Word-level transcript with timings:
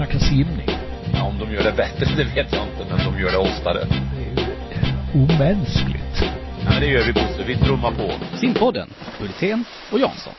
snacka 0.00 0.18
simning. 0.18 0.68
Ja, 1.12 1.22
om 1.22 1.38
de 1.38 1.52
gör 1.54 1.64
det 1.64 1.72
bättre, 1.76 2.16
det 2.16 2.24
vet 2.24 2.52
jag 2.52 2.68
inte, 2.68 2.86
men 2.90 2.98
de 2.98 3.20
gör 3.20 3.30
det 3.30 3.38
oftare. 3.38 3.84
Det 3.84 4.24
är 4.24 4.36
ju 4.36 5.22
omänskligt. 5.22 6.16
Ja, 6.64 6.70
men 6.70 6.80
det 6.80 6.86
gör 6.86 7.06
vi 7.06 7.12
Bosse, 7.12 7.44
vi 7.46 7.56
trummar 7.56 7.92
på. 7.92 8.36
Simpodden, 8.36 8.88
Hultén 9.18 9.64
och 9.92 10.00
Jansson. 10.00 10.32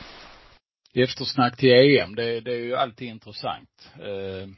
Eftersnack 0.94 1.56
till 1.56 1.72
EM, 1.72 2.14
det, 2.14 2.40
det 2.40 2.52
är 2.52 2.64
ju 2.64 2.76
alltid 2.76 3.08
intressant. 3.08 3.90
Eh, 3.98 4.48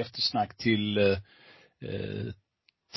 eftersnack 0.00 0.56
till 0.56 0.98
eh, 0.98 1.04
eh, 1.82 2.32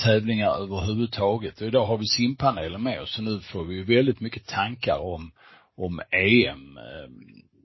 tävlingar 0.04 0.62
överhuvudtaget. 0.62 1.60
Och 1.60 1.66
idag 1.66 1.86
har 1.86 1.98
vi 1.98 2.06
simpanelen 2.06 2.82
med 2.82 3.00
oss, 3.00 3.14
så 3.14 3.22
nu 3.22 3.40
får 3.40 3.64
vi 3.64 3.74
ju 3.74 3.84
väldigt 3.84 4.20
mycket 4.20 4.46
tankar 4.46 4.98
om, 4.98 5.32
om 5.76 6.00
EM. 6.10 6.76
Eh, 6.76 7.10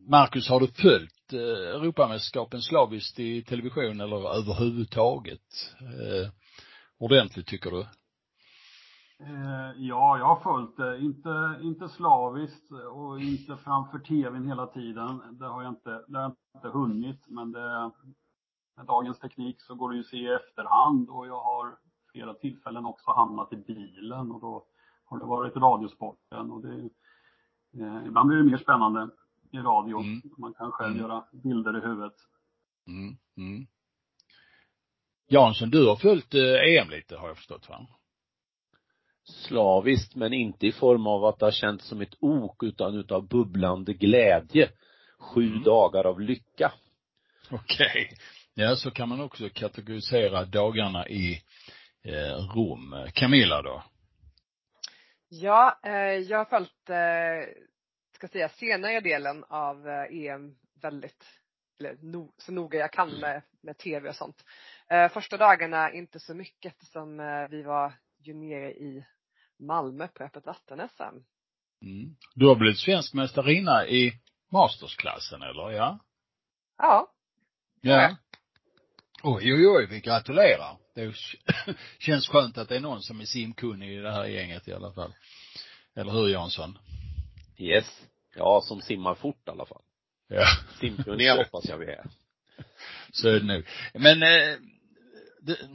Marcus, 0.08 0.50
har 0.50 0.60
du 0.60 0.68
följt 0.68 1.19
Eh, 1.34 1.76
Europamästerskapen 1.76 2.62
slaviskt 2.62 3.20
i 3.20 3.44
television 3.44 4.02
eller 4.02 4.38
överhuvudtaget? 4.38 5.76
Eh, 5.82 6.32
ordentligt 7.00 7.48
tycker 7.48 7.72
du? 7.72 7.82
Eh, 9.20 9.72
ja, 9.78 10.18
jag 10.18 10.26
har 10.26 10.40
följt 10.40 10.78
det. 10.78 11.00
Inte, 11.00 11.60
inte 11.62 11.90
slaviskt 11.90 12.72
och 12.72 13.20
inte 13.20 13.58
framför 13.58 14.00
tvn 14.00 14.48
hela 14.48 14.68
tiden. 14.68 15.22
Det 15.40 15.46
har 15.46 15.64
jag 15.64 15.72
inte, 15.72 16.04
det 16.08 16.18
har 16.18 16.24
jag 16.24 16.36
inte 16.56 16.78
hunnit. 16.78 17.26
Men 17.28 17.52
det, 17.52 17.92
med 18.78 18.86
dagens 18.86 19.20
teknik 19.20 19.62
så 19.62 19.76
går 19.76 19.90
det 19.90 19.96
ju 19.96 20.02
att 20.02 20.08
se 20.08 20.18
i 20.18 20.34
efterhand 20.34 21.10
och 21.10 21.28
jag 21.28 21.42
har 21.44 21.78
flera 22.12 22.34
tillfällen 22.34 22.86
också 22.86 23.12
hamnat 23.12 23.54
i 23.54 23.56
bilen 23.56 24.32
och 24.32 24.42
då 24.42 24.66
har 25.06 25.20
det 25.20 25.26
varit 25.26 25.56
radiosporten 25.56 26.52
och 26.52 26.62
det, 26.62 26.90
eh, 27.84 28.06
ibland 28.08 28.28
blir 28.28 28.38
det 28.38 28.52
mer 28.52 28.58
spännande 28.58 29.10
i 29.52 29.58
radio. 29.58 30.00
Mm. 30.00 30.22
Man 30.38 30.54
kan 30.54 30.72
själv 30.72 30.92
mm. 30.92 31.02
göra 31.02 31.26
bilder 31.44 31.78
i 31.78 31.82
huvudet. 31.82 32.14
Mm. 32.88 33.18
Mm. 33.38 33.68
Jansson, 35.28 35.70
du 35.70 35.88
har 35.88 35.96
följt 35.96 36.34
eh, 36.34 36.42
EM 36.42 36.90
lite 36.90 37.16
har 37.16 37.28
jag 37.28 37.38
förstått 37.38 37.70
va? 37.70 37.88
Slaviskt, 39.24 40.16
men 40.16 40.34
inte 40.34 40.68
i 40.68 40.72
form 40.72 41.08
av 41.08 41.26
att 41.26 41.40
det 41.40 41.46
har 41.46 41.52
känts 41.52 41.88
som 41.88 42.02
ett 42.02 42.14
ok, 42.20 42.64
utan 42.64 42.96
utav 42.96 43.28
bubblande 43.28 43.94
glädje. 43.94 44.70
Sju 45.20 45.48
mm. 45.48 45.64
dagar 45.64 46.06
av 46.06 46.22
lycka. 46.22 46.72
Okej. 47.52 47.88
Okay. 47.88 48.18
Ja, 48.54 48.76
så 48.76 48.92
kan 48.92 49.10
man 49.10 49.22
också 49.22 49.50
kategorisera 49.54 50.46
dagarna 50.46 51.08
i 51.08 51.42
eh, 52.04 52.56
Rom. 52.56 53.08
Camilla 53.14 53.62
då? 53.62 53.84
Ja, 55.30 55.80
eh, 55.84 55.94
jag 56.30 56.38
har 56.38 56.46
följt, 56.46 56.90
eh, 56.90 57.64
ska 58.20 58.28
säga, 58.28 58.50
senare 58.50 59.00
delen 59.00 59.44
av 59.50 59.88
eh, 59.88 60.26
EM 60.26 60.56
väldigt, 60.82 61.26
eller 61.80 61.98
no, 62.02 62.34
så 62.38 62.52
noga 62.52 62.80
jag 62.80 62.94
kan 62.94 63.10
med, 63.10 63.42
med 63.62 63.78
tv 63.78 64.10
och 64.10 64.16
sånt. 64.16 64.46
Eh, 64.90 65.10
första 65.10 65.38
dagarna 65.38 65.94
inte 65.94 66.20
så 66.20 66.34
mycket 66.34 66.74
eftersom 66.74 67.20
eh, 67.20 67.48
vi 67.50 67.62
var 67.62 67.94
ju 68.24 68.34
nere 68.34 68.72
i 68.72 69.06
Malmö 69.60 70.08
på 70.08 70.24
öppet 70.24 70.46
vatten-SM. 70.46 71.04
Mm. 71.82 72.16
Du 72.36 72.48
har 72.48 72.56
blivit 72.56 72.80
svensk 72.80 73.14
mästarinna 73.14 73.88
i 73.88 74.14
mastersklassen 74.52 75.42
eller 75.42 75.72
ja? 75.72 76.00
Ja. 76.78 77.12
Ja. 77.82 78.16
Oj, 79.24 79.54
oj, 79.54 79.68
oj, 79.68 79.88
vi 79.90 80.00
gratulerar. 80.00 80.78
Det 80.96 81.14
känns 82.00 82.28
skönt 82.28 82.58
att 82.58 82.70
det 82.70 82.76
är 82.76 82.80
någon 82.80 83.02
som 83.02 83.22
är 83.22 83.26
simkunnig 83.26 83.92
i 83.92 84.02
det 84.02 84.12
här 84.12 84.26
gänget 84.26 84.68
i 84.68 84.74
alla 84.74 84.94
fall. 84.94 85.14
Eller 85.96 86.12
hur 86.12 86.28
Jansson? 86.28 86.78
Yes. 87.60 88.08
Ja, 88.36 88.62
som 88.64 88.82
simmar 88.82 89.16
fort 89.16 89.48
i 89.48 89.50
alla 89.50 89.66
fall. 89.66 89.82
Ja. 90.28 90.46
Simkunniga 90.80 91.36
hoppas 91.38 91.70
jag 91.70 91.78
vi 91.78 91.86
är. 91.86 92.06
Så 93.12 93.30
är 93.30 93.40
det 93.40 93.46
nog. 93.46 93.66
Men 93.94 94.24
eh, 94.24 94.58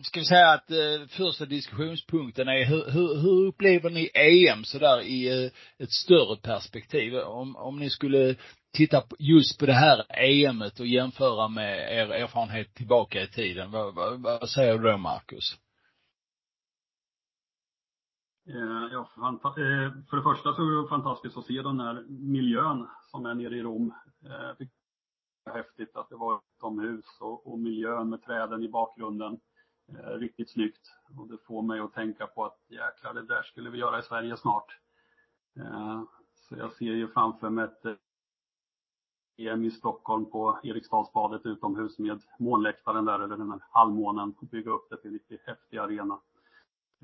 ska 0.03 0.21
vi 0.21 0.27
säga 0.27 0.49
att 0.49 0.71
eh, 0.71 1.07
första 1.09 1.45
diskussionspunkten 1.45 2.49
är 2.49 2.65
hur, 2.65 2.91
hur, 2.91 3.21
hur 3.21 3.47
upplever 3.47 3.91
ni 3.91 4.11
EM 4.15 4.65
sådär 4.65 5.01
i 5.03 5.45
eh, 5.45 5.51
ett 5.79 5.93
större 5.93 6.37
perspektiv? 6.37 7.15
Om, 7.15 7.57
om 7.57 7.79
ni 7.79 7.91
skulle 7.91 8.35
titta 8.73 9.03
just 9.19 9.59
på 9.59 9.67
det 9.67 9.73
här 9.73 10.05
EMet 10.25 10.81
och 10.81 10.87
jämföra 10.87 11.49
med 11.49 11.93
er 11.93 12.11
erfarenhet 12.11 12.75
tillbaka 12.75 13.23
i 13.23 13.27
tiden, 13.27 13.71
vad, 13.71 13.95
vad, 13.95 14.23
vad 14.23 14.51
säger 14.51 14.79
du 14.79 14.91
då 14.91 14.97
Marcus? 14.97 15.59
Eh, 18.47 18.89
ja, 18.93 19.01
eh, 19.01 19.93
för 20.11 20.17
det 20.17 20.23
första 20.23 20.55
så 20.55 20.63
är 20.63 20.83
det 20.83 20.89
fantastiskt 20.89 21.37
att 21.37 21.45
se 21.47 21.63
den 21.63 21.81
här 21.81 22.05
miljön 22.09 22.87
som 23.11 23.27
är 23.27 23.35
nere 23.35 23.57
i 23.57 23.63
Rom. 23.63 23.95
Eh, 24.25 24.57
det 24.59 25.51
häftigt 25.53 25.97
att 25.97 26.09
det 26.09 26.17
var 26.17 26.41
utomhus 26.57 27.05
och, 27.21 27.59
miljön 27.59 28.09
med 28.09 28.23
träden 28.23 28.63
i 28.63 28.69
bakgrunden. 28.69 29.41
Riktigt 30.05 30.51
snyggt. 30.51 30.91
Det 31.29 31.39
får 31.47 31.63
mig 31.63 31.81
att 31.81 31.93
tänka 31.93 32.27
på 32.27 32.45
att 32.45 32.59
jäklar, 32.69 33.15
det 33.15 33.23
där 33.23 33.43
skulle 33.43 33.71
vi 33.71 33.79
göra 33.79 33.99
i 33.99 34.03
Sverige 34.03 34.37
snart. 34.37 34.79
Så 36.35 36.57
jag 36.57 36.73
ser 36.73 36.93
ju 36.93 37.09
framför 37.09 37.51
mig 37.51 37.65
ett 37.65 37.99
EM 39.37 39.65
i 39.65 39.71
Stockholm 39.71 40.31
på 40.31 40.61
Eriksdalsbadet 40.63 41.47
utomhus 41.47 41.99
med 41.99 42.23
månläktaren 42.39 43.05
där, 43.05 43.21
eller 43.21 43.37
den 43.37 43.51
här 43.51 43.65
halvmånen, 43.71 44.35
och 44.39 44.47
bygga 44.47 44.71
upp 44.71 44.87
det 44.91 44.97
till 44.97 45.09
en 45.11 45.15
riktigt 45.15 45.47
häftig 45.47 45.79
arena. 45.79 46.21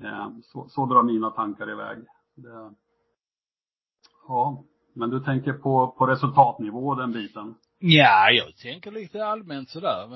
Eh, 0.03 0.29
så, 0.43 0.69
så 0.69 0.85
drar 0.85 1.03
mina 1.03 1.29
tankar 1.29 1.71
iväg. 1.71 1.97
Det, 2.35 2.73
ja, 4.27 4.63
men 4.93 5.09
du 5.09 5.19
tänker 5.19 5.53
på, 5.53 5.95
på 5.97 6.07
resultatnivå, 6.07 6.95
den 6.95 7.11
biten? 7.11 7.55
Ja, 7.79 8.31
jag 8.31 8.55
tänker 8.55 8.91
lite 8.91 9.25
allmänt 9.25 9.69
sådär. 9.69 10.07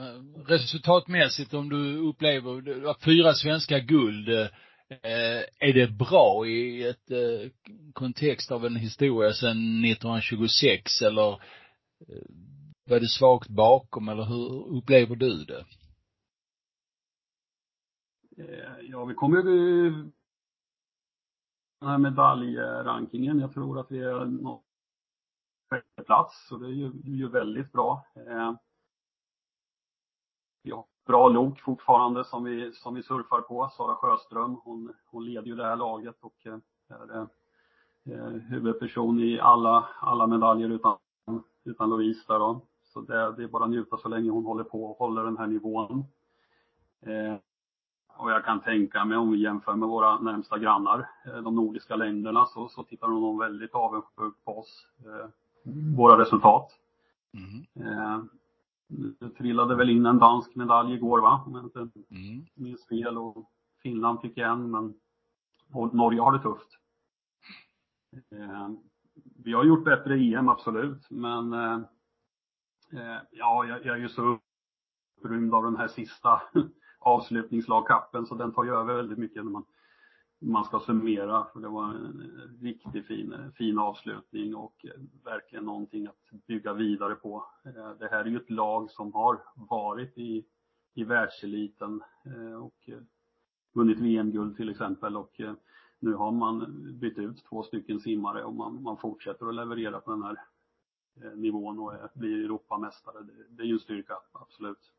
Resultatmässigt 0.47 1.53
om 1.53 1.69
du 1.69 1.97
upplever 1.97 3.03
fyra 3.05 3.33
svenska 3.33 3.79
guld, 3.79 4.29
eh, 4.29 4.47
är 5.59 5.73
det 5.73 5.87
bra 5.87 6.47
i 6.47 6.87
ett 6.87 7.11
eh, 7.11 7.49
kontext 7.93 8.51
av 8.51 8.65
en 8.65 8.75
historia 8.75 9.33
sedan 9.33 9.85
1926 9.85 11.01
eller 11.01 11.31
eh, 11.31 11.37
var 12.89 12.99
det 12.99 13.07
svagt 13.07 13.49
bakom 13.49 14.09
eller 14.09 14.23
hur 14.23 14.77
upplever 14.77 15.15
du 15.15 15.45
det? 15.45 15.65
Eh, 18.38 18.79
ja, 18.81 19.06
vi 19.06 19.13
kommer 19.13 19.38
ju 19.38 19.91
den 21.79 21.90
här 21.90 21.97
medaljrankingen. 21.97 23.40
Jag 23.40 23.53
tror 23.53 23.79
att 23.79 23.91
vi 23.91 24.00
är 24.00 24.28
sjätte 25.69 26.03
plats 26.06 26.47
så 26.47 26.57
det 26.57 26.68
är 26.68 26.72
ju, 26.72 26.91
ju 27.03 27.29
väldigt 27.29 27.72
bra. 27.72 28.06
Eh, 28.16 28.53
vi 30.63 30.72
har 30.72 30.85
bra 31.06 31.28
lok 31.28 31.59
fortfarande 31.59 32.25
som 32.25 32.44
vi, 32.44 32.73
som 32.73 32.96
vi 32.96 33.03
surfar 33.03 33.41
på. 33.41 33.69
Sara 33.78 33.96
Sjöström, 33.96 34.57
hon, 34.63 34.94
hon 35.06 35.25
leder 35.25 35.47
ju 35.47 35.56
det 35.56 35.66
här 35.66 35.75
laget 35.75 36.16
och 36.22 36.46
eh, 36.46 36.57
är 36.90 37.28
eh, 38.06 38.28
huvudperson 38.28 39.19
i 39.19 39.40
alla, 39.40 39.90
alla 40.00 40.28
medaljer 40.28 40.69
utan, 40.69 40.97
utan 41.63 41.90
Louise 41.90 42.23
där 42.28 42.40
då. 42.40 42.62
Så 42.84 43.02
det, 43.02 43.35
det 43.38 43.44
är 43.44 43.47
bara 43.47 43.63
att 43.63 43.69
njuta 43.69 43.97
så 43.97 44.09
länge 44.09 44.29
hon 44.29 44.46
håller 44.46 44.63
på 44.63 44.85
och 44.85 44.97
håller 44.97 45.23
den 45.23 45.38
här 45.38 45.47
nivån. 45.47 46.06
Eh, 47.02 47.35
och 48.17 48.31
jag 48.31 48.45
kan 48.45 48.61
tänka 48.61 49.05
mig 49.05 49.17
om 49.17 49.31
vi 49.31 49.37
jämför 49.37 49.75
med 49.75 49.89
våra 49.89 50.19
närmsta 50.19 50.57
grannar, 50.57 51.09
eh, 51.25 51.37
de 51.37 51.55
nordiska 51.55 51.95
länderna, 51.95 52.45
så, 52.45 52.67
så 52.69 52.83
tittar 52.83 53.07
de 53.07 53.21
nog 53.21 53.39
väldigt 53.39 53.75
avundsjukt 53.75 54.45
på 54.45 54.59
oss. 54.59 54.87
Eh, 54.99 55.29
våra 55.97 56.21
resultat. 56.21 56.71
Mm. 57.33 57.87
Eh, 57.87 58.23
det 59.19 59.29
trillade 59.29 59.75
väl 59.75 59.89
in 59.89 60.05
en 60.05 60.19
dansk 60.19 60.55
medalj 60.55 60.93
igår 60.93 61.21
va, 61.21 61.43
om 61.45 61.55
jag 61.55 61.65
inte 61.65 61.79
mm. 61.79 62.45
minns 62.53 62.87
fel 62.87 63.17
och 63.17 63.51
Finland 63.81 64.21
fick 64.21 64.37
en 64.37 64.71
men 64.71 64.93
Norge 65.93 66.21
har 66.21 66.31
det 66.31 66.39
tufft. 66.39 66.69
Vi 69.43 69.53
har 69.53 69.63
gjort 69.63 69.85
bättre 69.85 70.15
EM 70.15 70.49
absolut 70.49 71.09
men 71.09 71.51
ja, 73.31 73.65
jag, 73.65 73.85
jag 73.85 73.95
är 73.95 73.97
ju 73.97 74.09
så 74.09 74.40
upprymd 75.17 75.53
av 75.53 75.63
den 75.63 75.78
här 75.78 75.87
sista 75.87 76.41
avslutningslagkappen 77.05 78.25
så 78.25 78.35
den 78.35 78.52
tar 78.52 78.63
ju 78.63 78.75
över 78.75 78.96
väldigt 78.96 79.17
mycket 79.17 79.43
när 79.43 79.52
man 79.52 79.66
man 80.40 80.66
ska 80.66 80.79
summera, 80.79 81.46
för 81.53 81.59
det 81.59 81.67
var 81.67 81.84
en 81.84 82.57
riktigt 82.61 83.07
fin, 83.07 83.52
fin 83.55 83.79
avslutning 83.79 84.55
och 84.55 84.85
verkligen 85.23 85.66
någonting 85.66 86.07
att 86.07 86.46
bygga 86.47 86.73
vidare 86.73 87.16
på. 87.16 87.46
Eh, 87.66 87.91
det 87.99 88.07
här 88.11 88.19
är 88.19 88.25
ju 88.25 88.37
ett 88.37 88.49
lag 88.49 88.91
som 88.91 89.13
har 89.13 89.41
varit 89.55 90.17
i, 90.17 90.46
i 90.93 91.03
världseliten 91.03 92.03
eh, 92.25 92.63
och 92.63 92.90
eh, 92.90 92.99
vunnit 93.73 93.99
VM-guld 93.99 94.57
till 94.57 94.69
exempel 94.69 95.17
och 95.17 95.41
nu 95.99 96.13
har 96.13 96.31
man 96.31 96.75
bytt 96.99 97.17
ut 97.17 97.46
två 97.49 97.63
stycken 97.63 97.99
simmare 97.99 98.43
och 98.43 98.53
man, 98.53 98.84
man 98.84 98.97
fortsätter 98.97 99.47
att 99.49 99.55
leverera 99.55 99.99
på 99.99 100.11
den 100.11 100.23
här 100.23 100.37
nivån 101.35 101.79
och 101.79 101.93
blir 102.13 102.46
Europamästare. 102.46 103.23
Det, 103.23 103.34
det 103.49 103.63
är 103.63 103.67
ju 103.67 103.73
en 103.73 103.79
styrka, 103.79 104.13
absolut. 104.31 104.91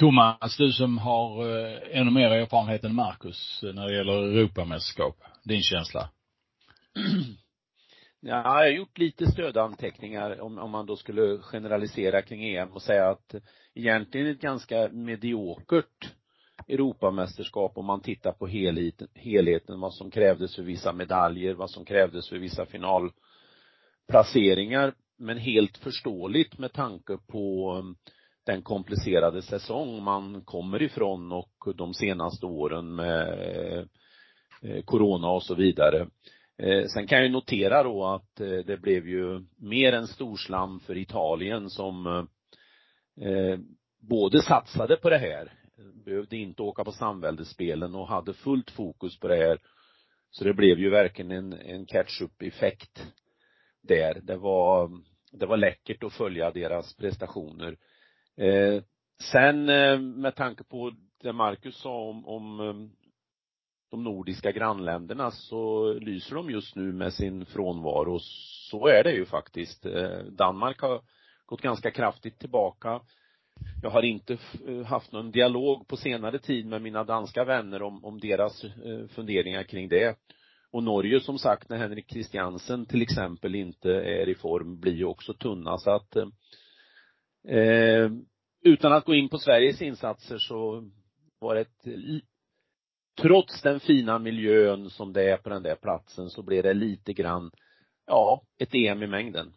Thomas, 0.00 0.56
du 0.56 0.72
som 0.72 0.98
har 0.98 1.48
eh, 1.48 2.00
ännu 2.00 2.10
mer 2.10 2.30
erfarenhet 2.30 2.84
än 2.84 2.94
Marcus 2.94 3.62
eh, 3.62 3.74
när 3.74 3.88
det 3.88 3.96
gäller 3.96 4.38
Europamästerskap, 4.38 5.16
din 5.44 5.62
känsla? 5.62 6.08
Ja, 8.26 8.36
jag 8.36 8.50
har 8.50 8.66
gjort 8.66 8.98
lite 8.98 9.26
stödanteckningar 9.26 10.40
om, 10.40 10.58
om 10.58 10.70
man 10.70 10.86
då 10.86 10.96
skulle 10.96 11.38
generalisera 11.38 12.22
kring 12.22 12.44
EM 12.44 12.72
och 12.72 12.82
säga 12.82 13.10
att 13.10 13.34
egentligen 13.74 14.26
ett 14.26 14.40
ganska 14.40 14.88
mediokert 14.92 16.12
Europamästerskap 16.68 17.78
om 17.78 17.86
man 17.86 18.00
tittar 18.00 18.32
på 18.32 18.46
helheten, 18.46 19.08
helheten, 19.14 19.80
vad 19.80 19.94
som 19.94 20.10
krävdes 20.10 20.56
för 20.56 20.62
vissa 20.62 20.92
medaljer, 20.92 21.54
vad 21.54 21.70
som 21.70 21.84
krävdes 21.84 22.28
för 22.28 22.36
vissa 22.36 22.66
finalplaceringar. 22.66 24.94
Men 25.18 25.38
helt 25.38 25.78
förståeligt 25.78 26.58
med 26.58 26.72
tanke 26.72 27.18
på 27.26 27.76
den 28.44 28.62
komplicerade 28.62 29.42
säsong 29.42 30.02
man 30.02 30.44
kommer 30.44 30.82
ifrån 30.82 31.32
och 31.32 31.74
de 31.74 31.94
senaste 31.94 32.46
åren 32.46 32.94
med 32.94 33.88
eh, 34.62 34.82
corona 34.84 35.28
och 35.28 35.42
så 35.42 35.54
vidare. 35.54 36.08
Eh, 36.58 36.86
sen 36.86 37.06
kan 37.06 37.18
jag 37.18 37.26
ju 37.26 37.32
notera 37.32 37.82
då 37.82 38.06
att 38.06 38.40
eh, 38.40 38.58
det 38.66 38.80
blev 38.80 39.08
ju 39.08 39.44
mer 39.56 39.92
än 39.92 40.06
storslam 40.06 40.80
för 40.80 40.96
Italien 40.96 41.70
som 41.70 42.26
både 44.00 44.42
satsade 44.42 44.96
på 44.96 45.10
det 45.10 45.18
här 45.18 45.52
behövde 46.04 46.36
inte 46.36 46.62
åka 46.62 46.84
på 46.84 46.92
samväldesspelen 46.92 47.94
och 47.94 48.08
hade 48.08 48.34
fullt 48.34 48.70
fokus 48.70 49.18
på 49.18 49.28
det 49.28 49.36
här. 49.36 49.58
Så 50.30 50.44
det 50.44 50.54
blev 50.54 50.78
ju 50.78 50.90
verkligen 50.90 51.30
en, 51.30 51.52
en 51.52 51.86
catch-up-effekt 51.86 53.06
där. 53.82 54.20
Det 54.22 54.36
var, 54.36 54.90
det 55.32 55.46
var 55.46 55.56
läckert 55.56 56.04
att 56.04 56.12
följa 56.12 56.50
deras 56.50 56.96
prestationer. 56.96 57.76
Eh, 58.36 58.82
sen 59.32 59.68
eh, 59.68 59.98
med 59.98 60.36
tanke 60.36 60.64
på 60.64 60.92
det 61.22 61.32
Marcus 61.32 61.76
sa 61.76 62.08
om, 62.08 62.26
om 62.26 62.60
eh, 62.60 62.74
de 63.90 64.04
nordiska 64.04 64.52
grannländerna 64.52 65.30
så 65.30 65.92
lyser 65.92 66.34
de 66.34 66.50
just 66.50 66.76
nu 66.76 66.92
med 66.92 67.12
sin 67.12 67.46
frånvaro. 67.46 68.18
Så 68.70 68.86
är 68.86 69.04
det 69.04 69.12
ju 69.12 69.24
faktiskt. 69.24 69.86
Eh, 69.86 70.18
Danmark 70.18 70.80
har 70.80 71.00
gått 71.46 71.60
ganska 71.60 71.90
kraftigt 71.90 72.38
tillbaka 72.38 73.00
jag 73.82 73.90
har 73.90 74.02
inte 74.02 74.38
eh, 74.68 74.84
haft 74.84 75.12
någon 75.12 75.30
dialog 75.30 75.88
på 75.88 75.96
senare 75.96 76.38
tid 76.38 76.66
med 76.66 76.82
mina 76.82 77.04
danska 77.04 77.44
vänner 77.44 77.82
om, 77.82 78.04
om 78.04 78.20
deras 78.20 78.64
eh, 78.64 79.08
funderingar 79.08 79.62
kring 79.62 79.88
det. 79.88 80.18
Och 80.70 80.82
Norge 80.82 81.20
som 81.20 81.38
sagt 81.38 81.68
när 81.68 81.76
Henrik 81.76 82.10
Christiansen 82.10 82.86
till 82.86 83.02
exempel 83.02 83.54
inte 83.54 83.90
är 83.90 84.28
i 84.28 84.34
form 84.34 84.80
blir 84.80 84.94
ju 84.94 85.04
också 85.04 85.34
tunna 85.34 85.78
så 85.78 85.90
att 85.90 86.16
eh, 86.16 86.26
eh, 87.48 88.10
utan 88.62 88.92
att 88.92 89.04
gå 89.04 89.14
in 89.14 89.28
på 89.28 89.38
Sveriges 89.38 89.82
insatser 89.82 90.38
så 90.38 90.90
var 91.38 91.54
det 91.54 91.60
ett 91.60 92.24
trots 93.22 93.62
den 93.62 93.80
fina 93.80 94.18
miljön 94.18 94.90
som 94.90 95.12
det 95.12 95.30
är 95.30 95.36
på 95.36 95.48
den 95.48 95.62
där 95.62 95.76
platsen 95.76 96.30
så 96.30 96.42
blev 96.42 96.62
det 96.62 96.74
lite 96.74 97.12
grann 97.12 97.50
ja, 98.06 98.42
ett 98.58 98.74
EM 98.74 99.02
i 99.02 99.06
mängden. 99.06 99.54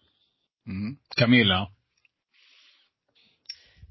Mm. 0.68 0.98
Camilla? 1.18 1.72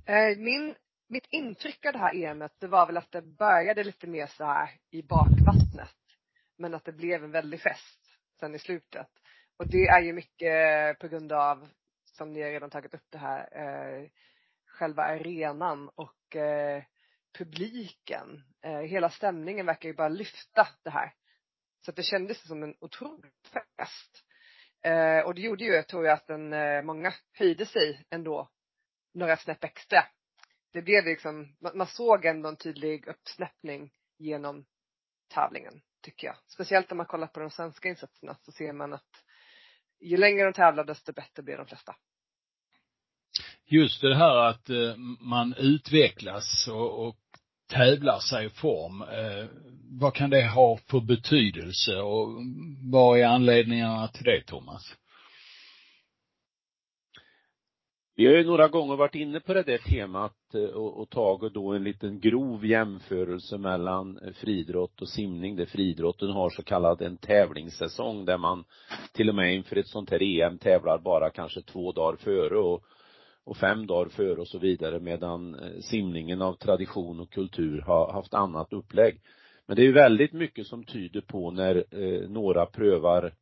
Eh, 0.07 0.39
min, 0.39 0.75
mitt 1.09 1.27
intryck 1.31 1.87
av 1.87 1.93
det 1.93 1.99
här 1.99 2.15
EMet, 2.15 2.53
det 2.61 2.67
var 2.67 2.87
väl 2.87 2.97
att 2.97 3.13
det 3.13 3.23
började 3.23 3.85
lite 3.85 4.07
mer 4.07 4.27
så 4.27 4.45
här 4.45 4.71
i 4.91 5.03
bakvattnet. 5.03 5.97
Men 6.59 6.75
att 6.75 6.85
det 6.85 6.93
blev 6.93 7.25
en 7.25 7.31
väldig 7.31 7.61
fest 7.61 8.01
sen 8.41 8.55
i 8.55 8.59
slutet. 8.59 9.09
Och 9.59 9.69
det 9.69 9.87
är 9.87 10.01
ju 10.01 10.13
mycket 10.13 10.99
på 10.99 11.09
grund 11.09 11.33
av, 11.33 11.69
som 12.17 12.33
ni 12.33 12.43
har 12.43 12.51
redan 12.51 12.71
tagit 12.71 12.95
upp 12.95 13.07
det 13.11 13.19
här, 13.19 13.49
eh, 13.53 14.09
själva 14.67 15.03
arenan 15.03 15.91
och 15.95 16.37
eh, 16.37 16.83
publiken. 17.39 18.43
Eh, 18.63 18.81
hela 18.81 19.11
stämningen 19.11 19.67
verkar 19.67 19.89
ju 19.89 19.95
bara 19.95 20.09
lyfta 20.09 20.69
det 20.83 20.91
här. 20.91 21.15
Så 21.85 21.91
att 21.91 21.97
det 21.97 22.03
kändes 22.03 22.49
som 22.49 22.63
en 22.63 22.75
otrolig 22.81 23.33
fest. 23.53 24.25
Eh, 24.83 25.21
och 25.21 25.35
det 25.35 25.41
gjorde 25.41 25.65
ju, 25.65 25.83
tror 25.83 26.05
jag, 26.07 26.15
att 26.15 26.27
den, 26.27 26.53
eh, 26.53 26.83
många 26.83 27.15
höjde 27.33 27.67
sig 27.67 28.05
ändå 28.11 28.51
några 29.15 29.37
snäpp 29.37 29.65
extra. 29.65 30.05
Det 30.73 30.83
blev 30.83 31.05
liksom, 31.05 31.57
man 31.75 31.87
såg 31.87 32.25
ändå 32.25 32.49
en 32.49 32.57
tydlig 32.57 33.07
uppsnäppning 33.07 33.93
genom 34.19 34.67
tävlingen, 35.29 35.83
tycker 36.03 36.27
jag. 36.27 36.37
Speciellt 36.47 36.93
om 36.93 36.97
man 36.97 37.07
kollar 37.07 37.27
på 37.27 37.41
de 37.41 37.51
svenska 37.51 37.89
insatserna 37.89 38.37
så 38.43 38.53
ser 38.53 38.73
man 38.73 38.93
att 38.93 39.25
ju 40.01 40.17
längre 40.17 40.45
de 40.45 40.53
tävlar 40.53 40.85
desto 40.85 41.13
bättre 41.13 41.43
blir 41.43 41.57
de 41.57 41.67
flesta. 41.67 41.97
Just 43.67 44.01
det 44.01 44.17
här 44.17 44.37
att 44.37 44.71
eh, 44.71 44.97
man 45.21 45.55
utvecklas 45.59 46.69
och, 46.69 47.09
och 47.09 47.17
tävlar 47.71 48.19
sig 48.19 48.47
i 48.47 48.51
form. 48.51 49.03
Eh, 49.03 49.49
vad 50.01 50.15
kan 50.15 50.31
det 50.31 50.49
ha 50.49 50.77
för 50.77 51.01
betydelse 51.01 51.97
och 51.97 52.29
vad 52.93 53.19
är 53.19 53.25
anledningarna 53.25 54.09
till 54.09 54.25
det, 54.25 54.43
Thomas? 54.47 54.97
Vi 58.19 58.27
har 58.27 58.33
ju 58.33 58.45
några 58.45 58.69
gånger 58.69 58.97
varit 58.97 59.15
inne 59.15 59.41
på 59.41 59.55
det 59.55 59.63
där 59.63 59.79
temat 59.79 60.55
eh, 60.55 60.63
och, 60.63 61.01
och 61.01 61.11
tagit 61.11 61.55
då 61.55 61.73
en 61.73 61.85
liten 61.85 62.21
grov 62.21 62.67
jämförelse 62.67 63.59
mellan 63.59 64.19
eh, 64.19 64.33
friidrott 64.33 65.03
och 65.03 65.09
simning 65.09 65.57
där 65.57 65.67
friidrotten 65.67 66.31
har 66.31 66.51
så 66.51 66.63
kallad 66.63 67.03
en 67.03 67.17
tävlingssäsong 67.17 68.25
där 68.25 68.39
man 68.39 68.65
till 69.13 69.29
och 69.29 69.35
med 69.35 69.55
inför 69.55 69.77
ett 69.77 69.89
sånt 69.89 70.11
här 70.11 70.23
EM 70.23 70.59
tävlar 70.59 70.99
bara 70.99 71.31
kanske 71.31 71.63
två 71.63 71.93
dagar 71.93 72.17
före 72.17 72.59
och, 72.59 72.85
och 73.45 73.57
fem 73.57 73.87
dagar 73.87 74.09
före 74.09 74.41
och 74.41 74.49
så 74.49 74.59
vidare 74.59 75.01
medan 75.01 75.55
eh, 75.55 75.81
simningen 75.81 76.43
av 76.43 76.53
tradition 76.53 77.21
och 77.21 77.33
kultur 77.33 77.81
har 77.81 78.13
haft 78.13 78.35
annat 78.35 78.73
upplägg. 78.73 79.21
Men 79.67 79.77
det 79.77 79.83
är 79.83 79.87
ju 79.87 79.93
väldigt 79.93 80.33
mycket 80.33 80.67
som 80.67 80.85
tyder 80.85 81.21
på 81.21 81.51
när 81.51 81.85
eh, 81.91 82.29
några 82.29 82.67
prövar 82.67 83.33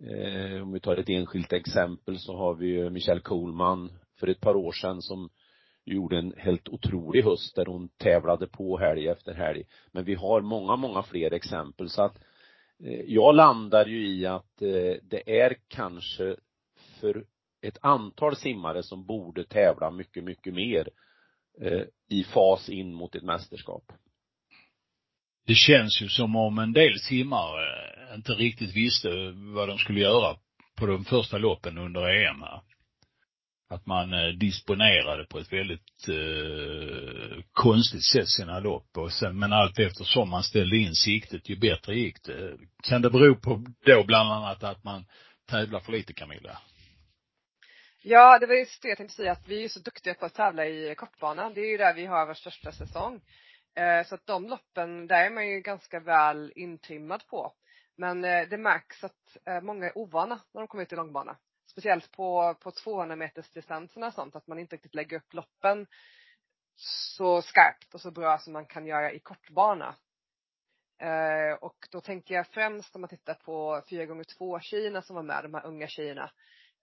Eh, 0.00 0.62
om 0.62 0.72
vi 0.72 0.80
tar 0.80 0.96
ett 0.96 1.08
enskilt 1.08 1.52
exempel 1.52 2.18
så 2.18 2.36
har 2.36 2.54
vi 2.54 2.66
ju 2.66 2.90
Michelle 2.90 3.20
Coleman 3.20 3.92
för 4.20 4.26
ett 4.26 4.40
par 4.40 4.56
år 4.56 4.72
sedan 4.72 5.02
som 5.02 5.30
gjorde 5.84 6.18
en 6.18 6.34
helt 6.36 6.68
otrolig 6.68 7.22
höst 7.22 7.56
där 7.56 7.66
hon 7.66 7.88
tävlade 7.88 8.46
på 8.46 8.78
helg 8.78 9.08
efter 9.08 9.34
helg. 9.34 9.64
Men 9.92 10.04
vi 10.04 10.14
har 10.14 10.40
många, 10.40 10.76
många 10.76 11.02
fler 11.02 11.32
exempel 11.32 11.88
så 11.88 12.02
att 12.02 12.18
eh, 12.84 13.00
jag 13.06 13.34
landar 13.34 13.86
ju 13.86 14.08
i 14.08 14.26
att 14.26 14.62
eh, 14.62 14.94
det 15.02 15.40
är 15.40 15.56
kanske 15.68 16.36
för 17.00 17.24
ett 17.62 17.78
antal 17.80 18.36
simmare 18.36 18.82
som 18.82 19.06
borde 19.06 19.44
tävla 19.44 19.90
mycket, 19.90 20.24
mycket 20.24 20.54
mer 20.54 20.88
eh, 21.60 21.82
i 22.08 22.24
fas 22.24 22.68
in 22.68 22.94
mot 22.94 23.14
ett 23.14 23.22
mästerskap. 23.22 23.92
Det 25.46 25.54
känns 25.54 26.02
ju 26.02 26.08
som 26.08 26.36
om 26.36 26.58
en 26.58 26.72
del 26.72 27.00
simmare 27.00 27.94
inte 28.14 28.32
riktigt 28.32 28.76
visste 28.76 29.08
vad 29.54 29.68
de 29.68 29.78
skulle 29.78 30.00
göra 30.00 30.36
på 30.76 30.86
de 30.86 31.04
första 31.04 31.38
loppen 31.38 31.78
under 31.78 32.08
EM 32.08 32.42
här. 32.42 32.60
Att 33.70 33.86
man 33.86 34.12
eh, 34.12 34.28
disponerade 34.28 35.24
på 35.24 35.38
ett 35.38 35.52
väldigt 35.52 36.08
eh, 36.08 37.42
konstigt 37.52 38.04
sätt 38.04 38.28
sina 38.28 38.60
lopp 38.60 38.96
och 38.96 39.12
sen, 39.12 39.38
men 39.38 39.52
allt 39.52 39.78
eftersom 39.78 40.30
man 40.30 40.42
ställde 40.42 40.76
in 40.76 40.94
siktet 40.94 41.48
ju 41.48 41.56
bättre 41.56 41.94
gick 41.94 42.22
det. 42.22 42.58
Kan 42.82 43.02
det 43.02 43.10
bero 43.10 43.34
på 43.34 43.64
då 43.86 44.04
bland 44.04 44.32
annat 44.32 44.64
att 44.64 44.84
man 44.84 45.04
tävlar 45.50 45.80
för 45.80 45.92
lite 45.92 46.12
Camilla? 46.12 46.58
Ja, 48.02 48.38
det 48.38 48.46
var 48.46 48.54
just 48.54 48.82
det 48.82 48.88
jag 48.88 48.98
tänkte 48.98 49.16
säga 49.16 49.32
att 49.32 49.48
vi 49.48 49.64
är 49.64 49.68
så 49.68 49.80
duktiga 49.80 50.14
på 50.14 50.26
att 50.26 50.34
tävla 50.34 50.66
i 50.66 50.94
kortbana. 50.96 51.50
Det 51.50 51.60
är 51.60 51.70
ju 51.70 51.76
där 51.76 51.94
vi 51.94 52.06
har 52.06 52.26
vår 52.26 52.34
största 52.34 52.72
säsong. 52.72 53.20
Eh, 53.74 54.06
så 54.06 54.14
att 54.14 54.26
de 54.26 54.46
loppen, 54.46 55.06
där 55.06 55.26
är 55.26 55.30
man 55.30 55.48
ju 55.48 55.60
ganska 55.60 56.00
väl 56.00 56.52
intrimmad 56.56 57.26
på. 57.26 57.52
Men 57.96 58.24
eh, 58.24 58.48
det 58.48 58.58
märks 58.58 59.04
att 59.04 59.36
eh, 59.46 59.60
många 59.60 59.86
är 59.86 59.98
ovana 59.98 60.40
när 60.52 60.60
de 60.60 60.68
kommer 60.68 60.82
ut 60.82 60.92
i 60.92 60.96
långbana. 60.96 61.36
Speciellt 61.66 62.12
på, 62.12 62.54
på 62.60 62.70
200 62.70 63.16
meters 63.16 63.50
distanserna 63.50 64.06
och 64.06 64.14
sånt, 64.14 64.36
att 64.36 64.46
man 64.46 64.58
inte 64.58 64.76
riktigt 64.76 64.94
lägger 64.94 65.16
upp 65.16 65.34
loppen 65.34 65.86
så 66.76 67.42
skarpt 67.42 67.94
och 67.94 68.00
så 68.00 68.10
bra 68.10 68.38
som 68.38 68.52
man 68.52 68.66
kan 68.66 68.86
göra 68.86 69.12
i 69.12 69.18
kortbana. 69.18 69.94
Eh, 70.98 71.54
och 71.60 71.88
då 71.90 72.00
tänker 72.00 72.34
jag 72.34 72.46
främst 72.46 72.94
om 72.94 73.00
man 73.00 73.10
tittar 73.10 73.34
på 73.34 73.82
4x2 73.90 74.60
tjejerna 74.60 75.02
som 75.02 75.16
var 75.16 75.22
med, 75.22 75.44
de 75.44 75.54
här 75.54 75.66
unga 75.66 75.86
tjejerna. 75.86 76.30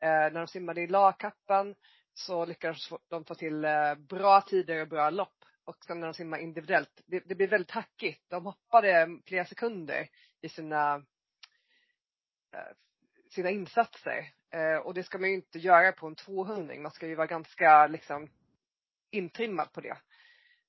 när 0.02 0.32
de 0.32 0.48
simmade 0.48 0.82
i 0.82 0.88
lagkappan 0.88 1.76
så 2.14 2.46
lyckades 2.46 2.90
de 3.10 3.26
få 3.26 3.36
till 3.36 3.66
bra 4.10 4.42
tider 4.42 4.82
och 4.82 4.88
bra 4.88 5.10
lopp. 5.10 5.46
Och 5.66 5.86
sen 5.86 6.00
när 6.00 6.08
de 6.08 6.14
simmar 6.14 6.38
individuellt, 6.38 7.02
det, 7.06 7.20
det 7.20 7.36
blir 7.36 7.48
väldigt 7.48 7.72
hackigt. 7.72 8.30
De 8.30 8.46
hoppade 8.46 9.20
flera 9.26 9.46
sekunder 9.46 10.10
i 10.42 10.50
sina, 10.50 10.96
eh, 12.54 12.76
sina 13.30 13.50
insatser. 13.50 14.34
Eh, 14.50 14.78
och 14.78 14.94
det 14.94 15.04
ska 15.04 15.18
man 15.18 15.30
ju 15.30 15.36
inte 15.36 15.60
göra 15.60 15.92
på 15.92 16.08
en 16.08 16.16
200 16.16 16.76
man 16.76 16.92
ska 16.92 17.08
ju 17.08 17.16
vara 17.16 17.28
ganska 17.28 17.88
liksom 17.88 18.30
intrimmad 19.12 19.74
på 19.74 19.82
det. 19.82 19.98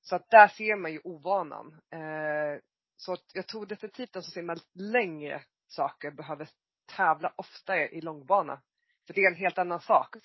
Så 0.00 0.16
att 0.16 0.30
där 0.30 0.48
ser 0.48 0.76
man 0.76 0.92
ju 0.92 1.00
ovanan. 1.04 1.80
Eh, 1.90 2.60
så 2.96 3.12
att 3.12 3.30
jag 3.34 3.46
tror 3.46 3.66
definitivt 3.66 4.16
att 4.16 4.24
som 4.24 4.32
simmar 4.32 4.58
längre 4.74 5.44
saker 5.66 6.10
behöver 6.10 6.48
tävla 6.96 7.32
oftare 7.36 7.88
i 7.88 8.00
långbana. 8.00 8.62
För 9.06 9.14
det 9.14 9.20
är 9.20 9.30
en 9.30 9.36
helt 9.36 9.58
annan 9.58 9.80
sak. 9.80 10.16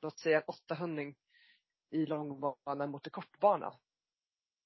Låt 0.00 0.18
säga 0.18 0.36
en 0.36 0.44
800 0.46 1.12
i 1.92 2.06
långbana 2.06 2.86
mot 2.86 3.04
det 3.04 3.10
kortbana. 3.10 3.72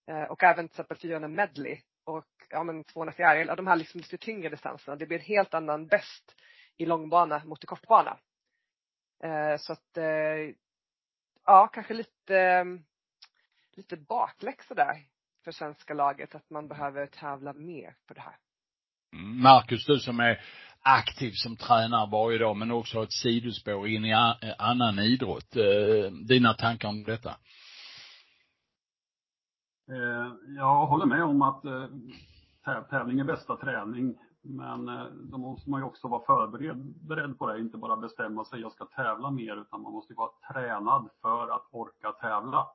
Eh, 0.06 0.22
och 0.22 0.42
även 0.42 0.68
till 0.68 0.72
exempel 0.72 0.96
400 0.96 1.28
medley 1.28 1.80
och 2.04 2.26
ja 2.50 2.64
men 2.64 2.84
200 2.84 3.12
fjäril, 3.12 3.46
de 3.56 3.66
här 3.66 3.76
liksom 3.76 3.98
lite 3.98 4.18
tyngre 4.18 4.48
distanserna. 4.48 4.96
Det 4.96 5.06
blir 5.06 5.18
en 5.18 5.24
helt 5.24 5.54
annan 5.54 5.86
bäst 5.86 6.34
i 6.76 6.86
långbana 6.86 7.44
mot 7.44 7.64
i 7.64 7.66
kortbana. 7.66 8.18
Eh, 9.22 9.56
så 9.58 9.72
att 9.72 9.96
eh, 9.96 10.54
ja, 11.44 11.66
kanske 11.72 11.94
lite, 11.94 12.64
lite 13.76 13.96
bakläxa 13.96 14.74
där 14.74 14.96
för 15.44 15.52
svenska 15.52 15.94
laget 15.94 16.34
att 16.34 16.50
man 16.50 16.68
behöver 16.68 17.06
tävla 17.06 17.52
mer 17.52 17.96
på 18.06 18.14
det 18.14 18.20
här. 18.20 18.36
Mm, 19.12 19.42
Marcus, 19.42 19.86
du 19.86 19.98
som 19.98 20.20
är 20.20 20.44
aktiv 20.86 21.32
som 21.34 21.56
tränare 21.56 22.10
varje 22.10 22.38
dag 22.38 22.56
men 22.56 22.70
också 22.70 22.98
ha 22.98 23.04
ett 23.04 23.12
sidospår 23.12 23.88
in 23.88 24.04
i 24.04 24.12
annan 24.58 24.98
idrott. 24.98 25.56
Eh, 25.56 26.12
dina 26.12 26.54
tankar 26.54 26.88
om 26.88 27.04
detta? 27.04 27.30
Eh, 29.90 30.28
jag 30.56 30.86
håller 30.86 31.06
med 31.06 31.24
om 31.24 31.42
att 31.42 31.64
eh, 31.64 32.82
tävling 32.90 33.20
är 33.20 33.24
bästa 33.24 33.56
träning. 33.56 34.18
Men 34.42 34.86
då 35.30 35.38
måste 35.38 35.70
man 35.70 35.80
ju 35.80 35.84
också 35.86 36.08
vara 36.08 36.26
förberedd 36.26 37.06
beredd 37.08 37.38
på 37.38 37.46
det, 37.46 37.60
inte 37.60 37.78
bara 37.78 37.96
bestämma 37.96 38.44
sig, 38.44 38.60
jag 38.60 38.72
ska 38.72 38.84
tävla 38.84 39.30
mer, 39.30 39.60
utan 39.60 39.82
man 39.82 39.92
måste 39.92 40.14
vara 40.14 40.30
tränad 40.52 41.08
för 41.22 41.54
att 41.56 41.68
orka 41.70 42.12
tävla. 42.12 42.66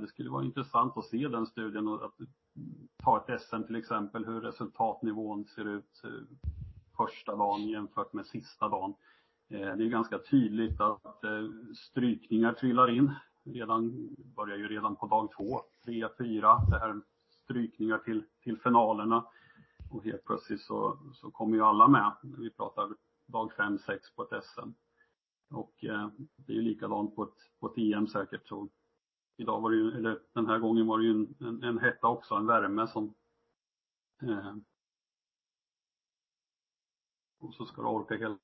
Det 0.00 0.06
skulle 0.08 0.30
vara 0.30 0.44
intressant 0.44 0.96
att 0.96 1.04
se 1.04 1.28
den 1.28 1.46
studien 1.46 1.88
och 1.88 2.04
att 2.04 2.16
ta 3.02 3.24
ett 3.28 3.40
SM 3.40 3.62
till 3.62 3.76
exempel, 3.76 4.24
hur 4.24 4.40
resultatnivån 4.40 5.44
ser 5.44 5.64
ut 5.64 6.02
eh, 6.04 6.10
första 6.96 7.36
dagen 7.36 7.68
jämfört 7.68 8.12
med 8.12 8.26
sista 8.26 8.68
dagen. 8.68 8.94
Eh, 9.50 9.76
det 9.76 9.84
är 9.84 9.88
ganska 9.88 10.18
tydligt 10.18 10.80
att 10.80 11.24
eh, 11.24 11.48
strykningar 11.74 12.52
trillar 12.52 12.90
in. 12.90 13.14
Redan, 13.44 14.08
börjar 14.36 14.56
ju 14.56 14.68
redan 14.68 14.96
på 14.96 15.06
dag 15.06 15.32
två, 15.36 15.60
tre, 15.84 16.08
fyra. 16.18 16.58
Det 16.70 16.78
här 16.78 17.00
strykningar 17.44 17.98
till, 17.98 18.24
till 18.42 18.58
finalerna. 18.58 19.26
Och 19.90 20.04
helt 20.04 20.24
plötsligt 20.24 20.60
så, 20.60 20.98
så 21.14 21.30
kommer 21.30 21.56
ju 21.56 21.62
alla 21.62 21.88
med. 21.88 22.12
Vi 22.22 22.50
pratar 22.50 22.94
dag 23.26 23.52
fem, 23.52 23.78
sex 23.78 24.14
på 24.14 24.22
ett 24.22 24.44
SM. 24.44 24.70
Och 25.50 25.74
det 26.36 26.52
är 26.52 26.56
ju 26.56 26.62
likadant 26.62 27.16
på 27.16 27.22
ett, 27.22 27.60
på 27.60 27.66
ett 27.66 27.78
EM 27.78 28.06
säkert. 28.06 28.48
Så 28.48 28.68
idag 29.38 29.60
var 29.60 29.70
det 29.70 29.76
ju, 29.76 29.96
eller 29.96 30.20
den 30.32 30.46
här 30.46 30.58
gången 30.58 30.86
var 30.86 30.98
det 30.98 31.04
ju 31.04 31.10
en, 31.10 31.34
en, 31.40 31.62
en 31.62 31.78
hetta 31.78 32.08
också, 32.08 32.34
en 32.34 32.46
värme 32.46 32.88
som 32.88 33.14
eh, 34.22 34.54
och 37.40 37.54
så 37.54 37.66
ska 37.66 37.82
du 37.82 37.88
orka 37.88 38.14
hela 38.14 38.38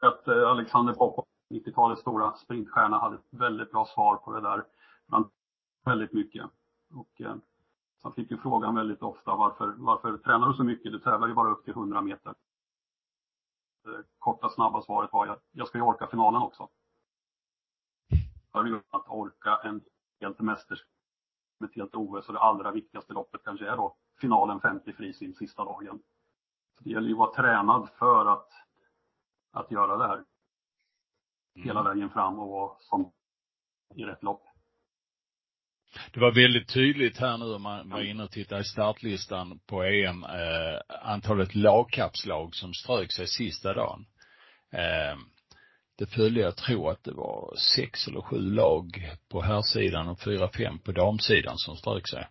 att 0.00 0.28
eh, 0.28 0.48
Alexander 0.48 0.92
Popov, 0.92 1.24
90-talets 1.50 2.00
stora 2.00 2.36
sprintstjärna, 2.36 2.98
hade 2.98 3.16
ett 3.16 3.26
väldigt 3.30 3.70
bra 3.70 3.86
svar 3.86 4.16
på 4.16 4.32
det 4.32 4.40
där. 4.40 4.64
Han 5.08 5.30
väldigt 5.84 6.12
mycket. 6.12 6.44
Och 6.90 7.20
eh, 7.20 7.36
han 8.02 8.12
fick 8.12 8.30
ju 8.30 8.36
frågan 8.36 8.74
väldigt 8.74 9.02
ofta 9.02 9.36
varför, 9.36 9.74
varför 9.76 10.18
tränar 10.18 10.48
du 10.48 10.54
så 10.54 10.64
mycket? 10.64 10.92
Du 10.92 10.98
tävlar 10.98 11.28
ju 11.28 11.34
bara 11.34 11.50
upp 11.50 11.64
till 11.64 11.72
100 11.72 12.02
meter. 12.02 12.34
Det 13.84 14.02
korta 14.18 14.48
snabba 14.48 14.82
svaret 14.82 15.12
var 15.12 15.26
jag, 15.26 15.36
jag 15.52 15.68
ska 15.68 15.78
ju 15.78 15.84
orka 15.84 16.06
finalen 16.06 16.42
också. 16.42 16.68
För 18.56 18.96
att 18.96 19.08
orka 19.08 19.60
en 19.64 19.80
helt 20.20 20.40
mästerskap 20.40 20.88
med 21.60 21.70
ett 21.70 21.76
helt 21.76 21.94
OS 21.94 22.28
och 22.28 22.34
det 22.34 22.40
allra 22.40 22.72
viktigaste 22.72 23.12
loppet 23.12 23.40
kanske 23.44 23.66
är 23.66 23.76
då 23.76 23.96
finalen 24.20 24.60
50 24.60 24.92
frisim 24.92 25.34
sista 25.34 25.64
dagen. 25.64 25.98
Det 26.80 26.90
gäller 26.90 27.08
ju 27.08 27.12
att 27.12 27.18
vara 27.18 27.34
tränad 27.34 27.88
för 27.98 28.32
att, 28.32 28.48
att 29.52 29.70
göra 29.70 29.96
det 29.96 30.06
här. 30.06 30.24
Hela 31.54 31.82
vägen 31.82 32.10
fram 32.10 32.38
och 32.38 32.48
vara 32.48 32.76
som 32.80 33.12
i 33.94 34.04
rätt 34.04 34.22
lopp. 34.22 34.42
Det 36.12 36.20
var 36.20 36.34
väldigt 36.34 36.72
tydligt 36.72 37.18
här 37.18 37.38
nu 37.38 37.54
om 37.54 37.62
man 37.62 37.90
var 37.90 38.00
inne 38.00 38.22
och 38.22 38.30
tittade 38.30 38.60
i 38.60 38.64
startlistan 38.64 39.60
på 39.66 39.82
EM, 39.82 40.24
eh, 40.24 40.80
antalet 41.02 41.54
lagkapslag 41.54 42.54
som 42.54 42.74
strök 42.74 43.12
sig 43.12 43.26
sista 43.26 43.74
dagen. 43.74 44.06
Eh, 44.72 45.18
det 45.98 46.06
följde, 46.06 46.40
jag 46.40 46.56
tror 46.56 46.90
att 46.90 47.04
det 47.04 47.12
var 47.12 47.54
sex 47.76 48.08
eller 48.08 48.20
sju 48.20 48.40
lag 48.40 49.10
på 49.28 49.42
herrsidan 49.42 50.08
och 50.08 50.20
fyra, 50.20 50.50
fem 50.56 50.78
på 50.78 50.92
damsidan 50.92 51.58
som 51.58 51.76
strök 51.76 52.08
sig. 52.08 52.26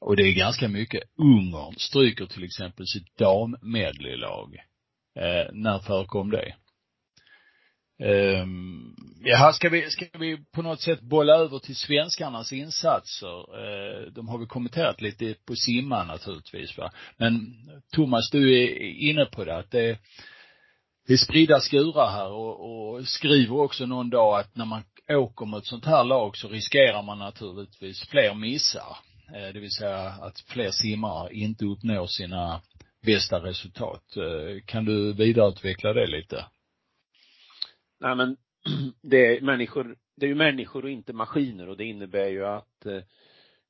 Och 0.00 0.16
det 0.16 0.22
är 0.22 0.32
ganska 0.32 0.68
mycket. 0.68 1.02
Ungern 1.18 1.74
stryker 1.78 2.26
till 2.26 2.44
exempel 2.44 2.86
sitt 2.86 3.16
dammedleylag. 3.16 4.54
Eh, 5.16 5.52
när 5.52 5.78
förekom 5.78 6.30
det? 6.30 6.54
Ehm, 7.98 8.42
um, 8.42 8.96
jaha, 9.24 9.52
ska 9.52 9.68
vi, 9.68 9.90
ska 9.90 10.06
vi 10.18 10.44
på 10.52 10.62
något 10.62 10.80
sätt 10.80 11.00
bolla 11.00 11.34
över 11.34 11.58
till 11.58 11.76
svenskarnas 11.76 12.52
insatser? 12.52 13.58
Uh, 13.58 14.12
de 14.12 14.28
har 14.28 14.38
vi 14.38 14.46
kommenterat 14.46 15.00
lite 15.00 15.34
på 15.46 15.56
simman 15.56 16.06
naturligtvis 16.06 16.78
va. 16.78 16.92
Men 17.16 17.56
Thomas, 17.92 18.30
du 18.30 18.62
är 18.62 18.78
inne 19.10 19.24
på 19.24 19.44
det 19.44 19.56
att 19.56 19.70
det, 19.70 19.98
det 21.06 21.12
är 21.12 21.16
spridda 21.16 21.60
skurar 21.60 22.10
här 22.10 22.32
och, 22.32 22.94
och 22.94 23.08
skriver 23.08 23.60
också 23.60 23.86
någon 23.86 24.10
dag 24.10 24.40
att 24.40 24.56
när 24.56 24.64
man 24.64 24.82
åker 25.08 25.46
mot 25.46 25.62
ett 25.62 25.68
sånt 25.68 25.84
här 25.84 26.04
lag 26.04 26.36
så 26.36 26.48
riskerar 26.48 27.02
man 27.02 27.18
naturligtvis 27.18 28.08
fler 28.08 28.34
missar. 28.34 28.96
Eh, 29.34 29.52
det 29.52 29.60
vill 29.60 29.70
säga 29.70 29.98
att 29.98 30.40
fler 30.40 30.70
simmare 30.70 31.34
inte 31.34 31.64
uppnår 31.64 32.06
sina 32.06 32.60
bästa 33.06 33.38
resultat. 33.44 34.16
Eh, 34.16 34.62
kan 34.66 34.84
du 34.84 35.12
vidareutveckla 35.12 35.92
det 35.92 36.06
lite? 36.06 36.46
Nej 38.00 38.16
men 38.16 38.36
det 39.02 39.36
är 39.36 39.40
människor, 39.40 39.96
det 40.16 40.26
är 40.26 40.28
ju 40.28 40.34
människor 40.34 40.84
och 40.84 40.90
inte 40.90 41.12
maskiner 41.12 41.68
och 41.68 41.76
det 41.76 41.84
innebär 41.84 42.28
ju 42.28 42.46
att 42.46 42.86
eh, 42.86 43.02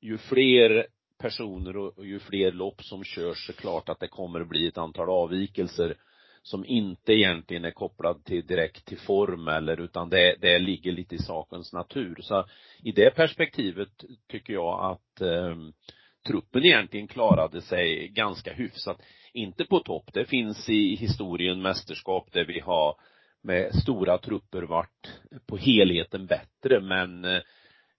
ju 0.01 0.17
fler 0.17 0.87
personer 1.19 1.77
och, 1.77 1.97
och 1.97 2.05
ju 2.05 2.19
fler 2.19 2.51
lopp 2.51 2.83
som 2.83 3.03
körs 3.03 3.47
så 3.47 3.53
klart 3.53 3.89
att 3.89 3.99
det 3.99 4.07
kommer 4.07 4.41
att 4.41 4.49
bli 4.49 4.67
ett 4.67 4.77
antal 4.77 5.09
avvikelser 5.09 5.95
som 6.45 6.65
inte 6.65 7.13
egentligen 7.13 7.65
är 7.65 7.71
kopplad 7.71 8.25
till 8.25 8.45
direkt 8.45 8.85
till 8.85 8.99
form 8.99 9.47
eller 9.47 9.81
utan 9.81 10.09
det, 10.09 10.35
det 10.41 10.59
ligger 10.59 10.91
lite 10.91 11.15
i 11.15 11.17
sakens 11.17 11.73
natur. 11.73 12.17
Så 12.21 12.45
i 12.83 12.91
det 12.91 13.15
perspektivet 13.15 13.89
tycker 14.27 14.53
jag 14.53 14.91
att 14.91 15.21
eh, 15.21 15.55
truppen 16.27 16.65
egentligen 16.65 17.07
klarade 17.07 17.61
sig 17.61 18.07
ganska 18.07 18.53
hyfsat. 18.53 19.01
Inte 19.33 19.65
på 19.65 19.79
topp, 19.79 20.09
det 20.13 20.25
finns 20.25 20.69
i 20.69 20.95
historien 20.95 21.61
mästerskap 21.61 22.31
där 22.31 22.45
vi 22.45 22.59
har 22.59 22.95
med 23.43 23.75
stora 23.75 24.17
trupper 24.17 24.61
varit 24.61 25.19
på 25.47 25.57
helheten 25.57 26.25
bättre 26.25 26.81
men 26.81 27.25
eh, 27.25 27.41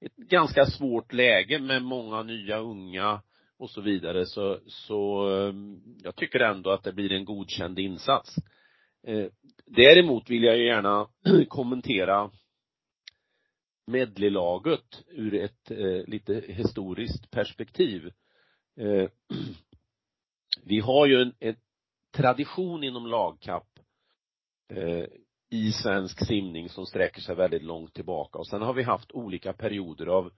ett 0.00 0.16
ganska 0.16 0.66
svårt 0.66 1.12
läge 1.12 1.58
med 1.58 1.82
många 1.82 2.22
nya 2.22 2.58
unga 2.58 3.22
och 3.58 3.70
så 3.70 3.80
vidare 3.80 4.26
så, 4.26 4.60
så 4.66 5.28
ehm, 5.28 5.80
jag 6.02 6.16
tycker 6.16 6.40
ändå 6.40 6.70
att 6.70 6.82
det 6.82 6.92
blir 6.92 7.12
en 7.12 7.25
godkänd 7.25 7.78
insats. 7.78 8.36
Eh, 9.06 9.26
däremot 9.66 10.30
vill 10.30 10.42
jag 10.42 10.58
ju 10.58 10.66
gärna 10.66 11.08
kommentera 11.48 12.30
medleylaget 13.86 15.04
ur 15.08 15.34
ett 15.34 15.70
eh, 15.70 16.04
lite 16.06 16.34
historiskt 16.48 17.30
perspektiv. 17.30 18.12
Eh, 18.80 19.10
vi 20.64 20.80
har 20.80 21.06
ju 21.06 21.22
en, 21.22 21.34
en 21.38 21.56
tradition 22.12 22.84
inom 22.84 23.06
lagkapp 23.06 23.68
i 25.50 25.72
svensk 25.72 26.26
simning 26.26 26.68
som 26.68 26.86
sträcker 26.86 27.20
sig 27.20 27.34
väldigt 27.34 27.62
långt 27.62 27.94
tillbaka 27.94 28.38
och 28.38 28.46
sen 28.46 28.62
har 28.62 28.75
vi 28.75 28.82
haft 28.82 29.12
olika 29.12 29.52
perioder 29.52 30.06
av 30.06 30.26
eh, 30.26 30.32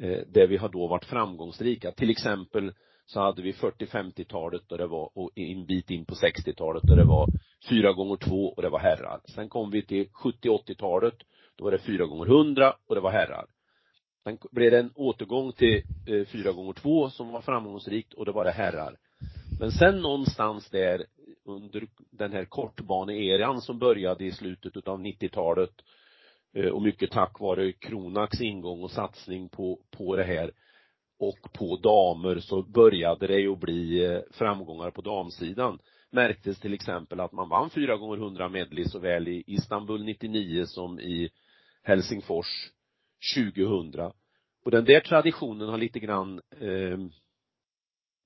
Eh, 0.00 0.22
där 0.26 0.46
vi 0.46 0.56
har 0.56 0.68
då 0.68 0.86
varit 0.86 1.04
framgångsrika. 1.04 1.92
Till 1.92 2.10
exempel 2.10 2.72
så 3.06 3.20
hade 3.20 3.42
vi 3.42 3.52
40-50-talet 3.52 4.62
då 4.66 4.76
det 4.76 4.86
var, 4.86 5.10
och 5.14 5.30
en 5.34 5.66
bit 5.66 5.90
in 5.90 6.04
på 6.04 6.14
60-talet 6.14 6.82
då 6.82 6.94
det 6.94 7.04
var 7.04 7.26
fyra 7.68 7.92
gånger 7.92 8.16
två 8.16 8.48
och 8.48 8.62
det 8.62 8.68
var 8.68 8.78
herrar. 8.78 9.20
Sen 9.24 9.48
kom 9.48 9.70
vi 9.70 9.86
till 9.86 10.08
70-80-talet, 10.08 11.14
då 11.56 11.64
var 11.64 11.70
det 11.70 11.78
fyra 11.78 12.04
gånger 12.04 12.26
100 12.26 12.74
och 12.88 12.94
det 12.94 13.00
var 13.00 13.10
herrar. 13.10 13.46
Sen 14.24 14.38
blev 14.50 14.70
det 14.70 14.78
en 14.78 14.92
återgång 14.94 15.52
till 15.52 15.82
eh, 16.06 16.26
fyra 16.26 16.52
gånger 16.52 16.72
två 16.72 17.10
som 17.10 17.28
var 17.32 17.40
framgångsrikt 17.40 18.14
och 18.14 18.24
det 18.24 18.32
var 18.32 18.44
det 18.44 18.50
herrar. 18.50 18.96
Men 19.60 19.70
sen 19.70 20.00
någonstans 20.00 20.70
där 20.70 21.06
under 21.44 21.86
den 22.10 22.32
här 22.32 22.44
kortbaneeran 22.44 23.60
som 23.60 23.78
började 23.78 24.24
i 24.24 24.32
slutet 24.32 24.76
utav 24.76 25.00
90-talet 25.00 25.70
eh, 25.70 25.84
Eh, 26.54 26.70
och 26.70 26.82
mycket 26.82 27.10
tack 27.10 27.40
vare 27.40 27.72
Kronax 27.72 28.40
ingång 28.40 28.82
och 28.82 28.90
satsning 28.90 29.48
på, 29.48 29.80
på 29.90 30.16
det 30.16 30.24
här 30.24 30.50
och 31.18 31.52
på 31.52 31.76
damer 31.76 32.38
så 32.38 32.62
började 32.62 33.26
det 33.26 33.40
ju 33.40 33.56
bli 33.56 34.04
eh, 34.04 34.20
framgångar 34.30 34.90
på 34.90 35.00
damsidan. 35.00 35.78
Märktes 36.10 36.60
till 36.60 36.74
exempel 36.74 37.20
att 37.20 37.32
man 37.32 37.48
vann 37.48 37.70
4 37.70 37.96
gånger 37.96 38.16
100 38.16 38.48
medley 38.48 38.84
såväl 38.84 39.28
i 39.28 39.44
Istanbul 39.46 40.04
99 40.04 40.66
som 40.66 41.00
i 41.00 41.30
Helsingfors 41.82 42.46
2000. 43.34 44.12
Och 44.64 44.70
den 44.70 44.84
där 44.84 45.00
traditionen 45.00 45.68
har 45.68 45.78
lite 45.78 45.98
grann 45.98 46.40
eh, 46.60 46.98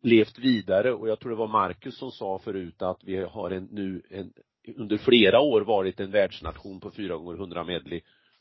levt 0.02 0.38
vidare 0.38 0.92
och 0.92 1.08
jag 1.08 1.20
tror 1.20 1.30
det 1.30 1.36
var 1.36 1.48
Marcus 1.48 1.98
som 1.98 2.10
sa 2.10 2.38
förut 2.38 2.82
att 2.82 3.04
vi 3.04 3.16
har 3.16 3.50
en, 3.50 3.64
nu 3.64 4.02
en, 4.10 4.32
under 4.76 4.98
flera 4.98 5.40
år 5.40 5.60
varit 5.60 6.00
en 6.00 6.10
världsnation 6.10 6.80
på 6.80 6.90
4 6.90 7.16
gånger 7.16 7.34
100 7.34 7.64
medley. 7.64 8.00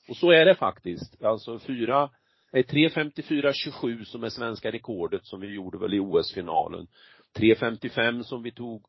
Och 0.10 0.18
så 0.18 0.32
är 0.32 0.46
det 0.46 0.56
faktiskt. 0.56 1.24
Alltså 1.24 1.60
fyra, 1.60 2.10
nej 2.54 2.64
3.54.27 2.64 4.04
som 4.04 4.24
är 4.24 4.30
svenska 4.30 4.72
rekordet 4.72 5.26
som 5.26 5.40
vi 5.40 5.48
gjorde 5.48 5.78
väl 5.78 5.94
i 5.94 6.00
OS-finalen. 6.00 6.88
3.55 7.38 8.24
som 8.24 8.44
vi 8.44 8.52
tog 8.52 8.86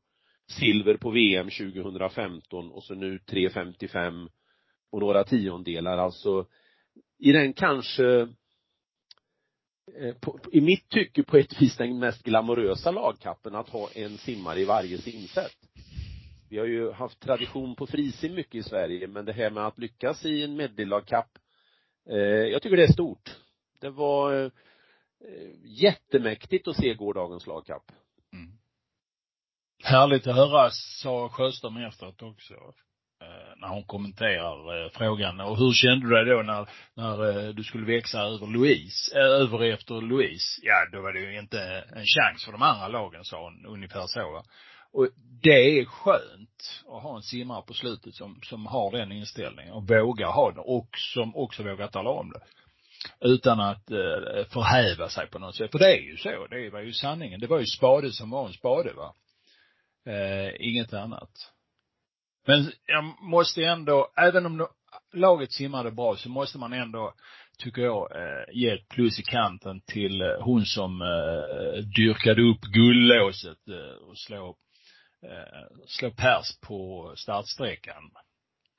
silver 0.46 0.96
på 0.96 1.10
VM 1.10 1.50
2015 1.50 2.70
och 2.70 2.84
så 2.84 2.94
nu 2.94 3.18
3.55 3.18 4.28
och 4.90 5.00
några 5.00 5.24
tiondelar 5.24 5.98
alltså 5.98 6.46
i 7.18 7.32
den 7.32 7.52
kanske 7.52 8.20
eh, 9.98 10.14
på, 10.20 10.38
i 10.52 10.60
mitt 10.60 10.88
tycke 10.88 11.22
på 11.22 11.36
ett 11.36 11.62
vis 11.62 11.76
den 11.76 11.98
mest 11.98 12.22
glamorösa 12.22 12.90
lagkappen 12.90 13.54
att 13.54 13.68
ha 13.68 13.88
en 13.94 14.18
simmare 14.18 14.60
i 14.60 14.64
varje 14.64 14.98
simsätt. 14.98 15.56
Vi 16.52 16.58
har 16.58 16.66
ju 16.66 16.92
haft 16.92 17.20
tradition 17.20 17.74
på 17.74 17.86
frisim 17.86 18.34
mycket 18.34 18.54
i 18.54 18.62
Sverige, 18.62 19.06
men 19.06 19.24
det 19.24 19.32
här 19.32 19.50
med 19.50 19.66
att 19.66 19.78
lyckas 19.78 20.24
i 20.24 20.44
en 20.44 20.56
medleylagkapp, 20.56 21.38
eh, 22.10 22.16
jag 22.18 22.62
tycker 22.62 22.76
det 22.76 22.82
är 22.82 22.92
stort. 22.92 23.36
Det 23.80 23.90
var 23.90 24.44
eh, 24.44 24.50
jättemäktigt 25.64 26.68
att 26.68 26.76
se 26.76 26.94
gårdagens 26.94 27.46
lagkapp. 27.46 27.92
Mm. 28.32 28.52
Härligt 29.84 30.26
att 30.26 30.36
höra, 30.36 30.70
sa 30.70 31.28
Sjöström 31.28 31.76
efteråt 31.76 32.22
också. 32.22 32.54
Eh, 33.22 33.56
när 33.56 33.68
hon 33.68 33.84
kommenterar 33.84 34.84
eh, 34.84 34.90
frågan. 34.90 35.40
Och 35.40 35.58
hur 35.58 35.72
kände 35.72 36.08
du 36.08 36.14
dig 36.14 36.36
då 36.36 36.42
när, 36.42 36.68
när 36.94 37.46
eh, 37.46 37.54
du 37.54 37.64
skulle 37.64 37.86
växa 37.86 38.20
över 38.20 38.46
Louise, 38.46 39.18
eh, 39.18 39.42
över 39.42 39.62
efter 39.62 40.00
Louise? 40.00 40.60
Ja, 40.62 40.88
då 40.92 41.02
var 41.02 41.12
det 41.12 41.20
ju 41.20 41.38
inte 41.38 41.84
en 41.96 42.06
chans 42.06 42.44
för 42.44 42.52
de 42.52 42.62
andra 42.62 42.88
lagen, 42.88 43.24
sa 43.24 43.44
hon 43.44 43.66
ungefär 43.66 44.06
så 44.06 44.32
va. 44.32 44.44
Och 44.92 45.08
det 45.42 45.78
är 45.80 45.84
skönt 45.84 46.84
att 46.88 47.02
ha 47.02 47.16
en 47.16 47.22
simmare 47.22 47.62
på 47.62 47.74
slutet 47.74 48.14
som, 48.14 48.40
som 48.42 48.66
har 48.66 48.92
den 48.92 49.12
inställningen 49.12 49.72
och 49.72 49.88
vågar 49.88 50.28
ha 50.28 50.50
den 50.50 50.64
och 50.66 50.88
som 50.98 51.36
också 51.36 51.62
vågar 51.62 51.88
tala 51.88 52.10
om 52.10 52.32
det. 52.32 52.40
Utan 53.20 53.60
att 53.60 53.90
eh, 53.90 54.46
förhäva 54.50 55.08
sig 55.08 55.26
på 55.26 55.38
något 55.38 55.56
sätt. 55.56 55.70
För 55.70 55.78
det 55.78 55.96
är 55.96 56.00
ju 56.00 56.16
så, 56.16 56.46
det 56.50 56.70
var 56.70 56.80
ju 56.80 56.92
sanningen. 56.92 57.40
Det 57.40 57.46
var 57.46 57.60
ju 57.60 57.66
spade 57.66 58.12
som 58.12 58.30
var 58.30 58.46
en 58.46 58.52
spade 58.52 58.92
va. 58.92 59.14
Eh, 60.06 60.68
inget 60.68 60.92
annat. 60.92 61.30
Men 62.46 62.72
jag 62.86 63.04
måste 63.20 63.64
ändå, 63.64 64.12
även 64.16 64.46
om 64.46 64.66
laget 65.12 65.52
simmade 65.52 65.90
bra 65.90 66.16
så 66.16 66.28
måste 66.28 66.58
man 66.58 66.72
ändå, 66.72 67.14
tycker 67.58 67.82
jag, 67.82 68.16
eh, 68.16 68.44
ge 68.52 68.70
ett 68.70 68.88
plus 68.88 69.20
i 69.20 69.22
kanten 69.22 69.80
till 69.80 70.20
eh, 70.20 70.28
hon 70.40 70.64
som 70.64 71.02
eh, 71.02 71.82
dyrkade 71.96 72.42
upp 72.42 72.60
guldlåset 72.60 73.68
eh, 73.68 74.08
och 74.08 74.18
slå, 74.18 74.56
slå 75.86 76.10
pers 76.10 76.58
på 76.60 77.12
startsträckan. 77.16 78.10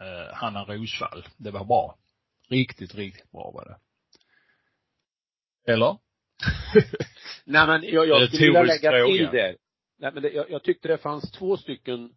Eh, 0.02 0.34
Hanna 0.34 0.66
Rosvall. 0.66 1.26
Det 1.38 1.52
var 1.52 1.66
bra. 1.66 1.98
Riktigt, 2.50 2.96
riktigt 2.96 3.32
bra 3.32 3.52
var 3.52 3.66
det. 3.66 3.78
Eller? 5.72 5.88
Nej 7.46 7.68
men 7.68 7.84
jag, 7.84 8.08
jag 8.08 8.28
skulle 8.28 8.46
vilja 8.46 8.64
lägga 8.64 9.06
till 9.06 9.26
där. 9.32 9.58
Nej 9.98 10.12
men 10.14 10.24
det, 10.24 10.30
jag, 10.30 10.52
jag 10.52 10.64
tyckte 10.64 10.88
det 10.88 10.98
fanns 10.98 11.32
två 11.32 11.58
stycken 11.58 12.16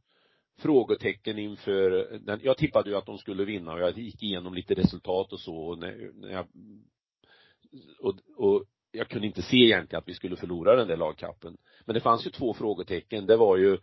frågetecken 0.58 1.38
inför 1.38 1.90
den, 2.18 2.40
jag 2.42 2.56
tippade 2.56 2.90
ju 2.90 2.96
att 2.96 3.06
de 3.06 3.18
skulle 3.18 3.44
vinna 3.44 3.72
och 3.72 3.80
jag 3.80 3.98
gick 3.98 4.22
igenom 4.22 4.54
lite 4.54 4.74
resultat 4.74 5.32
och 5.32 5.40
så 5.40 5.56
och 5.56 5.78
när, 5.78 6.10
när 6.14 6.30
jag 6.30 6.46
och, 7.98 8.14
och 8.36 8.64
jag 8.92 9.08
kunde 9.08 9.26
inte 9.26 9.42
se 9.42 9.56
egentligen 9.56 9.98
att 9.98 10.08
vi 10.08 10.14
skulle 10.14 10.36
förlora 10.36 10.76
den 10.76 10.88
där 10.88 10.96
lagkappen. 10.96 11.56
Men 11.84 11.94
det 11.94 12.00
fanns 12.00 12.26
ju 12.26 12.30
två 12.30 12.54
frågetecken. 12.54 13.26
Det 13.26 13.36
var 13.36 13.56
ju 13.56 13.78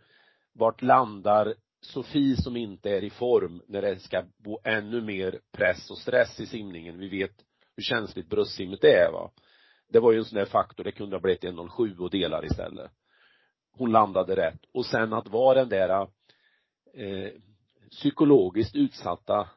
vart 0.54 0.82
landar 0.82 1.54
Sofie 1.80 2.36
som 2.36 2.56
inte 2.56 2.90
är 2.90 3.04
i 3.04 3.10
form 3.10 3.62
när 3.68 3.82
det 3.82 4.00
ska 4.00 4.24
bo 4.38 4.58
ännu 4.64 5.00
mer 5.00 5.40
press 5.52 5.90
och 5.90 5.98
stress 5.98 6.40
i 6.40 6.46
simningen. 6.46 6.98
Vi 6.98 7.08
vet 7.08 7.44
hur 7.76 7.82
känsligt 7.82 8.28
bröstsimmet 8.28 8.84
är 8.84 9.12
va. 9.12 9.30
Det 9.88 10.00
var 10.00 10.12
ju 10.12 10.18
en 10.18 10.24
sån 10.24 10.38
där 10.38 10.44
faktor, 10.44 10.84
det 10.84 10.92
kunde 10.92 11.16
ha 11.16 11.20
blivit 11.20 11.44
1.07 11.44 11.98
och 11.98 12.10
delar 12.10 12.44
istället. 12.46 12.90
Hon 13.76 13.92
landade 13.92 14.36
rätt. 14.36 14.60
Och 14.72 14.86
sen 14.86 15.12
att 15.12 15.28
vara 15.28 15.58
den 15.64 15.68
där 15.68 16.00
eh, 16.94 17.30
psykologiskt 17.90 18.76
utsatta 18.76 19.48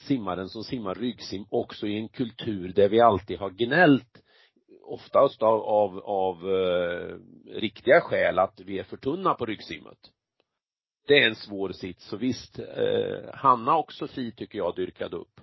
simmaren 0.00 0.48
som 0.48 0.64
simmar 0.64 0.94
ryggsim 0.94 1.44
också 1.48 1.86
i 1.86 1.98
en 1.98 2.08
kultur 2.08 2.72
där 2.72 2.88
vi 2.88 3.00
alltid 3.00 3.38
har 3.38 3.50
gnällt 3.50 4.22
oftast 4.82 5.42
av, 5.42 5.62
av, 5.62 5.98
av 5.98 6.50
eh, 6.50 7.16
riktiga 7.46 8.00
skäl 8.00 8.38
att 8.38 8.60
vi 8.60 8.78
är 8.78 8.84
för 8.84 8.96
tunna 8.96 9.34
på 9.34 9.46
ryggsimmet. 9.46 9.98
Det 11.06 11.18
är 11.18 11.28
en 11.28 11.36
svår 11.36 11.72
sits, 11.72 12.04
så 12.04 12.16
visst, 12.16 12.58
eh, 12.58 13.34
Hanna 13.34 13.76
och 13.76 13.92
Sofie 13.92 14.32
tycker 14.32 14.58
jag 14.58 14.76
dyrkade 14.76 15.16
upp 15.16 15.40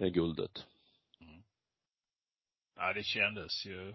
eh, 0.00 0.08
guldet. 0.08 0.66
Mm. 1.20 1.42
Ja, 2.76 2.92
det 2.92 3.04
kändes 3.04 3.66
ju 3.66 3.94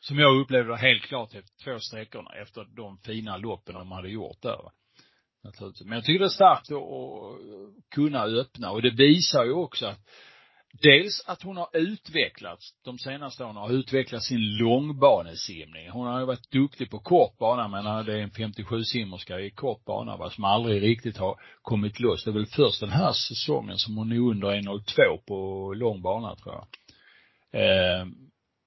som 0.00 0.18
jag 0.18 0.40
upplevde 0.40 0.70
det 0.70 0.76
helt 0.76 1.02
klart 1.02 1.34
efter 1.34 1.64
två 1.64 1.80
sträckorna 1.80 2.30
efter 2.30 2.64
de 2.64 2.98
fina 2.98 3.36
loppen 3.36 3.74
de 3.74 3.92
hade 3.92 4.08
gjort 4.08 4.42
där 4.42 4.70
naturligtvis. 5.44 5.86
Men 5.86 5.94
jag 5.94 6.04
tycker 6.04 6.18
det 6.18 6.24
är 6.24 6.28
starkt 6.28 6.70
att 6.70 7.90
kunna 7.90 8.24
öppna 8.24 8.70
och 8.70 8.82
det 8.82 8.90
visar 8.90 9.44
ju 9.44 9.52
också 9.52 9.86
att 9.86 10.00
dels 10.82 11.24
att 11.26 11.42
hon 11.42 11.56
har 11.56 11.68
utvecklats 11.72 12.74
de 12.84 12.98
senaste 12.98 13.44
åren, 13.44 13.56
har 13.56 13.72
utvecklat 13.72 14.22
sin 14.22 14.56
långbanesimning. 14.56 15.90
Hon 15.90 16.06
har 16.06 16.20
ju 16.20 16.26
varit 16.26 16.50
duktig 16.50 16.90
på 16.90 16.98
kort 16.98 17.38
bana, 17.38 17.68
men 17.68 18.06
det 18.06 18.12
är 18.12 18.22
en 18.22 18.30
57-simmerska 18.30 19.40
i 19.40 19.50
kort 19.50 19.84
bana 19.84 20.16
va, 20.16 20.30
som 20.30 20.44
aldrig 20.44 20.82
riktigt 20.82 21.16
har 21.16 21.40
kommit 21.62 22.00
loss. 22.00 22.24
Det 22.24 22.30
är 22.30 22.32
väl 22.32 22.46
först 22.46 22.80
den 22.80 22.90
här 22.90 23.12
säsongen 23.12 23.78
som 23.78 23.96
hon 23.96 24.12
är 24.12 24.18
under 24.18 24.48
1.02 24.48 25.18
på 25.26 25.72
långbana, 25.74 26.36
tror 26.36 26.54
jag. 26.54 26.66
Eh, 27.62 28.06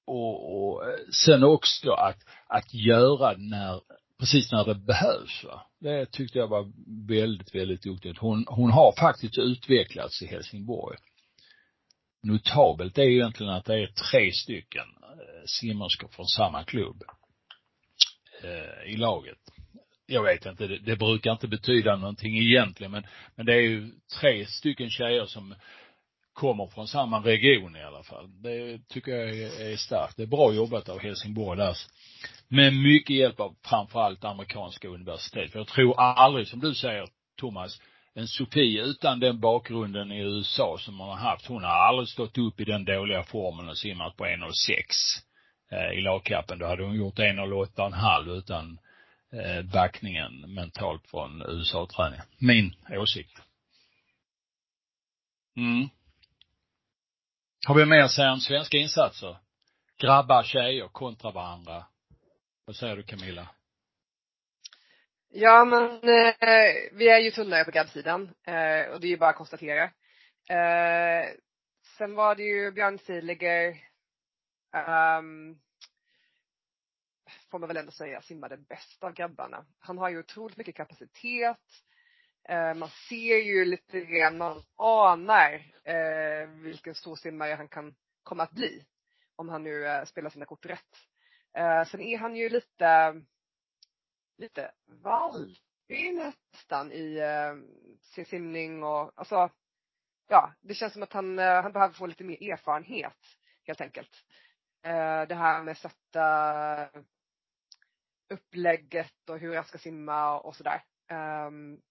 och, 0.08 0.70
och 0.70 0.84
sen 1.26 1.43
också 1.43 1.91
att, 1.91 2.17
att 2.48 2.74
göra 2.74 3.34
när 3.38 3.82
precis 4.20 4.52
när 4.52 4.65
det 4.65 4.76
behövs 4.76 5.43
va. 5.43 5.62
Det 5.80 6.06
tyckte 6.12 6.38
jag 6.38 6.48
var 6.48 6.72
väldigt, 7.08 7.56
väldigt 7.56 7.84
duktigt. 7.84 8.17
Hon, 8.17 8.46
hon 8.48 8.72
har 8.72 8.93
faktiskt 9.00 9.38
utvecklats 9.38 10.22
i 10.22 10.26
Helsingborg. 10.28 10.98
Notabelt 12.28 12.98
är 12.98 13.04
egentligen 13.04 13.54
att 13.54 13.66
det 13.66 13.80
är 13.80 13.88
tre 13.88 14.32
stycken 14.32 14.88
eh, 15.04 15.44
simmerskor 15.46 16.08
från 16.08 16.26
samma 16.26 16.63
klubb 16.63 17.04
eh, 18.44 18.94
i 18.94 18.98
laget. 18.98 19.38
Jag 20.06 20.24
vet 20.24 20.46
inte, 20.46 20.68
det, 20.68 20.78
det 20.78 20.96
brukar 20.96 21.32
inte 21.32 21.48
betyda 21.48 21.96
någonting 21.96 22.38
egentligen 22.38 22.92
men, 22.92 23.04
men 23.36 23.46
det 23.46 23.54
är 23.54 23.62
ju 23.62 23.92
tre 24.20 24.46
stycken 24.46 24.90
tjejer 24.90 25.26
som 25.26 25.56
kommer 26.34 26.68
från 26.68 26.88
samma 26.88 27.20
region 27.20 27.76
i 27.76 27.84
alla 27.84 28.04
fall. 28.04 28.42
Det 28.42 28.88
tycker 28.88 29.12
jag 29.12 29.30
är, 29.30 29.72
är 29.72 29.76
starkt. 29.76 30.18
Det 30.18 30.24
är 30.24 30.28
bra 30.28 30.54
jobbat 30.54 30.90
av 30.90 31.00
Helsingborg 31.00 31.58
där 31.60 31.78
med 32.48 32.74
mycket 32.74 33.16
hjälp 33.16 33.40
av 33.40 33.56
framförallt 33.63 34.24
amerikanska 34.24 34.88
universitet. 34.88 35.52
För 35.52 35.60
jag 35.60 35.68
tror 35.68 36.00
aldrig, 36.00 36.48
som 36.48 36.60
du 36.60 36.76
säger 36.76 37.08
Thomas, 37.38 37.82
en 38.18 38.28
Sofie 38.28 38.84
utan 38.84 39.20
den 39.20 39.40
bakgrunden 39.40 40.12
i 40.12 40.20
USA 40.20 40.78
som 40.80 41.00
hon 41.00 41.10
har 41.10 41.16
haft, 41.16 41.46
hon 41.46 41.64
har 41.64 41.88
aldrig 41.88 42.08
stått 42.08 42.38
upp 42.38 42.60
i 42.60 42.66
den 42.66 42.86
dåliga 42.86 43.24
formen 43.24 43.70
och 43.70 43.78
simmat 43.78 44.18
på 44.18 44.26
1,06 44.26 44.52
eh, 45.72 45.98
i 45.98 46.02
lagkappen. 46.02 46.60
Då 46.60 46.66
hade 46.66 46.84
hon 46.84 46.96
gjort 46.96 47.20
1,08,5 47.20 48.38
utan 48.38 48.80
eh, 49.32 49.62
backningen 49.62 50.54
mentalt 50.54 51.08
från 51.08 51.42
USA-träningen. 51.42 52.26
Min 52.38 52.76
åsikt. 52.90 53.42
Mm. 55.58 55.90
Har 57.68 57.76
vi 57.76 57.86
mer 57.86 58.02
att 58.02 58.12
säga 58.12 58.32
om 58.32 58.40
svenska 58.40 58.78
insatser? 58.78 59.38
Grabbar, 59.98 60.44
tjejer 60.44 60.88
kontra 60.88 61.32
varandra. 61.32 61.86
Vad 62.66 62.76
säger 62.76 62.96
du 62.96 63.04
Camilla? 63.04 63.48
Ja 65.30 65.66
men 65.66 65.92
eh, 65.92 66.74
vi 66.92 67.10
är 67.10 67.20
ju 67.20 67.32
tunnare 67.32 67.66
på 67.66 67.72
grabbsidan 67.72 68.22
eh, 68.44 68.90
och 68.90 69.00
det 69.02 69.08
är 69.08 69.10
ju 69.10 69.18
bara 69.18 69.30
att 69.30 69.36
konstatera. 69.36 69.84
Eh, 70.50 71.30
sen 71.98 72.16
var 72.16 72.36
det 72.36 72.44
ju 72.44 72.72
Björn 72.72 73.00
Siliger, 73.00 73.70
um, 73.70 74.84
ehm, 74.84 75.58
får 77.52 77.60
man 77.60 77.68
väl 77.68 77.78
ändå 77.78 77.92
säga, 77.92 78.22
simmade 78.22 78.58
bäst 78.58 79.04
av 79.04 79.13
grabbarna. 79.13 79.66
Han 79.80 79.98
har 79.98 80.10
ju 80.10 80.20
otroligt 80.20 80.58
mycket 80.58 80.76
kapacitet. 80.76 81.58
Eh, 82.50 82.74
man 82.74 82.90
ser 83.10 83.38
ju 83.38 83.66
lite 83.66 84.00
grann, 84.02 84.38
man 84.38 84.63
anar 84.76 85.54
eh, 85.84 86.50
vilken 86.50 86.96
stor 86.96 87.16
simmare 87.16 87.54
han 87.54 87.68
kan 87.68 87.96
komma 88.24 88.44
att 88.44 88.52
bli. 88.52 88.86
Om 89.36 89.50
han 89.50 89.63
nu 89.63 89.86
eh, 89.88 90.06
spelar 90.06 90.30
sina 90.30 90.46
kort 90.46 90.66
rätt. 90.66 90.98
Eh, 91.58 91.84
sen 91.84 92.02
är 92.02 92.18
han 92.18 92.36
ju 92.36 92.50
lite, 92.50 93.13
lite 94.38 94.71
valpig 94.86 96.15
nästan 96.15 96.91
i 96.91 97.17
eh, 97.17 97.56
sin 98.02 98.26
simning 98.26 98.84
och 98.84 99.12
alltså, 99.15 99.50
ja, 100.28 100.54
det 100.62 100.73
känns 100.73 100.93
som 100.93 101.04
att 101.04 101.13
han, 101.13 101.39
eh, 101.39 101.62
han 101.63 101.71
behöver 101.71 101.93
få 101.93 102.06
lite 102.06 102.23
mer 102.23 102.52
erfarenhet 102.52 103.17
helt 103.63 103.82
enkelt. 103.82 104.26
Eh, 104.84 105.21
det 105.28 105.36
här 105.36 105.63
med 105.63 105.71
att 105.71 105.78
sätta 105.78 106.89
upplägget 108.30 109.30
och 109.30 109.39
hur 109.39 109.54
jag 109.54 109.67
ska 109.67 109.78
simma 109.78 110.39
och 110.39 110.56
sådär. 110.56 110.84
Um, 111.12 111.82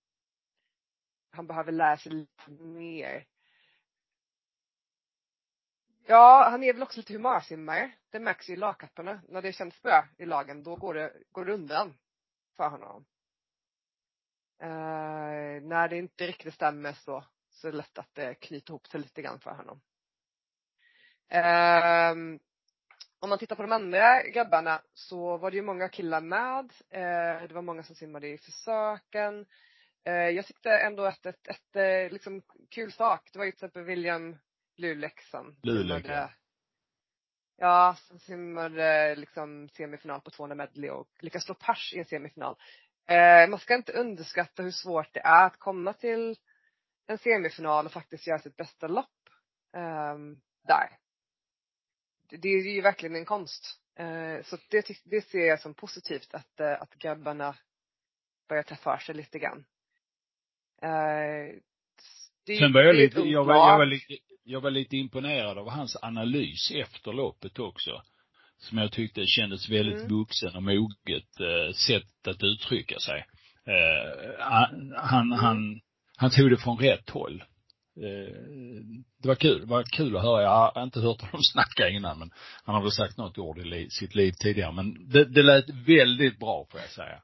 han 1.30 1.46
behöver 1.46 1.72
lära 1.72 1.96
sig 1.96 2.12
lite 2.12 2.50
mer. 2.50 3.26
Ja, 6.06 6.48
han 6.50 6.62
är 6.62 6.72
väl 6.72 6.82
också 6.82 7.00
lite 7.00 7.12
humörsimmare. 7.12 7.92
Det 8.11 8.20
märks 8.20 8.48
ju 8.48 8.52
i 8.52 8.56
lagkapparna. 8.56 9.20
När 9.28 9.42
det 9.42 9.52
känns 9.52 9.82
bra 9.82 10.09
i 10.18 10.26
lagen, 10.26 10.62
då 10.62 10.76
går 10.76 10.94
det, 10.94 11.12
går 11.32 11.44
det 11.44 11.54
undan 11.54 11.94
för 12.57 12.69
honom. 12.69 13.05
Eh, 14.62 15.62
när 15.62 15.88
det 15.88 15.97
inte 15.97 16.27
riktigt 16.27 16.55
stämmer 16.55 16.92
så, 16.92 17.25
så 17.51 17.69
är 17.69 17.73
det 17.73 17.79
lätt 17.79 17.99
att 17.99 18.14
det 18.14 18.35
knyter 18.35 18.71
ihop 18.71 18.87
sig 18.87 19.01
lite 19.01 19.23
grann 19.23 19.40
för 19.40 19.51
honom. 19.51 19.81
Eh, 21.29 22.38
om 23.19 23.29
man 23.29 23.38
tittar 23.38 23.57
på 23.57 23.62
de 23.62 23.73
andra 23.73 24.23
grabbarna 24.23 24.83
så 24.95 25.37
var 25.37 25.51
det 25.51 25.57
ju 25.57 25.62
många 25.62 25.88
killar 25.88 26.21
med. 26.21 26.73
Eh, 26.90 27.49
det 27.49 27.55
var 27.55 27.62
många 27.62 27.83
som 27.83 27.95
simmade 27.95 28.29
i 28.29 28.38
försöken. 28.38 29.47
Eh, 30.05 30.12
jag 30.12 30.47
tyckte 30.47 30.71
ändå 30.71 31.05
att 31.05 31.27
ett, 31.27 31.49
ett, 31.49 31.77
ett 31.77 31.77
eh, 31.77 32.12
liksom 32.12 32.42
kul 32.71 32.92
sak, 32.92 33.29
det 33.33 33.38
var 33.38 33.47
ju 33.47 33.51
till 33.51 33.57
exempel 33.57 33.85
William 33.85 34.37
Lulek 34.77 35.21
som 35.21 35.57
Lulek, 35.62 36.07
ja. 36.09 36.31
Ja, 37.59 37.97
som 37.99 38.19
simmade 38.19 39.14
liksom 39.14 39.69
semifinal 39.69 40.21
på 40.21 40.31
200 40.31 40.55
medley 40.55 40.90
och 40.90 41.09
lyckas 41.21 41.45
slå 41.45 41.55
pers 41.55 41.92
i 41.95 41.99
en 41.99 42.05
semifinal. 42.05 42.57
Eh, 43.09 43.49
man 43.49 43.59
ska 43.59 43.75
inte 43.75 43.92
underskatta 43.92 44.62
hur 44.62 44.71
svårt 44.71 45.14
det 45.14 45.21
är 45.21 45.47
att 45.47 45.59
komma 45.59 45.92
till 45.92 46.37
en 47.07 47.19
semifinal 47.19 47.87
och 47.87 47.92
faktiskt 47.92 48.27
göra 48.27 48.38
sitt 48.38 48.57
bästa 48.57 48.88
lopp 48.88 49.29
eh, 49.77 50.16
där. 50.66 50.99
Det 52.29 52.49
är 52.49 52.75
ju 52.75 52.81
verkligen 52.81 53.16
en 53.16 53.25
konst. 53.25 53.81
Eh, 53.99 54.42
så 54.42 54.57
det, 54.71 54.87
det 55.05 55.21
ser 55.21 55.47
jag 55.47 55.61
som 55.61 55.75
positivt 55.75 56.35
att, 56.35 56.61
eh, 56.61 56.83
att 56.83 56.95
grabbarna 56.95 57.57
börjar 58.49 58.62
ta 58.62 58.77
för 58.77 58.97
sig 58.97 59.14
lite 59.14 59.38
grann. 59.38 59.64
Eh, 60.83 61.55
det, 62.47 62.57
Sen 62.59 62.73
var 62.73 62.83
jag 62.83 62.97
lite, 62.97 63.21
jag 63.21 63.45
var, 63.45 63.55
jag 63.55 63.79
var 63.79 63.87
lite, 63.87 64.14
jag 64.46 64.61
var 64.61 64.70
lite 64.70 64.96
imponerad 64.96 65.59
av 65.59 65.70
hans 65.70 65.96
analys 66.02 66.70
efter 66.70 67.12
loppet 67.12 67.59
också. 67.59 68.02
Som 68.59 68.78
jag 68.78 68.92
tyckte 68.92 69.26
kändes 69.26 69.68
väldigt 69.68 69.98
mm. 69.98 70.09
vuxen 70.09 70.56
och 70.56 70.62
moget 70.62 71.40
eh, 71.40 71.74
sätt 71.74 72.28
att 72.28 72.42
uttrycka 72.42 72.98
sig. 72.98 73.26
Eh, 73.66 74.38
han, 74.38 74.94
han, 74.96 75.26
mm. 75.26 75.38
han, 75.38 75.80
han 76.16 76.30
tog 76.30 76.50
det 76.50 76.56
från 76.56 76.78
rätt 76.78 77.11
håll. 77.11 77.44
Eh, 77.96 78.35
det 79.22 79.28
var 79.28 79.35
kul, 79.35 79.61
det 79.61 79.66
var 79.66 79.82
kul 79.82 80.16
att 80.16 80.22
höra. 80.22 80.42
Jag 80.42 80.72
har 80.74 80.82
inte 80.82 81.00
hört 81.00 81.20
honom 81.20 81.42
snacka 81.52 81.88
innan 81.88 82.18
men 82.18 82.30
han 82.64 82.74
har 82.74 82.82
väl 82.82 82.92
sagt 82.92 83.16
något 83.16 83.38
ord 83.38 83.59
i 83.59 83.90
sitt 83.90 84.14
liv 84.14 84.32
tidigare. 84.32 84.72
Men 84.72 85.09
det, 85.09 85.24
det 85.24 85.42
lät 85.42 85.70
väldigt 85.70 86.38
bra 86.38 86.66
får 86.70 86.80
jag 86.80 86.90
säga. 86.90 87.22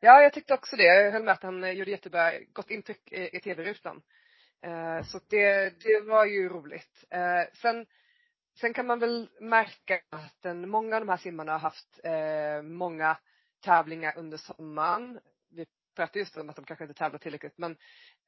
Ja, 0.00 0.22
jag 0.22 0.32
tyckte 0.32 0.54
också 0.54 0.76
det. 0.76 0.82
Jag 0.82 1.12
höll 1.12 1.22
med 1.22 1.32
att 1.32 1.42
han 1.42 1.76
gjorde 1.76 1.90
jättebra, 1.90 2.32
gott 2.52 2.70
intryck 2.70 3.12
i, 3.12 3.36
i 3.36 3.40
tv-rutan. 3.40 4.02
Eh, 4.62 5.02
så 5.04 5.20
det, 5.28 5.74
det 5.82 6.00
var 6.00 6.24
ju 6.24 6.48
roligt. 6.48 7.04
Eh, 7.10 7.42
sen, 7.52 7.86
sen 8.60 8.74
kan 8.74 8.86
man 8.86 8.98
väl 8.98 9.28
märka 9.40 10.00
att 10.10 10.42
den, 10.42 10.68
många 10.68 10.96
av 10.96 11.02
de 11.02 11.08
här 11.08 11.16
simmarna 11.16 11.52
har 11.52 11.58
haft 11.58 12.00
eh, 12.04 12.62
många 12.62 13.18
tävlingar 13.64 14.18
under 14.18 14.36
sommaren. 14.36 15.20
Vi 15.50 15.66
pratade 15.96 16.18
just 16.18 16.36
om 16.36 16.50
att 16.50 16.56
de 16.56 16.64
kanske 16.64 16.84
inte 16.84 16.98
tävlar 16.98 17.18
tillräckligt 17.18 17.58
men 17.58 17.76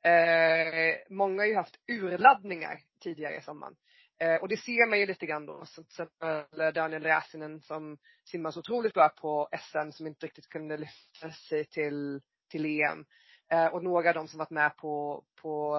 eh, 0.02 0.96
många 1.08 1.42
har 1.42 1.46
ju 1.46 1.56
haft 1.56 1.80
urladdningar 1.88 2.80
tidigare 3.00 3.36
i 3.36 3.42
sommaren. 3.42 3.76
Eh, 4.18 4.34
och 4.34 4.48
det 4.48 4.56
ser 4.56 4.90
man 4.90 5.00
ju 5.00 5.06
lite 5.06 5.26
grann 5.26 5.46
då. 5.46 5.64
Som 5.66 5.84
till 5.84 5.90
exempel 5.90 6.60
eh, 6.60 6.72
Daniel 6.72 7.02
Räsinen 7.02 7.60
som 7.60 7.98
simmar 8.24 8.50
så 8.50 8.60
otroligt 8.60 8.94
bra 8.94 9.08
på 9.08 9.48
SM 9.60 9.90
som 9.90 10.06
inte 10.06 10.26
riktigt 10.26 10.48
kunde 10.48 10.76
lyfta 10.76 11.30
sig 11.30 11.64
till, 11.64 12.20
till 12.50 12.66
EM. 12.66 13.04
Eh, 13.50 13.66
och 13.66 13.84
några 13.84 14.08
av 14.08 14.14
dem 14.14 14.28
som 14.28 14.38
varit 14.38 14.50
med 14.50 14.76
på, 14.76 15.24
på 15.42 15.76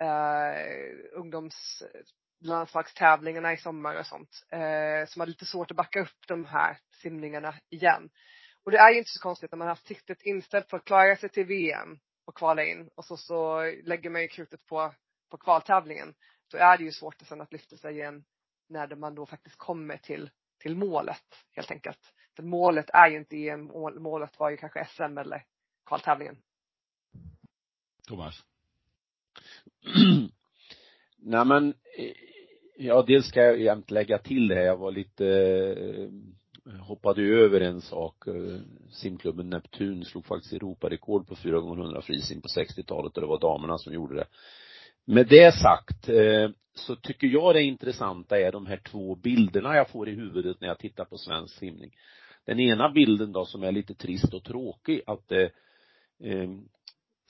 eh, 0.00 0.70
ungdomslandslagstävlingarna 1.12 3.52
i 3.52 3.56
sommar 3.56 3.98
och 3.98 4.06
sånt. 4.06 4.46
Eh, 4.48 5.06
som 5.06 5.20
hade 5.20 5.30
lite 5.30 5.46
svårt 5.46 5.70
att 5.70 5.76
backa 5.76 6.00
upp 6.00 6.26
de 6.28 6.44
här 6.44 6.78
simningarna 7.02 7.54
igen. 7.70 8.10
Och 8.64 8.70
det 8.70 8.78
är 8.78 8.90
ju 8.90 8.98
inte 8.98 9.10
så 9.10 9.22
konstigt 9.22 9.52
när 9.52 9.58
man 9.58 9.66
har 9.66 9.74
haft 9.74 9.86
siktet 9.86 10.22
inställt 10.22 10.68
på 10.68 10.76
att 10.76 10.84
klara 10.84 11.16
sig 11.16 11.28
till 11.28 11.46
VM 11.46 11.98
och 12.24 12.36
kvala 12.36 12.64
in 12.64 12.90
och 12.94 13.04
så, 13.04 13.16
så 13.16 13.62
lägger 13.84 14.10
man 14.10 14.22
ju 14.22 14.28
krutet 14.28 14.66
på, 14.66 14.94
på 15.30 15.36
kvaltävlingen. 15.36 16.14
Då 16.50 16.58
är 16.58 16.78
det 16.78 16.84
ju 16.84 16.92
svårt 16.92 17.22
sen 17.28 17.40
att 17.40 17.52
lyfta 17.52 17.76
sig 17.76 17.94
igen 17.94 18.24
när 18.68 18.96
man 18.96 19.14
då 19.14 19.26
faktiskt 19.26 19.56
kommer 19.56 19.96
till, 19.96 20.30
till 20.58 20.76
målet 20.76 21.24
helt 21.52 21.70
enkelt. 21.70 22.14
För 22.36 22.42
målet 22.42 22.90
är 22.90 23.08
ju 23.08 23.16
inte 23.16 23.36
EM, 23.36 23.64
målet 24.02 24.38
var 24.38 24.50
ju 24.50 24.56
kanske 24.56 24.84
SM 24.84 25.18
eller 25.18 25.44
kvaltävlingen. 25.86 26.42
Thomas? 28.08 28.44
Nej 31.22 31.44
men, 31.44 31.68
eh, 31.98 32.12
ja 32.76 33.04
dels 33.06 33.26
ska 33.26 33.42
jag 33.42 33.60
jämt 33.60 33.90
lägga 33.90 34.18
till 34.18 34.48
det 34.48 34.54
här, 34.54 34.62
jag 34.62 34.76
var 34.76 34.90
lite 34.90 35.26
eh, 36.66 36.80
hoppade 36.80 37.22
över 37.22 37.60
en 37.60 37.80
sak. 37.80 38.26
Eh, 38.26 38.60
simklubben 38.90 39.50
Neptun 39.50 40.04
slog 40.04 40.26
faktiskt 40.26 40.52
Europarekord 40.52 41.26
på 41.26 41.36
4 41.36 41.60
gånger 41.60 41.82
100 41.82 42.02
frisim 42.02 42.40
på 42.42 42.48
60-talet 42.48 43.16
och 43.16 43.20
det 43.20 43.26
var 43.26 43.40
damerna 43.40 43.78
som 43.78 43.94
gjorde 43.94 44.14
det. 44.14 44.26
Med 45.04 45.26
det 45.26 45.54
sagt 45.54 46.08
så 46.74 46.96
tycker 46.96 47.26
jag 47.26 47.54
det 47.54 47.62
intressanta 47.62 48.40
är 48.40 48.52
de 48.52 48.66
här 48.66 48.76
två 48.76 49.14
bilderna 49.14 49.76
jag 49.76 49.88
får 49.88 50.08
i 50.08 50.14
huvudet 50.14 50.60
när 50.60 50.68
jag 50.68 50.78
tittar 50.78 51.04
på 51.04 51.18
svensk 51.18 51.58
simning. 51.58 51.90
Den 52.44 52.60
ena 52.60 52.90
bilden 52.90 53.32
då 53.32 53.44
som 53.44 53.62
är 53.62 53.72
lite 53.72 53.94
trist 53.94 54.34
och 54.34 54.44
tråkig 54.44 55.02
att 55.06 55.28
det 55.28 55.50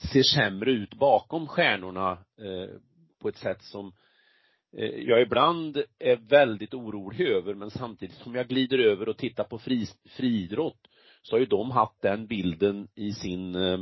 ser 0.01 0.23
sämre 0.23 0.71
ut 0.71 0.93
bakom 0.93 1.47
stjärnorna 1.47 2.11
eh, 2.11 2.75
på 3.21 3.29
ett 3.29 3.37
sätt 3.37 3.63
som 3.63 3.93
eh, 4.77 4.89
jag 4.89 5.21
ibland 5.21 5.83
är 5.99 6.15
väldigt 6.15 6.73
orolig 6.73 7.27
över 7.27 7.53
men 7.53 7.71
samtidigt 7.71 8.15
som 8.15 8.35
jag 8.35 8.47
glider 8.47 8.79
över 8.79 9.09
och 9.09 9.17
tittar 9.17 9.43
på 9.43 9.59
fri, 9.59 9.87
friidrott 10.09 10.87
så 11.21 11.35
har 11.35 11.39
ju 11.39 11.45
de 11.45 11.71
haft 11.71 12.01
den 12.01 12.27
bilden 12.27 12.87
i 12.95 13.11
sin 13.11 13.55
eh, 13.55 13.79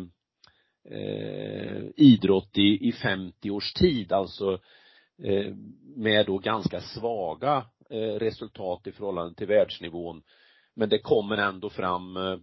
eh 0.92 1.84
idrott 1.96 2.58
i, 2.58 2.88
i 2.88 2.92
50 2.92 3.50
års 3.50 3.74
tid, 3.74 4.12
alltså 4.12 4.60
eh, 5.24 5.56
med 5.96 6.26
då 6.26 6.38
ganska 6.38 6.82
svaga 6.82 7.66
eh, 7.90 8.20
resultat 8.20 8.88
i 8.88 8.92
förhållande 8.92 9.36
till 9.36 9.48
världsnivån. 9.48 10.22
Men 10.76 10.90
det 10.90 11.00
kommer 11.00 11.38
ändå 11.38 11.70
fram 11.70 12.18
eh, 12.18 12.38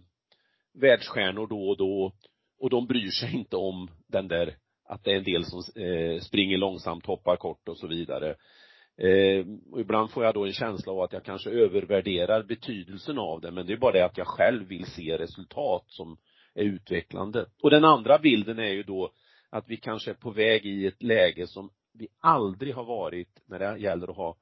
världsstjärnor 0.73 1.47
då 1.47 1.69
och 1.69 1.77
då 1.77 2.13
och 2.59 2.69
de 2.69 2.87
bryr 2.87 3.09
sig 3.09 3.35
inte 3.35 3.55
om 3.55 3.89
den 4.07 4.27
där 4.27 4.55
att 4.89 5.03
det 5.03 5.11
är 5.11 5.17
en 5.17 5.23
del 5.23 5.45
som 5.45 5.83
eh, 5.83 6.19
springer 6.19 6.57
långsamt, 6.57 7.05
hoppar 7.05 7.35
kort 7.35 7.67
och 7.67 7.77
så 7.77 7.87
vidare. 7.87 8.35
Eh, 8.97 9.45
och 9.71 9.79
ibland 9.81 10.11
får 10.11 10.25
jag 10.25 10.33
då 10.33 10.45
en 10.45 10.53
känsla 10.53 10.93
av 10.93 11.01
att 11.01 11.13
jag 11.13 11.23
kanske 11.23 11.49
övervärderar 11.49 12.43
betydelsen 12.43 13.19
av 13.19 13.41
det, 13.41 13.51
men 13.51 13.65
det 13.65 13.73
är 13.73 13.77
bara 13.77 13.91
det 13.91 14.05
att 14.05 14.17
jag 14.17 14.27
själv 14.27 14.67
vill 14.67 14.85
se 14.85 15.17
resultat 15.17 15.83
som 15.87 16.17
är 16.53 16.63
utvecklande. 16.63 17.45
Och 17.63 17.69
den 17.69 17.85
andra 17.85 18.19
bilden 18.19 18.59
är 18.59 18.73
ju 18.73 18.83
då 18.83 19.11
att 19.49 19.69
vi 19.69 19.77
kanske 19.77 20.11
är 20.11 20.15
på 20.15 20.31
väg 20.31 20.65
i 20.65 20.85
ett 20.87 21.03
läge 21.03 21.47
som 21.47 21.69
vi 21.93 22.07
aldrig 22.19 22.75
har 22.75 22.83
varit 22.83 23.41
när 23.45 23.59
det 23.59 23.79
gäller 23.79 24.07
att 24.07 24.17
ha 24.17 24.37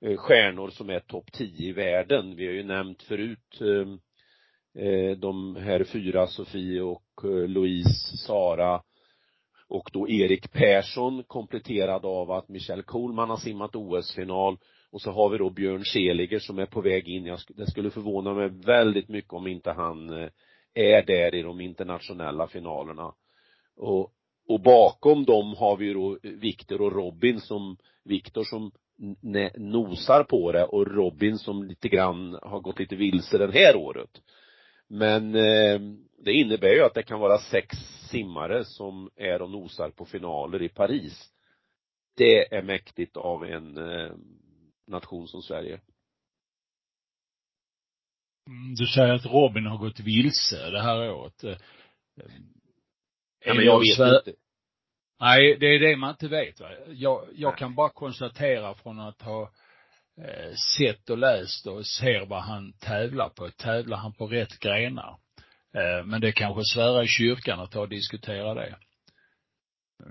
eh, 0.00 0.16
stjärnor 0.16 0.70
som 0.70 0.90
är 0.90 1.00
topp 1.00 1.32
10 1.32 1.68
i 1.68 1.72
världen. 1.72 2.36
Vi 2.36 2.46
har 2.46 2.52
ju 2.52 2.62
nämnt 2.62 3.02
förut 3.02 3.60
Eh, 3.60 3.86
Eh, 4.78 5.16
de 5.16 5.56
här 5.56 5.84
fyra, 5.84 6.26
Sofie 6.26 6.80
och 6.80 7.24
eh, 7.24 7.48
Louise, 7.48 8.16
Sara 8.16 8.82
och 9.68 9.90
då 9.92 10.08
Erik 10.08 10.52
Persson 10.52 11.22
kompletterad 11.26 12.04
av 12.04 12.30
att 12.30 12.48
Michelle 12.48 12.82
Kohlman 12.82 13.30
har 13.30 13.36
simmat 13.36 13.76
OS-final 13.76 14.58
och 14.90 15.00
så 15.00 15.10
har 15.10 15.28
vi 15.28 15.38
då 15.38 15.50
Björn 15.50 15.84
Seliger 15.84 16.38
som 16.38 16.58
är 16.58 16.66
på 16.66 16.80
väg 16.80 17.08
in. 17.08 17.26
Jag, 17.26 17.38
det 17.48 17.70
skulle 17.70 17.90
förvåna 17.90 18.34
mig 18.34 18.48
väldigt 18.48 19.08
mycket 19.08 19.32
om 19.32 19.46
inte 19.46 19.70
han 19.70 20.10
eh, 20.10 20.28
är 20.74 21.06
där 21.06 21.34
i 21.34 21.42
de 21.42 21.60
internationella 21.60 22.46
finalerna. 22.46 23.14
Och, 23.76 24.12
och 24.48 24.60
bakom 24.60 25.24
dem 25.24 25.54
har 25.58 25.76
vi 25.76 25.92
då 25.92 26.18
eh, 26.22 26.30
Viktor 26.30 26.80
och 26.80 26.92
Robin 26.92 27.40
som, 27.40 27.76
Viktor 28.04 28.44
som 28.44 28.70
nosar 29.56 30.24
på 30.24 30.52
det 30.52 30.64
och 30.64 30.86
Robin 30.86 31.38
som 31.38 31.62
lite 31.62 31.88
grann 31.88 32.38
har 32.42 32.60
gått 32.60 32.78
lite 32.78 32.96
vilse 32.96 33.38
det 33.38 33.52
här 33.52 33.76
året. 33.76 34.10
Men 34.88 35.34
eh, 35.34 35.80
det 36.18 36.32
innebär 36.32 36.74
ju 36.74 36.84
att 36.84 36.94
det 36.94 37.02
kan 37.02 37.20
vara 37.20 37.38
sex 37.38 37.76
simmare 38.10 38.64
som 38.64 39.10
är 39.16 39.42
och 39.42 39.50
nosar 39.50 39.90
på 39.90 40.04
finaler 40.04 40.62
i 40.62 40.68
Paris. 40.68 41.30
Det 42.16 42.54
är 42.54 42.62
mäktigt 42.62 43.16
av 43.16 43.44
en 43.44 43.76
eh, 43.76 44.12
nation 44.86 45.28
som 45.28 45.42
Sverige. 45.42 45.80
Mm, 48.46 48.74
du 48.74 48.86
säger 48.86 49.14
att 49.14 49.26
Robin 49.26 49.66
har 49.66 49.78
gått 49.78 50.00
vilse 50.00 50.70
det 50.70 50.82
här 50.82 51.10
året. 51.12 51.44
Eh, 51.44 51.56
ja, 53.44 53.54
men 53.54 53.64
jag 53.64 53.80
vet 53.80 53.96
Sver 53.96 54.18
inte. 54.18 54.32
Nej, 55.20 55.56
det 55.60 55.66
är 55.66 55.78
det 55.78 55.96
man 55.96 56.10
inte 56.10 56.28
vet 56.28 56.60
va. 56.60 56.70
Jag, 56.88 57.28
jag 57.34 57.58
kan 57.58 57.74
bara 57.74 57.88
konstatera 57.88 58.74
från 58.74 59.00
att 59.00 59.22
ha 59.22 59.42
eh, 59.42 59.48
sett 60.78 61.10
och 61.10 61.18
läst 61.18 61.66
och 61.66 61.86
ser 61.86 62.26
vad 62.26 62.42
han 62.42 62.72
tävlar 62.72 63.28
på. 63.28 63.50
Tävlar 63.50 63.96
han 63.96 64.12
på 64.12 64.26
rätt 64.26 64.58
grenar? 64.58 65.18
Eh, 65.74 66.06
men 66.06 66.20
det 66.20 66.28
är 66.28 66.32
kanske 66.32 66.62
svära 66.64 67.02
i 67.02 67.06
kyrkan 67.06 67.60
att 67.60 67.70
ta 67.70 67.80
och 67.80 67.88
diskutera 67.88 68.54
det. 68.54 68.76
Eh, 70.00 70.06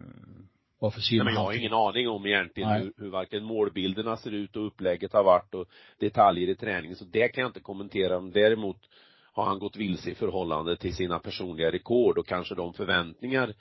varför 0.79 1.01
ser 1.01 1.23
men 1.23 1.33
jag 1.33 1.41
har 1.41 1.53
ingen 1.53 1.73
aning 1.73 2.09
om 2.09 2.25
egentligen 2.25 2.69
hur, 2.69 2.93
hur 2.97 3.09
varken 3.09 3.43
målbilderna 3.43 4.17
ser 4.17 4.31
ut 4.31 4.55
och 4.55 4.67
upplägget 4.67 5.13
har 5.13 5.23
varit 5.23 5.53
och 5.53 5.67
detaljer 5.99 6.49
i 6.49 6.55
träningen, 6.55 6.95
så 6.95 7.05
det 7.05 7.27
kan 7.27 7.41
jag 7.41 7.49
inte 7.49 7.59
kommentera. 7.59 8.19
Men 8.19 8.31
däremot 8.31 8.89
har 9.33 9.45
han 9.45 9.59
gått 9.59 9.75
vilse 9.75 10.09
i 10.09 10.15
förhållande 10.15 10.77
till 10.77 10.95
sina 10.95 11.19
personliga 11.19 11.71
rekord 11.71 12.17
och 12.17 12.27
kanske 12.27 12.55
de 12.55 12.73
förväntningar 12.73 13.53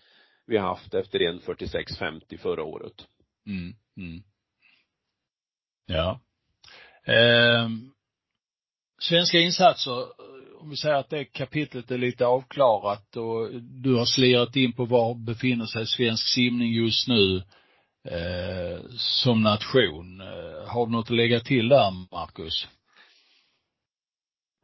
vi 0.47 0.57
har 0.57 0.69
haft 0.69 0.95
efter 0.95 1.19
1.46.50 1.19 2.39
förra 2.39 2.65
året. 2.65 3.09
Mm, 3.47 3.75
mm. 3.97 4.23
Ja. 5.87 6.21
Eh, 7.07 7.69
svenska 9.01 9.39
insatser, 9.39 10.07
om 10.61 10.71
vi 10.71 10.77
säger 10.77 10.97
att 10.97 11.11
det 11.11 11.25
kapitlet 11.25 11.91
är 11.91 11.99
lite 11.99 12.27
avklarat 12.27 13.17
och 13.17 13.49
du 13.63 13.95
har 13.95 14.05
slirat 14.05 14.57
in 14.57 14.73
på 14.73 14.85
var 14.85 15.15
befinner 15.15 15.67
sig 15.67 15.87
svensk 15.87 16.29
simning 16.29 16.73
just 16.73 17.09
nu 17.09 17.37
eh, 18.09 18.81
som 18.97 19.43
nation. 19.43 20.21
Eh, 20.21 20.69
har 20.69 20.87
du 20.87 20.93
något 20.93 21.07
att 21.07 21.17
lägga 21.17 21.41
till 21.41 21.69
där, 21.69 21.91
Marcus? 21.91 22.69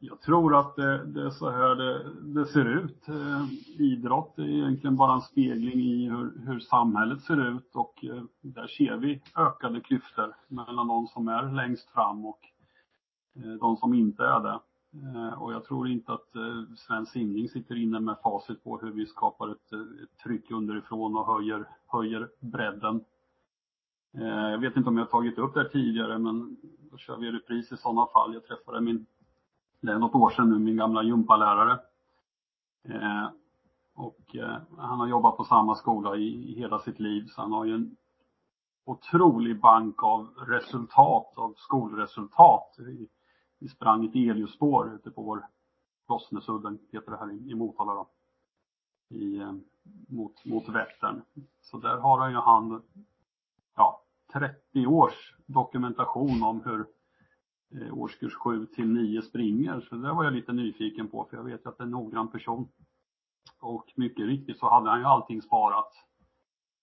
Jag 0.01 0.21
tror 0.21 0.59
att 0.59 0.75
det, 0.75 1.05
det 1.05 1.21
är 1.21 1.29
så 1.29 1.49
här 1.49 1.75
det, 1.75 2.13
det 2.21 2.45
ser 2.45 2.65
ut. 2.65 3.07
Eh, 3.07 3.45
idrott 3.77 4.39
är 4.39 4.43
egentligen 4.43 4.95
bara 4.95 5.13
en 5.13 5.21
spegling 5.21 5.79
i 5.79 6.09
hur, 6.09 6.45
hur 6.45 6.59
samhället 6.59 7.21
ser 7.21 7.49
ut 7.51 7.75
och 7.75 8.05
eh, 8.05 8.23
där 8.41 8.67
ser 8.67 8.97
vi 8.97 9.21
ökade 9.35 9.81
klyftor 9.81 10.35
mellan 10.47 10.87
de 10.87 11.07
som 11.07 11.27
är 11.27 11.51
längst 11.51 11.89
fram 11.89 12.25
och 12.25 12.39
eh, 13.35 13.51
de 13.51 13.77
som 13.77 13.93
inte 13.93 14.23
är 14.23 14.39
det. 14.39 14.59
Och 15.37 15.53
jag 15.53 15.65
tror 15.65 15.87
inte 15.87 16.13
att 16.13 16.29
svensk 16.77 17.11
simning 17.11 17.49
sitter 17.49 17.75
inne 17.75 17.99
med 17.99 18.15
facit 18.23 18.63
på 18.63 18.77
hur 18.77 18.91
vi 18.91 19.05
skapar 19.05 19.51
ett, 19.51 19.73
ett 20.03 20.23
tryck 20.23 20.51
underifrån 20.51 21.17
och 21.17 21.35
höjer, 21.35 21.65
höjer 21.87 22.29
bredden. 22.39 23.03
Jag 24.11 24.57
vet 24.57 24.77
inte 24.77 24.89
om 24.89 24.97
jag 24.97 25.05
har 25.05 25.11
tagit 25.11 25.37
upp 25.37 25.53
det 25.53 25.59
här 25.59 25.69
tidigare 25.69 26.19
men 26.19 26.57
då 26.91 26.97
kör 26.97 27.17
vi 27.17 27.31
repris 27.31 27.71
i 27.71 27.77
sådana 27.77 28.07
fall. 28.13 28.33
Jag 28.33 28.45
träffade 28.45 28.81
min 28.81 29.05
det 29.81 29.91
är 29.91 29.99
något 29.99 30.15
år 30.15 30.29
sedan 30.29 30.49
nu, 30.49 30.59
min 30.59 30.77
gamla 30.77 31.03
gympalärare. 31.03 31.79
Eh, 32.83 33.29
och 33.95 34.35
eh, 34.35 34.57
han 34.77 34.99
har 34.99 35.07
jobbat 35.07 35.37
på 35.37 35.43
samma 35.43 35.75
skola 35.75 36.15
i, 36.15 36.51
i, 36.51 36.55
hela 36.55 36.79
sitt 36.79 36.99
liv, 36.99 37.25
så 37.27 37.41
han 37.41 37.51
har 37.51 37.65
ju 37.65 37.75
en 37.75 37.95
otrolig 38.85 39.59
bank 39.61 40.03
av 40.03 40.27
resultat, 40.47 41.33
av 41.35 41.53
skolresultat. 41.57 42.75
Vi, 42.77 43.09
vi 43.59 43.67
sprang 43.67 44.05
ett 44.05 44.15
elljusspår 44.15 44.93
ute 44.95 45.11
på 45.11 45.21
vår 45.21 45.47
Rossnesudden, 46.09 46.79
heter 46.91 47.11
det 47.11 47.17
här 47.17 47.31
i, 47.31 47.51
i 47.51 47.55
Motala 47.55 47.93
då. 47.93 48.09
I, 49.09 49.39
eh, 49.39 49.53
mot, 50.07 50.45
mot 50.45 50.69
Vättern. 50.69 51.21
Så 51.61 51.77
där 51.77 51.97
har 51.97 52.19
han 52.19 52.31
ju 52.31 52.37
han, 52.37 52.83
ja, 53.75 54.01
30 54.33 54.87
års 54.87 55.35
dokumentation 55.45 56.43
om 56.43 56.61
hur 56.65 56.85
Eh, 57.75 57.93
årskurs 57.93 58.35
7 58.35 58.65
till 58.65 58.87
9 58.87 59.21
springer. 59.21 59.81
Så 59.81 59.95
det 59.95 60.13
var 60.13 60.23
jag 60.23 60.33
lite 60.33 60.53
nyfiken 60.53 61.07
på 61.07 61.25
för 61.29 61.37
jag 61.37 61.43
vet 61.43 61.67
att 61.67 61.77
det 61.77 61.81
är 61.81 61.85
en 61.85 61.91
noggrann 61.91 62.27
person. 62.27 62.67
Och 63.61 63.93
mycket 63.95 64.25
riktigt 64.25 64.59
så 64.59 64.69
hade 64.69 64.89
han 64.89 64.99
ju 64.99 65.05
allting 65.05 65.41
sparat. 65.41 65.91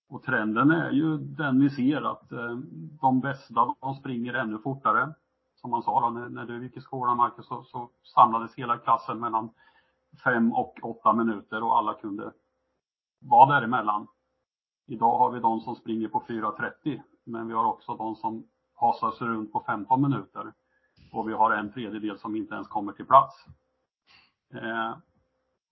Och 0.09 0.22
trenden 0.22 0.70
är 0.70 0.90
ju 0.90 1.18
den 1.18 1.61
vi 1.61 1.70
ser 1.70 2.03
att 2.03 2.33
eh, 2.33 2.57
de 3.01 3.20
bästa, 3.20 3.75
de 3.81 3.94
springer 3.94 4.35
ännu 4.35 4.59
fortare. 4.59 5.14
Som 5.55 5.70
man 5.70 5.83
sa 5.83 6.01
då, 6.01 6.11
när, 6.11 6.29
när 6.29 6.46
du 6.46 6.62
gick 6.62 6.77
i 6.77 6.81
skolan 6.81 7.16
Marcus, 7.16 7.46
så, 7.46 7.62
så 7.62 7.90
samlades 8.14 8.55
hela 8.55 8.79
klassen 8.79 9.20
mellan 9.20 9.51
5 10.25 10.53
och 10.53 10.79
8 10.83 11.12
minuter 11.12 11.62
och 11.62 11.79
alla 11.79 11.94
kunde 11.94 12.33
vara 13.18 13.55
däremellan. 13.55 14.07
Idag 14.87 15.18
har 15.18 15.31
vi 15.31 15.40
de 15.40 15.61
som 15.61 15.77
springer 15.77 16.09
på 16.09 16.20
4.30, 16.20 17.03
men 17.25 17.49
vi 17.49 17.55
har 17.55 17.64
också 17.64 17.96
de 17.96 18.16
som 18.16 18.46
hasar 18.75 19.11
sig 19.11 19.27
runt 19.27 19.53
på 19.53 19.64
15 19.66 20.03
minuter 20.03 20.53
och 21.11 21.29
vi 21.29 21.33
har 21.33 21.51
en 21.51 21.73
tredjedel 21.73 22.19
som 22.19 22.37
inte 22.37 22.55
ens 22.55 22.69
kommer 22.69 22.92
till 22.92 23.07
plats. 23.07 23.47
Eh, 24.55 24.97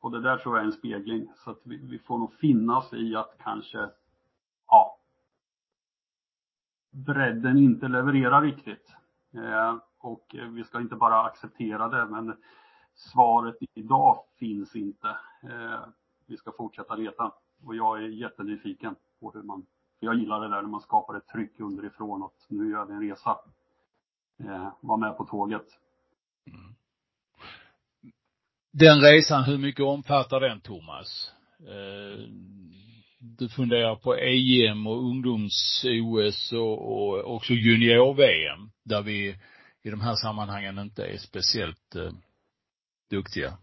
och 0.00 0.10
det 0.10 0.20
där 0.20 0.36
tror 0.36 0.56
jag 0.56 0.62
är 0.62 0.66
en 0.66 0.72
spegling. 0.72 1.32
Så 1.36 1.50
att 1.50 1.60
vi, 1.62 1.76
vi 1.76 1.98
får 1.98 2.18
nog 2.18 2.34
finnas 2.34 2.92
i 2.92 3.16
att 3.16 3.36
kanske, 3.38 3.90
ja, 4.68 4.98
bredden 6.90 7.58
inte 7.58 7.88
levererar 7.88 8.42
riktigt. 8.42 8.96
Eh, 9.34 9.76
och 9.98 10.36
vi 10.48 10.64
ska 10.64 10.80
inte 10.80 10.96
bara 10.96 11.22
acceptera 11.22 11.88
det, 11.88 12.06
men 12.06 12.36
svaret 12.94 13.56
idag 13.74 14.18
finns 14.38 14.76
inte. 14.76 15.08
Eh, 15.42 15.80
vi 16.26 16.36
ska 16.36 16.52
fortsätta 16.52 16.94
leta. 16.94 17.32
Och 17.64 17.74
jag 17.74 17.98
är 17.98 18.08
jättenyfiken 18.08 18.94
på 19.20 19.30
hur 19.30 19.42
man, 19.42 19.66
för 19.98 20.06
jag 20.06 20.14
gillar 20.14 20.40
det 20.40 20.48
där 20.48 20.62
när 20.62 20.68
man 20.68 20.80
skapar 20.80 21.14
ett 21.14 21.26
tryck 21.26 21.60
underifrån 21.60 22.22
att 22.22 22.46
nu 22.48 22.70
gör 22.70 22.84
vi 22.84 22.92
en 22.92 23.00
resa 23.00 23.36
eh, 24.40 24.72
var 24.80 24.96
med 24.96 25.16
på 25.16 25.24
tåget. 25.24 25.66
Mm. 26.46 26.74
Den 28.72 29.00
resan, 29.00 29.44
hur 29.44 29.58
mycket 29.58 29.84
omfattar 29.84 30.40
den 30.40 30.60
Thomas? 30.60 31.32
Eh, 31.60 32.28
du 33.18 33.48
funderar 33.48 33.96
på 33.96 34.14
EM 34.16 34.86
och 34.86 35.04
ungdoms-OS 35.04 36.52
och, 36.52 36.92
och 36.92 37.34
också 37.34 37.52
junior-VM 37.52 38.70
där 38.84 39.02
vi 39.02 39.36
i 39.82 39.90
de 39.90 40.00
här 40.00 40.14
sammanhangen 40.14 40.78
inte 40.78 41.04
är 41.04 41.18
speciellt 41.18 41.94
eh, 41.94 42.12
duktiga. 43.10 43.58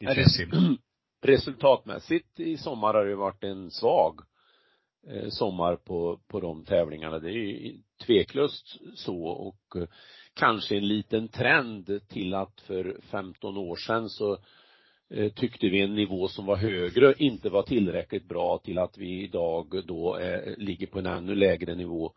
Resultatmässigt 1.22 2.40
i 2.40 2.56
sommar 2.56 2.94
har 2.94 3.04
det 3.04 3.16
varit 3.16 3.44
en 3.44 3.70
svag 3.70 4.20
eh, 4.20 4.24
Eh, 5.10 5.28
sommar 5.28 5.76
på, 5.76 6.20
på 6.28 6.40
de 6.40 6.64
tävlingarna. 6.64 7.18
Det 7.18 7.28
är 7.28 7.32
ju 7.32 7.78
tveklöst 8.06 8.78
så 8.94 9.24
och 9.24 9.76
eh, 9.76 9.88
kanske 10.34 10.76
en 10.76 10.88
liten 10.88 11.28
trend 11.28 12.08
till 12.08 12.34
att 12.34 12.60
för 12.60 13.00
15 13.10 13.56
år 13.56 13.76
sedan 13.76 14.08
så 14.08 14.38
eh, 15.10 15.32
tyckte 15.32 15.68
vi 15.68 15.80
en 15.80 15.94
nivå 15.94 16.28
som 16.28 16.46
var 16.46 16.56
högre 16.56 17.14
inte 17.18 17.48
var 17.50 17.62
tillräckligt 17.62 18.28
bra 18.28 18.58
till 18.58 18.78
att 18.78 18.98
vi 18.98 19.22
idag 19.22 19.82
då 19.86 20.14
är, 20.14 20.56
ligger 20.56 20.86
på 20.86 20.98
en 20.98 21.06
ännu 21.06 21.34
lägre 21.34 21.74
nivå. 21.74 22.12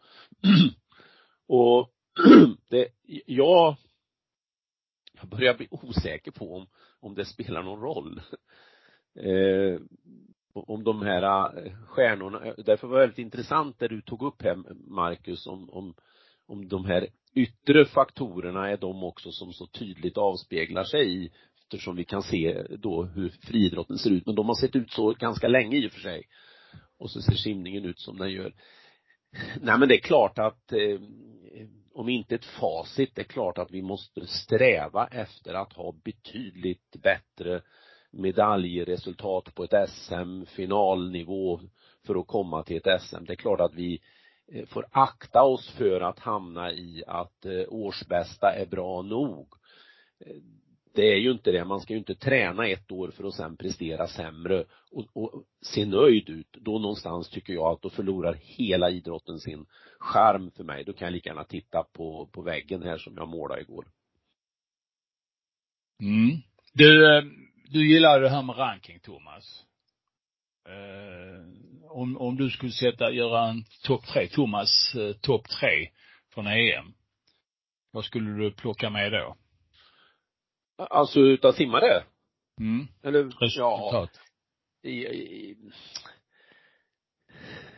och 1.48 1.92
det, 2.70 2.88
jag, 3.26 3.76
jag 5.20 5.30
börjar 5.30 5.58
bli 5.58 5.68
osäker 5.72 6.32
på 6.32 6.56
om, 6.56 6.68
om 7.00 7.16
det 7.16 7.26
spelar 7.26 7.64
någon 7.64 7.82
roll. 7.82 8.22
Eh, 9.16 9.80
om 10.54 10.84
de 10.84 11.02
här 11.02 11.58
eh, 11.58 11.74
stjärnorna. 11.88 12.46
Eh, 12.46 12.54
därför 12.58 12.88
var 12.88 12.96
det 12.96 13.02
väldigt 13.02 13.20
intressant 13.20 13.80
det 13.80 13.88
du 13.88 14.02
tog 14.02 14.24
upp 14.24 14.42
här, 14.42 14.58
Marcus, 14.88 15.48
om, 15.48 15.70
om, 15.70 15.94
om 16.48 16.68
de 16.68 16.86
här 16.86 17.08
yttre 17.36 17.86
faktorerna 17.86 18.70
är 18.70 18.78
de 18.78 19.04
också 19.04 19.32
som 19.32 19.54
så 19.54 19.68
tydligt 19.68 20.18
avspeglar 20.18 20.84
sig 20.84 21.24
i, 21.24 21.32
eftersom 21.64 21.96
vi 21.96 22.04
kan 22.04 22.24
se 22.24 22.54
eh, 22.58 22.64
då 22.64 23.04
hur 23.04 23.30
friidrotten 23.30 23.98
ser 23.98 24.10
ut. 24.10 24.26
Men 24.26 24.36
de 24.36 24.48
har 24.48 24.56
sett 24.56 24.76
ut 24.76 24.92
så 24.92 25.14
ganska 25.14 25.48
länge 25.48 25.78
i 25.78 25.88
och 25.88 25.92
för 25.92 26.00
sig. 26.00 26.24
Och 27.00 27.12
så 27.12 27.22
ser 27.22 27.36
simningen 27.36 27.86
ut 27.86 28.00
som 28.00 28.18
den 28.18 28.32
gör. 28.32 28.54
Nej 29.62 29.80
men 29.80 29.88
det 29.90 29.96
är 29.96 30.02
klart 30.02 30.40
att 30.40 30.74
eh, 30.74 31.00
om 31.94 32.10
inte 32.10 32.36
ett 32.36 32.46
facit, 32.46 33.16
det 33.16 33.22
är 33.22 33.26
klart 33.26 33.58
att 33.58 33.72
vi 33.72 33.82
måste 33.82 34.28
sträva 34.28 35.08
efter 35.08 35.54
att 35.54 35.74
ha 35.74 35.96
betydligt 36.04 36.96
bättre 37.04 37.62
medaljresultat 38.12 39.56
på 39.56 39.63
ett 39.63 39.89
SM, 39.89 40.45
finalnivå 40.45 41.62
för 42.06 42.15
att 42.15 42.28
komma 42.28 42.63
till 42.63 42.82
ett 42.84 43.02
SM. 43.02 43.26
Det 43.26 43.34
är 43.34 43.36
klart 43.36 43.60
att 43.60 43.74
vi 43.74 44.02
eh, 44.52 44.65
får 44.65 44.86
akta 44.91 45.43
oss 45.43 45.69
för 45.69 46.02
att 46.02 46.19
hamna 46.19 46.71
i 46.71 47.04
att 47.08 47.45
eh, 47.45 47.63
årsbästa 47.69 48.54
är 48.54 48.65
bra 48.65 49.02
nog. 49.02 49.47
Eh, 50.26 50.36
det 50.93 51.13
är 51.13 51.17
ju 51.17 51.32
inte 51.32 51.52
det, 51.52 51.65
man 51.65 51.82
ska 51.82 51.93
ju 51.93 52.00
inte 52.00 52.15
träna 52.15 52.67
ett 52.67 52.91
år 52.91 53.12
för 53.12 53.24
att 53.24 53.34
sen 53.34 53.58
prestera 53.58 54.08
sämre 54.08 54.65
och, 54.91 55.06
och 55.13 55.43
se 55.62 55.86
nöjd 55.86 56.30
ut. 56.30 56.52
Då 56.52 56.80
någonstans 56.80 57.30
tycker 57.30 57.54
jag 57.54 57.67
att 57.67 57.82
då 57.82 57.89
förlorar 57.89 58.34
hela 58.41 58.89
idrotten 58.89 59.39
sin 59.39 59.65
charm 60.00 60.52
för 60.52 60.63
mig. 60.63 60.84
Då 60.84 60.93
kan 60.93 61.06
jag 61.06 61.13
lika 61.13 61.30
gärna 61.30 61.43
titta 61.43 61.84
på, 61.84 62.30
på 62.32 62.41
väggen 62.41 62.84
här 62.84 62.97
som 62.97 63.13
jag 63.17 63.28
målade 63.28 63.62
igår. 63.62 63.88
Mm. 66.00 66.38
Du, 66.74 67.21
du 67.72 67.94
gillar 67.94 68.22
det 68.22 68.30
här 68.30 68.44
med 68.44 68.58
ranking, 68.58 69.00
Thomas. 69.00 69.66
Eh, 70.68 71.92
om, 71.92 72.18
om 72.18 72.38
du 72.38 72.50
skulle 72.50 72.72
sätta, 72.72 73.12
göra 73.12 73.48
en 73.50 73.64
topp 73.84 74.06
tre, 74.06 74.28
Thomas 74.28 74.96
eh, 74.96 75.14
topp 75.14 75.50
tre 75.50 75.90
från 76.34 76.48
EM. 76.48 76.94
Vad 77.92 78.06
skulle 78.06 78.32
du 78.32 78.52
plocka 78.52 78.90
med 78.90 79.12
då? 79.12 79.36
Alltså 80.78 81.20
utav 81.20 81.52
simmare? 81.52 82.04
Mm. 82.60 82.88
Eller, 83.04 83.24
Resultat. 83.24 84.10
Ja, 84.82 84.90
i, 84.90 85.06
i, 85.08 85.58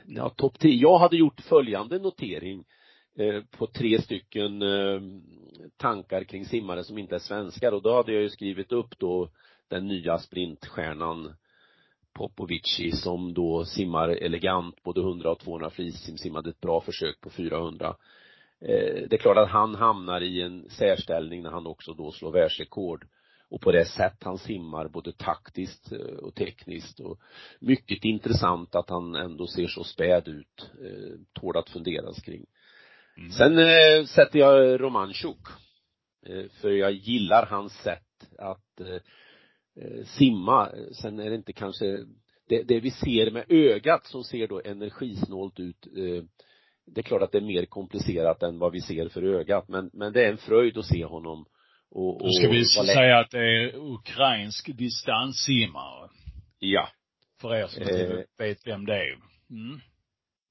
ja, 0.06 0.29
topp 0.29 0.60
tre. 0.60 0.75
Jag 0.75 0.99
hade 0.99 1.17
gjort 1.17 1.41
följande 1.41 1.99
notering 1.99 2.65
eh, 3.19 3.43
på 3.58 3.67
tre 3.67 4.01
stycken 4.01 4.62
eh, 4.62 5.01
tankar 5.77 6.23
kring 6.23 6.45
simmare 6.45 6.84
som 6.84 6.97
inte 6.97 7.15
är 7.15 7.19
svenskar 7.19 7.71
och 7.71 7.82
då 7.82 7.95
hade 7.95 8.13
jag 8.13 8.21
ju 8.21 8.29
skrivit 8.29 8.71
upp 8.71 8.99
då 8.99 9.32
den 9.73 9.88
nya 9.88 10.17
sprintstjärnan 10.17 11.33
Popovici 12.13 12.91
som 12.91 13.33
då 13.33 13.65
simmar 13.65 14.09
elegant, 14.09 14.83
både 14.83 15.01
100 15.01 15.31
och 15.31 15.39
200 15.39 15.69
frisim, 15.69 16.17
simmade 16.17 16.49
ett 16.49 16.62
bra 16.62 16.81
försök 16.81 17.21
på 17.21 17.29
400. 17.29 17.95
Eh, 18.62 19.07
det 19.09 19.13
är 19.13 19.17
klart 19.17 19.38
att 19.38 19.49
han 19.49 19.75
hamnar 19.75 20.21
i 20.21 20.41
en 20.41 20.69
särställning 20.69 21.43
när 21.43 21.51
han 21.51 21.67
också 21.67 21.93
då 21.93 22.12
slår 22.12 22.31
världsrekord. 22.31 23.07
och 23.49 23.62
på 23.62 23.71
det 23.71 23.86
sätt 23.86 24.17
han 24.23 24.38
simmar 24.38 24.88
både 24.88 25.12
taktiskt 25.12 25.91
eh, 25.91 25.99
och 25.99 26.36
tekniskt 26.36 26.99
och 26.99 27.19
mycket 27.59 28.05
intressant 28.05 28.75
att 28.75 28.89
han 28.89 29.15
ändå 29.15 29.47
ser 29.47 29.67
så 29.67 29.83
späd 29.83 30.27
ut, 30.27 30.71
eh, 30.81 31.19
tål 31.33 31.57
att 31.57 31.69
funderas 31.69 32.21
kring. 32.21 32.45
Mm. 33.17 33.31
Sen 33.31 33.57
eh, 33.57 34.05
sätter 34.05 34.39
jag 34.39 34.81
Romanchuk. 34.81 35.47
Eh, 36.25 36.45
för 36.62 36.69
jag 36.69 36.91
gillar 36.91 37.45
hans 37.45 37.73
sätt 37.73 38.29
att 38.38 38.79
eh, 38.79 39.01
simma. 40.05 40.69
Sen 41.01 41.19
är 41.19 41.29
det 41.29 41.36
inte 41.36 41.53
kanske 41.53 41.86
det, 42.49 42.63
det 42.63 42.79
vi 42.79 42.91
ser 42.91 43.31
med 43.31 43.45
ögat 43.49 44.05
som 44.05 44.23
ser 44.23 44.47
då 44.47 44.62
energisnålt 44.65 45.59
ut 45.59 45.88
eh, 45.97 46.23
det 46.86 47.01
är 47.01 47.03
klart 47.03 47.21
att 47.21 47.31
det 47.31 47.38
är 47.38 47.41
mer 47.41 47.65
komplicerat 47.65 48.43
än 48.43 48.59
vad 48.59 48.71
vi 48.71 48.81
ser 48.81 49.09
för 49.09 49.23
ögat 49.23 49.67
men, 49.67 49.89
men 49.93 50.13
det 50.13 50.25
är 50.25 50.31
en 50.31 50.38
fröjd 50.38 50.77
att 50.77 50.86
se 50.86 51.05
honom 51.05 51.45
och, 51.95 52.21
och 52.21 52.27
Då 52.27 52.29
ska 52.29 52.49
vi 52.49 52.65
säga 52.65 53.19
att 53.19 53.31
det 53.31 53.63
är 53.63 53.75
ukrainsk 53.75 54.77
distanssimmare. 54.77 56.09
Ja. 56.59 56.89
För 57.41 57.55
er 57.55 57.67
som 57.67 57.81
eh, 57.81 58.23
vet 58.38 58.67
vem 58.67 58.86
det 58.86 58.95
är. 58.95 59.17
Mm. 59.49 59.79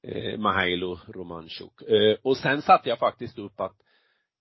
Eh, 0.02 0.38
Mihailo 0.38 0.98
Romanchuk. 1.06 1.82
Eh, 1.82 2.16
och 2.22 2.37
sen 2.37 2.62
satte 2.62 2.88
jag 2.88 2.98
faktiskt 2.98 3.38
upp 3.38 3.61
att 3.61 3.76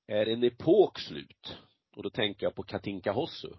är 0.08 0.26
en 0.26 0.44
epok 0.44 1.00
slut? 1.00 1.58
Och 1.96 2.04
då 2.04 2.10
tänker 2.10 2.46
jag 2.46 2.56
på 2.56 2.64
Katinka 2.64 3.12
Hossu. 3.12 3.50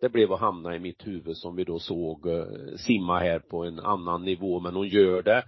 Det 0.00 0.08
blev 0.08 0.32
att 0.32 0.40
hamna 0.40 0.76
i 0.76 0.78
mitt 0.78 1.06
huvud 1.06 1.36
som 1.36 1.56
vi 1.56 1.64
då 1.64 1.78
såg 1.78 2.26
eh, 2.26 2.44
simma 2.76 3.18
här 3.18 3.38
på 3.38 3.64
en 3.64 3.80
annan 3.80 4.24
nivå 4.24 4.60
men 4.60 4.74
hon 4.74 4.88
gör 4.88 5.22
det 5.22 5.44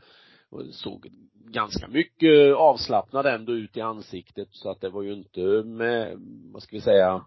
och 0.51 0.63
såg 0.71 1.09
ganska 1.35 1.89
mycket 1.89 2.57
avslappnad 2.57 3.27
ändå 3.27 3.53
ut 3.53 3.77
i 3.77 3.81
ansiktet 3.81 4.49
så 4.51 4.71
att 4.71 4.81
det 4.81 4.89
var 4.89 5.03
ju 5.03 5.13
inte 5.13 5.41
med, 5.65 6.17
vad 6.53 6.63
ska 6.63 6.77
vi 6.77 6.81
säga, 6.81 7.25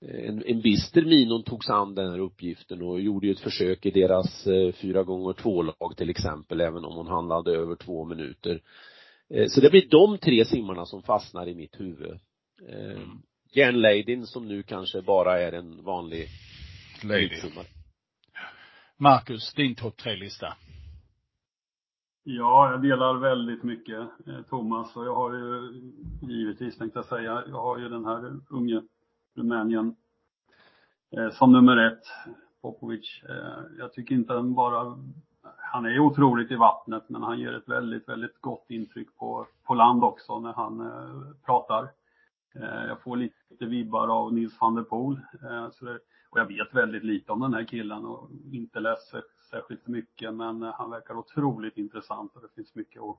en, 0.00 0.42
en 0.46 0.60
bister 0.60 1.02
min 1.04 1.30
hon 1.30 1.42
tog 1.42 1.64
sig 1.64 1.74
an 1.74 1.94
den 1.94 2.10
här 2.10 2.18
uppgiften 2.18 2.82
och 2.82 3.00
gjorde 3.00 3.26
ju 3.26 3.32
ett 3.32 3.40
försök 3.40 3.86
i 3.86 3.90
deras 3.90 4.46
eh, 4.46 4.72
fyra 4.72 5.02
gånger 5.02 5.32
två 5.32 5.62
lag 5.62 5.94
till 5.96 6.10
exempel 6.10 6.60
även 6.60 6.84
om 6.84 6.96
hon 6.96 7.06
handlade 7.06 7.52
över 7.56 7.76
två 7.76 8.04
minuter. 8.04 8.62
Eh, 9.30 9.46
så 9.48 9.60
det 9.60 9.70
blir 9.70 9.88
de 9.88 10.18
tre 10.18 10.44
simmarna 10.44 10.86
som 10.86 11.02
fastnar 11.02 11.48
i 11.48 11.54
mitt 11.54 11.80
huvud. 11.80 12.18
Eh, 12.68 12.90
mm. 12.90 13.22
Järnladyn 13.52 14.26
som 14.26 14.48
nu 14.48 14.62
kanske 14.62 15.02
bara 15.02 15.40
är 15.40 15.52
en 15.52 15.84
vanlig 15.84 16.28
Lady. 17.04 17.30
Marcus, 18.96 19.54
din 19.54 19.74
topp 19.74 19.96
tre-lista? 19.96 20.56
Ja, 22.22 22.70
jag 22.70 22.82
delar 22.82 23.14
väldigt 23.14 23.62
mycket 23.62 23.98
eh, 23.98 24.42
Thomas 24.48 24.96
och 24.96 25.06
jag 25.06 25.14
har 25.14 25.32
ju 25.32 25.72
givetvis 26.22 26.78
tänkte 26.78 26.98
jag 26.98 27.06
säga, 27.06 27.44
jag 27.48 27.62
har 27.62 27.78
ju 27.78 27.88
den 27.88 28.04
här 28.04 28.40
unge 28.50 28.82
Rumänien 29.36 29.96
eh, 31.16 31.30
som 31.30 31.52
nummer 31.52 31.76
ett, 31.76 32.02
Popovic. 32.62 33.22
Eh, 33.28 33.62
jag 33.78 33.92
tycker 33.92 34.14
inte 34.14 34.32
han 34.32 34.54
bara, 34.54 34.98
han 35.56 35.86
är 35.86 35.98
otroligt 35.98 36.50
i 36.50 36.56
vattnet 36.56 37.08
men 37.08 37.22
han 37.22 37.38
ger 37.38 37.52
ett 37.52 37.68
väldigt, 37.68 38.08
väldigt 38.08 38.40
gott 38.40 38.66
intryck 38.68 39.16
på, 39.16 39.46
på 39.64 39.74
land 39.74 40.04
också 40.04 40.40
när 40.40 40.52
han 40.52 40.80
eh, 40.80 41.34
pratar. 41.46 41.88
Eh, 42.54 42.84
jag 42.86 43.02
får 43.02 43.16
lite 43.16 43.66
vibbar 43.66 44.08
av 44.08 44.34
Nils 44.34 44.60
van 44.60 44.74
der 44.74 44.82
Poel. 44.82 45.20
Eh, 45.42 45.64
och 46.30 46.38
jag 46.38 46.46
vet 46.46 46.74
väldigt 46.74 47.04
lite 47.04 47.32
om 47.32 47.40
den 47.40 47.54
här 47.54 47.64
killen 47.64 48.04
och 48.04 48.30
inte 48.52 48.80
läst 48.80 49.14
särskilt 49.50 49.86
mycket 49.86 50.34
men 50.34 50.62
eh, 50.62 50.74
han 50.74 50.90
verkar 50.90 51.14
otroligt 51.14 51.76
intressant 51.76 52.36
och 52.36 52.42
det 52.42 52.54
finns 52.54 52.74
mycket 52.74 53.02
att 53.02 53.18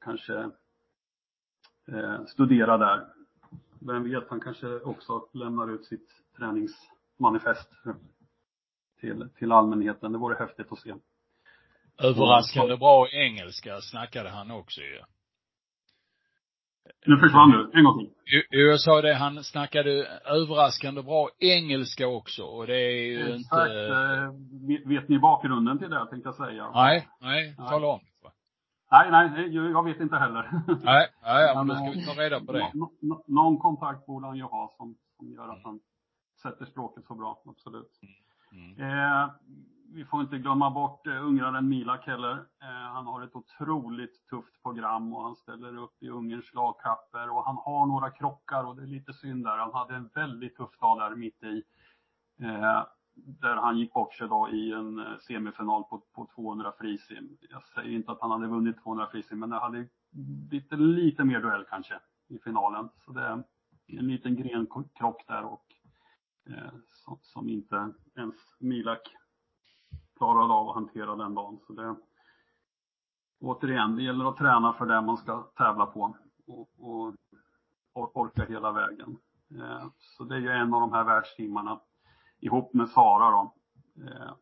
kanske 0.00 0.50
studera 2.26 2.78
där. 2.78 3.06
Vem 3.80 4.04
vet, 4.04 4.28
han 4.28 4.40
kanske 4.40 4.80
också 4.80 5.28
lämnar 5.32 5.70
ut 5.74 5.84
sitt 5.84 6.08
träningsmanifest 6.36 7.70
till, 9.00 9.28
till 9.38 9.52
allmänheten. 9.52 10.12
Det 10.12 10.18
vore 10.18 10.34
häftigt 10.34 10.72
att 10.72 10.78
se. 10.78 10.94
Överraskande 11.98 12.76
bra 12.76 13.08
engelska 13.08 13.80
snackade 13.80 14.30
han 14.30 14.50
också 14.50 14.80
ju. 14.80 15.00
Nu 17.06 17.16
försvann 17.16 17.50
du. 17.50 17.70
En 17.78 17.84
gång 17.84 17.98
till. 17.98 18.10
Jag 18.50 18.80
sa 18.80 19.02
det, 19.02 19.14
han 19.14 19.44
snackade 19.44 19.90
överraskande 20.24 21.02
bra 21.02 21.28
engelska 21.38 22.08
också 22.08 22.42
och 22.42 22.66
det 22.66 22.76
är 22.76 23.06
ju 23.06 23.34
Exakt. 23.34 23.70
inte 23.70 24.78
eh, 24.78 24.88
Vet 24.88 25.08
ni 25.08 25.18
bakgrunden 25.18 25.78
till 25.78 25.90
det 25.90 26.06
tänkte 26.10 26.28
jag 26.28 26.34
säga? 26.34 26.70
Nej, 26.74 27.08
nej, 27.20 27.56
tala 27.56 27.86
om. 27.86 28.00
Nej, 28.90 29.10
nej, 29.10 29.54
jag 29.54 29.84
vet 29.84 30.00
inte 30.00 30.16
heller. 30.16 30.50
Nej, 30.82 31.08
nej, 31.22 31.54
men 31.56 31.66
då 31.68 31.74
ska 31.74 31.90
vi 31.90 32.06
ta 32.06 32.22
reda 32.22 32.40
på 32.40 32.52
det. 32.52 32.72
någon 33.26 33.58
kontakt 33.58 34.06
borde 34.06 34.26
han 34.26 34.36
ju 34.36 34.42
ha 34.42 34.74
som, 34.76 34.96
som 35.16 35.32
gör 35.32 35.48
att 35.48 35.62
han 35.64 35.80
sätter 36.42 36.64
språket 36.64 37.04
så 37.04 37.14
bra, 37.14 37.42
absolut. 37.46 37.90
Mm. 38.02 38.74
Mm. 38.76 38.90
Eh, 38.90 39.30
vi 39.94 40.04
får 40.04 40.20
inte 40.20 40.38
glömma 40.38 40.70
bort 40.70 41.06
eh, 41.06 41.26
ungraren 41.26 41.68
Milak 41.68 42.06
heller. 42.06 42.32
Eh, 42.62 42.92
han 42.94 43.06
har 43.06 43.22
ett 43.22 43.36
otroligt 43.36 44.26
tufft 44.30 44.62
program 44.62 45.14
och 45.14 45.22
han 45.22 45.36
ställer 45.36 45.76
upp 45.76 46.02
i 46.02 46.08
Ungerns 46.08 46.54
lagkapper 46.54 47.30
och 47.30 47.44
han 47.44 47.56
har 47.56 47.86
några 47.86 48.10
krockar 48.10 48.64
och 48.64 48.76
det 48.76 48.82
är 48.82 48.86
lite 48.86 49.12
synd 49.12 49.44
där. 49.44 49.58
Han 49.58 49.74
hade 49.74 49.94
en 49.94 50.10
väldigt 50.14 50.56
tuff 50.56 50.78
dag 50.78 50.98
där 50.98 51.16
mitt 51.16 51.42
i. 51.42 51.62
Eh, 52.42 52.82
där 53.16 53.56
han 53.56 53.78
gick 53.78 53.92
bort 53.92 54.14
sig 54.14 54.28
då 54.28 54.48
i 54.52 54.72
en 54.72 55.04
semifinal 55.20 55.84
på, 55.84 55.98
på 56.14 56.28
200 56.34 56.72
frisim. 56.78 57.36
Jag 57.40 57.62
säger 57.62 57.90
inte 57.90 58.12
att 58.12 58.20
han 58.20 58.30
hade 58.30 58.46
vunnit 58.46 58.82
200 58.82 59.06
frisim, 59.12 59.38
men 59.38 59.50
det 59.50 59.58
hade 59.58 59.88
blivit 60.10 60.72
lite 60.72 61.24
mer 61.24 61.40
duell 61.40 61.64
kanske 61.70 62.00
i 62.28 62.38
finalen. 62.38 62.88
Så 63.04 63.12
det 63.12 63.22
är 63.22 63.42
en 63.86 64.06
liten 64.06 64.36
grenkrock 64.36 65.26
där 65.26 65.44
och 65.44 65.64
som, 67.22 67.48
inte 67.48 67.92
ens 68.16 68.34
Milak 68.58 69.14
klarade 70.16 70.52
av 70.52 70.68
att 70.68 70.74
hantera 70.74 71.16
den 71.16 71.34
dagen. 71.34 71.58
Så 71.66 71.72
det, 71.72 71.96
återigen, 73.40 73.96
det 73.96 74.02
gäller 74.02 74.24
att 74.24 74.36
träna 74.36 74.72
för 74.72 74.86
det 74.86 75.00
man 75.00 75.16
ska 75.16 75.42
tävla 75.42 75.86
på 75.86 76.16
och, 76.46 76.68
och, 76.78 77.14
och 77.92 78.16
orka 78.16 78.44
hela 78.44 78.72
vägen. 78.72 79.18
Eh, 79.50 79.86
så 79.98 80.24
det 80.24 80.34
är 80.34 80.40
ju 80.40 80.50
en 80.50 80.74
av 80.74 80.80
de 80.80 80.92
här 80.92 81.04
världstimmarna 81.04 81.80
ihop 82.40 82.74
med 82.74 82.88
Sara 82.88 83.30
då. 83.30 83.54
Eh, 84.02 84.34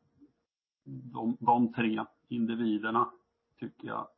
de, 0.84 1.36
de 1.40 1.72
tre 1.72 2.04
individerna 2.28 3.10
tycker 3.58 3.88
jag 3.88 4.08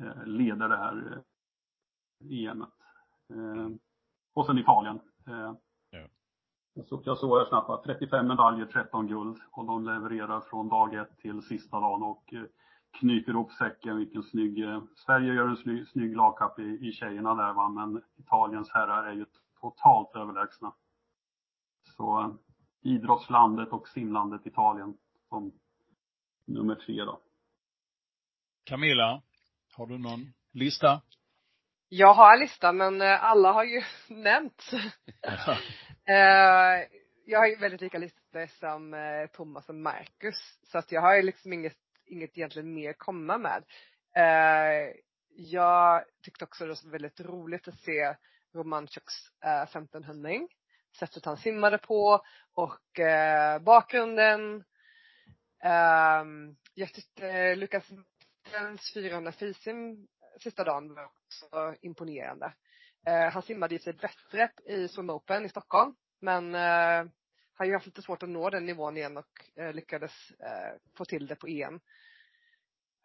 eh, 0.00 0.26
leder 0.26 0.68
det 0.68 0.76
här 0.76 1.24
eh, 2.20 2.44
EMet. 2.44 2.68
Eh, 3.30 3.68
och 4.32 4.46
sen 4.46 4.58
Italien. 4.58 5.00
Eh, 5.26 5.54
Ja. 6.74 7.02
Jag 7.04 7.18
såg 7.18 7.38
här 7.38 7.48
snabbt 7.48 7.70
att 7.70 7.84
35 7.84 8.28
medaljer, 8.28 8.66
13 8.66 9.06
guld 9.06 9.38
och 9.50 9.66
de 9.66 9.84
levererar 9.84 10.40
från 10.40 10.68
dag 10.68 10.94
ett 10.94 11.18
till 11.18 11.42
sista 11.42 11.80
dagen 11.80 12.02
och 12.02 12.34
knyter 12.98 13.32
ihop 13.32 13.52
säcken. 13.52 13.96
Vilken 13.96 14.22
snygg, 14.22 14.64
Sverige 14.96 15.34
gör 15.34 15.48
en 15.48 15.86
snygg, 15.86 16.16
lagkapp 16.16 16.58
i, 16.58 16.92
tjejerna 16.92 17.34
där 17.34 17.52
va, 17.52 17.68
men 17.68 18.02
Italiens 18.18 18.70
herrar 18.70 19.04
är 19.04 19.12
ju 19.12 19.26
totalt 19.60 20.16
överlägsna. 20.16 20.72
Så 21.96 22.36
idrottslandet 22.82 23.68
och 23.68 23.88
simlandet 23.88 24.46
Italien 24.46 24.94
som 25.28 25.52
nummer 26.46 26.74
tre 26.74 27.04
då. 27.04 27.20
Camilla, 28.64 29.22
har 29.76 29.86
du 29.86 29.98
någon 29.98 30.32
lista? 30.52 31.00
Jag 31.88 32.14
har 32.14 32.34
en 32.34 32.40
lista 32.40 32.72
men 32.72 33.02
eh, 33.02 33.24
alla 33.24 33.52
har 33.52 33.64
ju 33.64 33.82
nämnts. 34.14 34.70
Eh, 36.08 36.88
jag 37.24 37.38
har 37.38 37.46
ju 37.46 37.56
väldigt 37.56 37.80
lika 37.80 37.98
listor 37.98 38.46
som 38.46 38.94
eh, 38.94 39.26
Thomas 39.26 39.68
och 39.68 39.74
Marcus 39.74 40.58
så 40.62 40.78
att 40.78 40.92
jag 40.92 41.00
har 41.00 41.16
ju 41.16 41.22
liksom 41.22 41.52
inget, 41.52 41.78
inget 42.06 42.38
egentligen 42.38 42.74
mer 42.74 42.90
att 42.90 42.98
komma 42.98 43.38
med. 43.38 43.64
Eh, 44.16 44.94
jag 45.36 46.04
tyckte 46.22 46.44
också 46.44 46.64
det 46.66 46.84
var 46.84 46.90
väldigt 46.90 47.20
roligt 47.20 47.68
att 47.68 47.80
se 47.80 48.14
Romanchuks 48.54 49.14
1500 49.64 50.30
eh, 50.30 50.40
sättet 50.98 51.24
han 51.24 51.36
simmade 51.36 51.78
på 51.78 52.24
och 52.54 53.00
eh, 53.00 53.58
bakgrunden. 53.58 54.64
Eh, 55.64 56.24
jag 56.74 56.92
tyckte 56.92 57.54
Lukas 57.54 57.90
Westens 58.44 58.92
400 58.94 59.32
frisim 59.32 60.08
sista 60.40 60.64
dagen 60.64 60.94
var 60.94 61.04
också 61.04 61.74
imponerande. 61.80 62.54
Eh, 63.06 63.32
han 63.32 63.42
simmade 63.42 63.74
i 63.74 63.78
sig 63.78 63.92
bättre 63.92 64.50
i 64.66 64.88
Swim 64.88 65.10
Open 65.10 65.44
i 65.44 65.48
Stockholm 65.48 65.94
men 66.22 66.54
eh, 66.54 67.10
har 67.54 67.64
ju 67.66 67.72
haft 67.72 67.86
lite 67.86 68.02
svårt 68.02 68.22
att 68.22 68.28
nå 68.28 68.50
den 68.50 68.66
nivån 68.66 68.96
igen 68.96 69.16
och 69.16 69.60
eh, 69.60 69.72
lyckades 69.72 70.30
eh, 70.30 70.78
få 70.96 71.04
till 71.04 71.26
det 71.26 71.36
på 71.36 71.46
EM. 71.46 71.80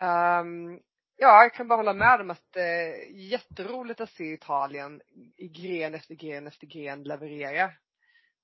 Ehm, 0.01 0.67
um, 0.67 0.79
Ja, 1.19 1.43
jag 1.43 1.53
kan 1.53 1.67
bara 1.67 1.75
hålla 1.75 1.93
med 1.93 2.21
om 2.21 2.29
att 2.29 2.51
det 2.51 2.61
är 2.61 3.11
jätteroligt 3.11 4.01
att 4.01 4.09
se 4.09 4.33
Italien 4.33 5.01
i 5.37 5.47
gren 5.47 5.95
efter 5.95 6.15
gren 6.15 6.47
efter 6.47 6.67
gren 6.67 7.03
leverera. 7.03 7.71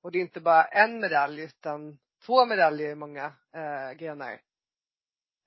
Och 0.02 0.12
det 0.12 0.18
är 0.18 0.22
inte 0.22 0.40
bara 0.40 0.64
en 0.64 1.00
medalj 1.00 1.42
utan 1.42 2.00
två 2.26 2.46
medaljer 2.46 2.90
i 2.90 2.96
många 2.96 3.34
eh, 3.56 3.92
grenar. 3.98 4.32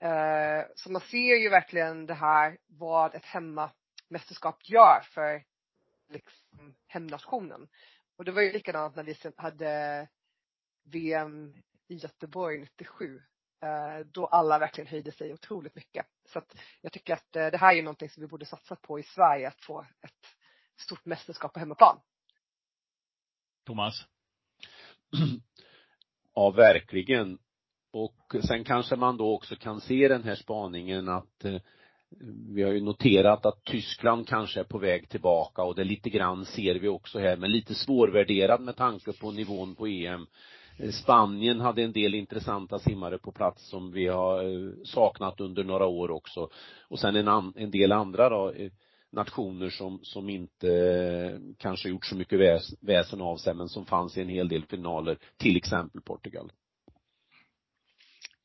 Eh, 0.00 0.64
så 0.74 0.92
man 0.92 1.00
ser 1.00 1.36
ju 1.36 1.48
verkligen 1.48 2.06
det 2.06 2.14
här 2.14 2.58
vad 2.66 3.14
ett 3.14 3.24
hemmamästerskap 3.24 4.68
gör 4.68 5.00
för 5.14 5.42
liksom, 6.08 6.74
hemnationen. 6.86 7.68
Och 8.16 8.24
det 8.24 8.32
var 8.32 8.42
ju 8.42 8.52
likadant 8.52 8.96
när 8.96 9.02
vi 9.02 9.16
hade 9.36 10.08
VM 10.84 11.54
i 11.88 11.94
Göteborg 11.94 12.58
97. 12.58 13.22
Eh, 13.62 14.06
då 14.06 14.26
alla 14.26 14.58
verkligen 14.58 14.88
höjde 14.88 15.12
sig 15.12 15.32
otroligt 15.32 15.74
mycket. 15.74 16.06
Så 16.28 16.38
att 16.38 16.56
jag 16.80 16.92
tycker 16.92 17.14
att 17.14 17.36
eh, 17.36 17.46
det 17.46 17.58
här 17.58 17.74
är 17.76 17.82
någonting 17.82 18.10
som 18.10 18.20
vi 18.20 18.26
borde 18.26 18.46
satsa 18.46 18.76
på 18.76 18.98
i 18.98 19.02
Sverige, 19.02 19.48
att 19.48 19.64
få 19.64 19.80
ett 19.80 20.26
stort 20.80 21.04
mästerskap 21.04 21.52
på 21.52 21.58
hemmaplan. 21.58 22.00
Thomas? 23.64 23.94
Ja, 26.38 26.50
verkligen. 26.50 27.38
Och 27.90 28.34
sen 28.48 28.64
kanske 28.64 28.96
man 28.96 29.16
då 29.16 29.34
också 29.34 29.56
kan 29.56 29.80
se 29.80 30.08
den 30.08 30.22
här 30.22 30.34
spaningen 30.34 31.08
att 31.08 31.44
eh, 31.44 31.60
vi 32.54 32.62
har 32.62 32.72
ju 32.72 32.80
noterat 32.80 33.46
att 33.46 33.64
Tyskland 33.64 34.28
kanske 34.28 34.60
är 34.60 34.64
på 34.64 34.78
väg 34.78 35.08
tillbaka 35.08 35.62
och 35.62 35.74
det 35.74 35.84
lite 35.84 36.10
grann 36.10 36.44
ser 36.44 36.74
vi 36.74 36.88
också 36.88 37.18
här, 37.18 37.36
men 37.36 37.52
lite 37.52 37.74
svårvärderad 37.74 38.60
med 38.60 38.76
tanke 38.76 39.12
på 39.12 39.30
nivån 39.30 39.74
på 39.74 39.86
EM. 39.86 40.26
Eh, 40.78 40.90
Spanien 40.90 41.60
hade 41.60 41.82
en 41.82 41.92
del 41.92 42.14
intressanta 42.14 42.78
simmare 42.78 43.18
på 43.18 43.32
plats 43.32 43.68
som 43.68 43.92
vi 43.92 44.06
har 44.06 44.44
eh, 44.44 44.72
saknat 44.84 45.40
under 45.40 45.64
några 45.64 45.86
år 45.86 46.10
också. 46.10 46.48
Och 46.88 46.98
sen 46.98 47.16
en, 47.16 47.28
an, 47.28 47.52
en 47.56 47.70
del 47.70 47.92
andra 47.92 48.28
då, 48.28 48.50
eh, 48.50 48.70
nationer 49.12 49.70
som, 49.70 50.00
som 50.02 50.28
inte 50.28 51.40
kanske 51.58 51.88
gjort 51.88 52.06
så 52.06 52.16
mycket 52.16 52.38
väs, 52.38 52.74
väsen 52.80 53.20
av 53.20 53.36
sig 53.36 53.54
men 53.54 53.68
som 53.68 53.86
fanns 53.86 54.16
i 54.16 54.20
en 54.20 54.28
hel 54.28 54.48
del 54.48 54.64
finaler, 54.64 55.18
till 55.36 55.56
exempel 55.56 56.00
Portugal. 56.00 56.52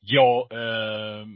Ja, 0.00 0.48
eh, 0.50 1.26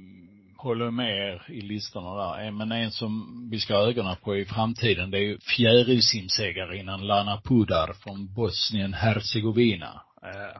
håller 0.67 0.91
med 0.91 1.19
er 1.19 1.43
i 1.49 1.61
listorna 1.61 2.15
där. 2.15 2.45
Eh, 2.45 2.53
men 2.53 2.73
en 2.73 2.91
som 2.91 3.49
vi 3.51 3.61
ska 3.61 3.77
ha 3.77 3.89
ögonen 3.89 4.17
på 4.17 4.37
i 4.37 4.45
framtiden, 4.45 5.11
det 5.11 5.19
är 5.19 5.23
ju 5.23 5.39
fjärilsimsegarinnan 5.39 7.07
Lana 7.07 7.41
Pudar 7.41 7.93
från 7.93 8.35
Bosnien-Hercegovina. 8.35 10.01
Eh, 10.23 10.59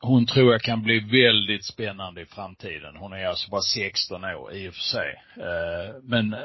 hon 0.00 0.26
tror 0.26 0.52
jag 0.52 0.62
kan 0.62 0.82
bli 0.82 1.00
väldigt 1.00 1.64
spännande 1.64 2.20
i 2.20 2.26
framtiden. 2.26 2.96
Hon 2.96 3.12
är 3.12 3.26
alltså 3.26 3.50
bara 3.50 3.62
16 3.62 4.24
år 4.24 4.54
i 4.54 4.68
och 4.68 4.74
för 4.74 4.80
sig. 4.80 5.22
Eh, 5.36 5.94
men 6.02 6.36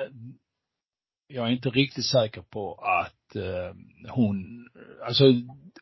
jag 1.27 1.47
är 1.47 1.51
inte 1.51 1.69
riktigt 1.69 2.05
säker 2.05 2.41
på 2.41 2.73
att 2.73 3.20
eh, 3.35 3.75
hon, 4.09 4.69
alltså 5.05 5.23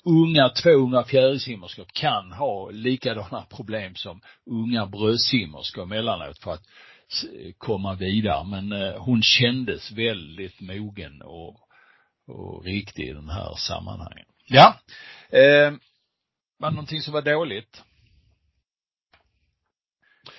unga, 0.03 0.49
två 0.49 0.69
unga 0.69 1.03
fjärilsimmerskor 1.03 1.85
kan 1.93 2.31
ha 2.31 2.69
likadana 2.69 3.41
problem 3.41 3.95
som 3.95 4.21
unga 4.45 4.85
bröstsimmerskor 4.85 5.83
emellanåt 5.83 6.39
för 6.39 6.53
att 6.53 6.63
komma 7.57 7.95
vidare. 7.95 8.47
Men 8.47 8.93
hon 8.97 9.21
kändes 9.21 9.91
väldigt 9.91 10.61
mogen 10.61 11.21
och, 11.21 11.59
och 12.27 12.63
riktig 12.65 13.09
i 13.09 13.13
den 13.13 13.29
här 13.29 13.55
sammanhangen. 13.55 14.25
Ja. 14.45 14.79
Eh, 15.29 15.73
var 16.59 16.69
det 16.69 16.75
någonting 16.75 17.01
som 17.01 17.13
var 17.13 17.21
dåligt? 17.21 17.83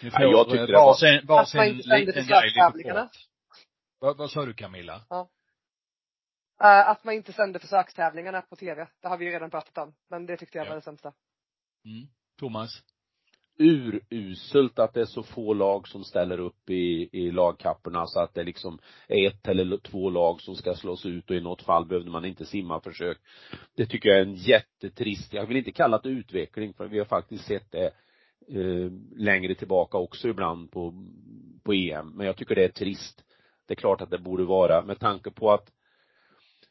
Ni 0.03 0.11
får 0.11 0.23
jag 0.23 0.49
tyckte 0.49 0.67
det 0.67 0.73
var... 0.73 0.87
Varsin, 0.87 1.27
varsin 1.27 1.77
liten 1.77 2.27
grej 2.27 2.47
lite 2.47 2.91
kort. 2.91 3.11
Vad, 3.99 4.17
vad 4.17 4.31
sa 4.31 4.45
du 4.45 4.55
Camilla? 4.55 5.01
Ja. 5.09 5.29
Uh, 6.63 6.89
att 6.89 7.05
man 7.05 7.15
inte 7.15 7.33
sände 7.33 7.59
försökstävlingarna 7.59 8.43
på 8.43 8.57
tv. 8.57 8.89
Det 9.01 9.09
har 9.09 9.19
vi 9.19 9.25
ju 9.25 9.31
redan 9.31 9.51
pratat 9.51 9.79
om. 9.79 9.95
Men 10.09 10.27
det 10.27 10.37
tyckte 10.37 10.59
jag 10.59 10.67
ja. 10.67 10.69
var 10.69 10.77
det 10.77 10.83
sämsta. 10.83 11.13
Mm. 11.85 12.09
Thomas? 12.39 12.83
uruselt 13.61 14.79
att 14.79 14.95
det 14.95 15.01
är 15.01 15.05
så 15.05 15.23
få 15.23 15.55
lag 15.55 15.89
som 15.89 16.05
ställer 16.05 16.41
upp 16.41 16.71
i, 16.71 17.09
i 17.13 17.31
lagkapporna 17.31 18.07
så 18.07 18.21
att 18.21 18.35
det 18.35 18.45
liksom 18.45 18.79
är 19.09 19.27
ett 19.27 19.49
eller 19.49 19.77
två 19.77 20.11
lag 20.11 20.41
som 20.41 20.57
ska 20.57 20.75
slås 20.75 21.07
ut 21.07 21.31
och 21.31 21.37
i 21.37 21.41
något 21.41 21.63
fall 21.63 21.87
behövde 21.87 22.11
man 22.11 22.25
inte 22.25 22.45
simma 22.45 22.81
försök. 22.81 23.19
Det 23.77 23.87
tycker 23.87 24.09
jag 24.09 24.19
är 24.19 24.23
en 24.23 24.35
jättetrist, 24.35 25.33
jag 25.33 25.47
vill 25.47 25.57
inte 25.57 25.73
kalla 25.73 25.99
det 25.99 26.09
utveckling 26.09 26.73
för 26.75 26.89
vi 26.89 26.99
har 26.99 27.07
faktiskt 27.07 27.45
sett 27.45 27.73
det 27.73 27.87
eh, 28.49 28.91
längre 29.17 29.55
tillbaka 29.55 29.99
också 29.99 30.29
ibland 30.29 30.71
på, 30.71 31.07
på 31.63 31.73
EM. 31.73 32.13
Men 32.17 32.27
jag 32.27 32.37
tycker 32.37 32.55
det 32.55 32.65
är 32.65 32.69
trist. 32.69 33.25
Det 33.67 33.75
är 33.75 33.77
klart 33.77 34.01
att 34.01 34.11
det 34.11 34.19
borde 34.19 34.45
vara 34.45 34.85
med 34.85 34.99
tanke 34.99 35.31
på 35.31 35.53
att 35.53 35.73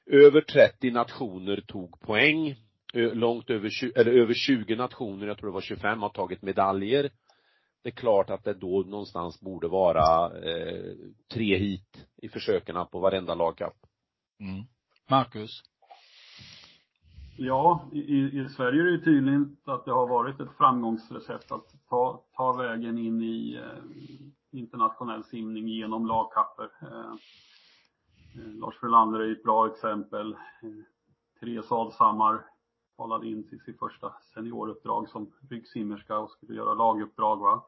över 0.10 0.41
30 0.41 0.91
nationer 0.91 1.62
tog 1.68 1.99
poäng 1.99 2.55
långt 2.93 3.49
över 3.49 3.70
20, 3.70 3.91
eller 3.95 4.12
över 4.12 4.34
20 4.34 4.76
nationer, 4.76 5.28
jag 5.28 5.38
tror 5.38 5.49
det 5.49 5.53
var 5.53 5.62
25, 5.62 6.01
har 6.01 6.10
tagit 6.10 6.41
medaljer. 6.41 7.10
Det 7.84 7.89
är 7.89 7.93
klart 7.93 8.30
att 8.30 8.43
det 8.43 8.53
då 8.53 8.84
någonstans 8.88 9.41
borde 9.41 9.68
vara 9.68 10.26
eh, 10.26 10.95
tre 11.34 11.57
hit 11.57 12.07
i 12.18 12.30
försöken 12.30 12.86
på 12.91 12.99
varenda 12.99 13.36
lagkapp. 13.36 13.76
Mm. 14.39 14.64
Marcus? 15.10 15.64
Ja, 17.38 17.89
i, 17.93 18.39
i 18.39 18.47
Sverige 18.49 18.82
är 18.82 18.86
det 18.86 18.91
ju 18.91 19.03
tydligt 19.03 19.68
att 19.68 19.86
det 19.86 19.91
har 19.91 20.07
varit 20.07 20.39
ett 20.39 20.57
framgångsrecept 20.57 21.51
att 21.51 21.66
ta, 21.89 22.24
ta 22.38 22.53
vägen 22.53 22.97
in 22.97 23.22
i 23.22 23.55
eh, 23.55 24.60
internationell 24.60 25.24
simning 25.24 25.68
genom 25.68 26.07
lagkapper. 26.07 26.70
Eh, 26.82 26.88
eh 26.88 27.16
Eh, 28.36 28.54
Lars 28.60 28.76
Frölander 28.80 29.20
är 29.20 29.32
ett 29.32 29.44
bra 29.44 29.68
exempel. 29.68 30.32
Eh, 30.34 30.70
Therese 31.40 31.72
Alshammar, 31.72 32.46
kvalade 32.96 33.28
in 33.28 33.50
till 33.50 33.60
sitt 33.60 33.80
första 33.80 34.14
senioruppdrag 34.34 35.10
som 35.10 35.32
ryggsimmerska 35.50 36.18
och 36.18 36.32
skulle 36.32 36.54
göra 36.54 36.74
laguppdrag. 36.74 37.40
Va? 37.40 37.64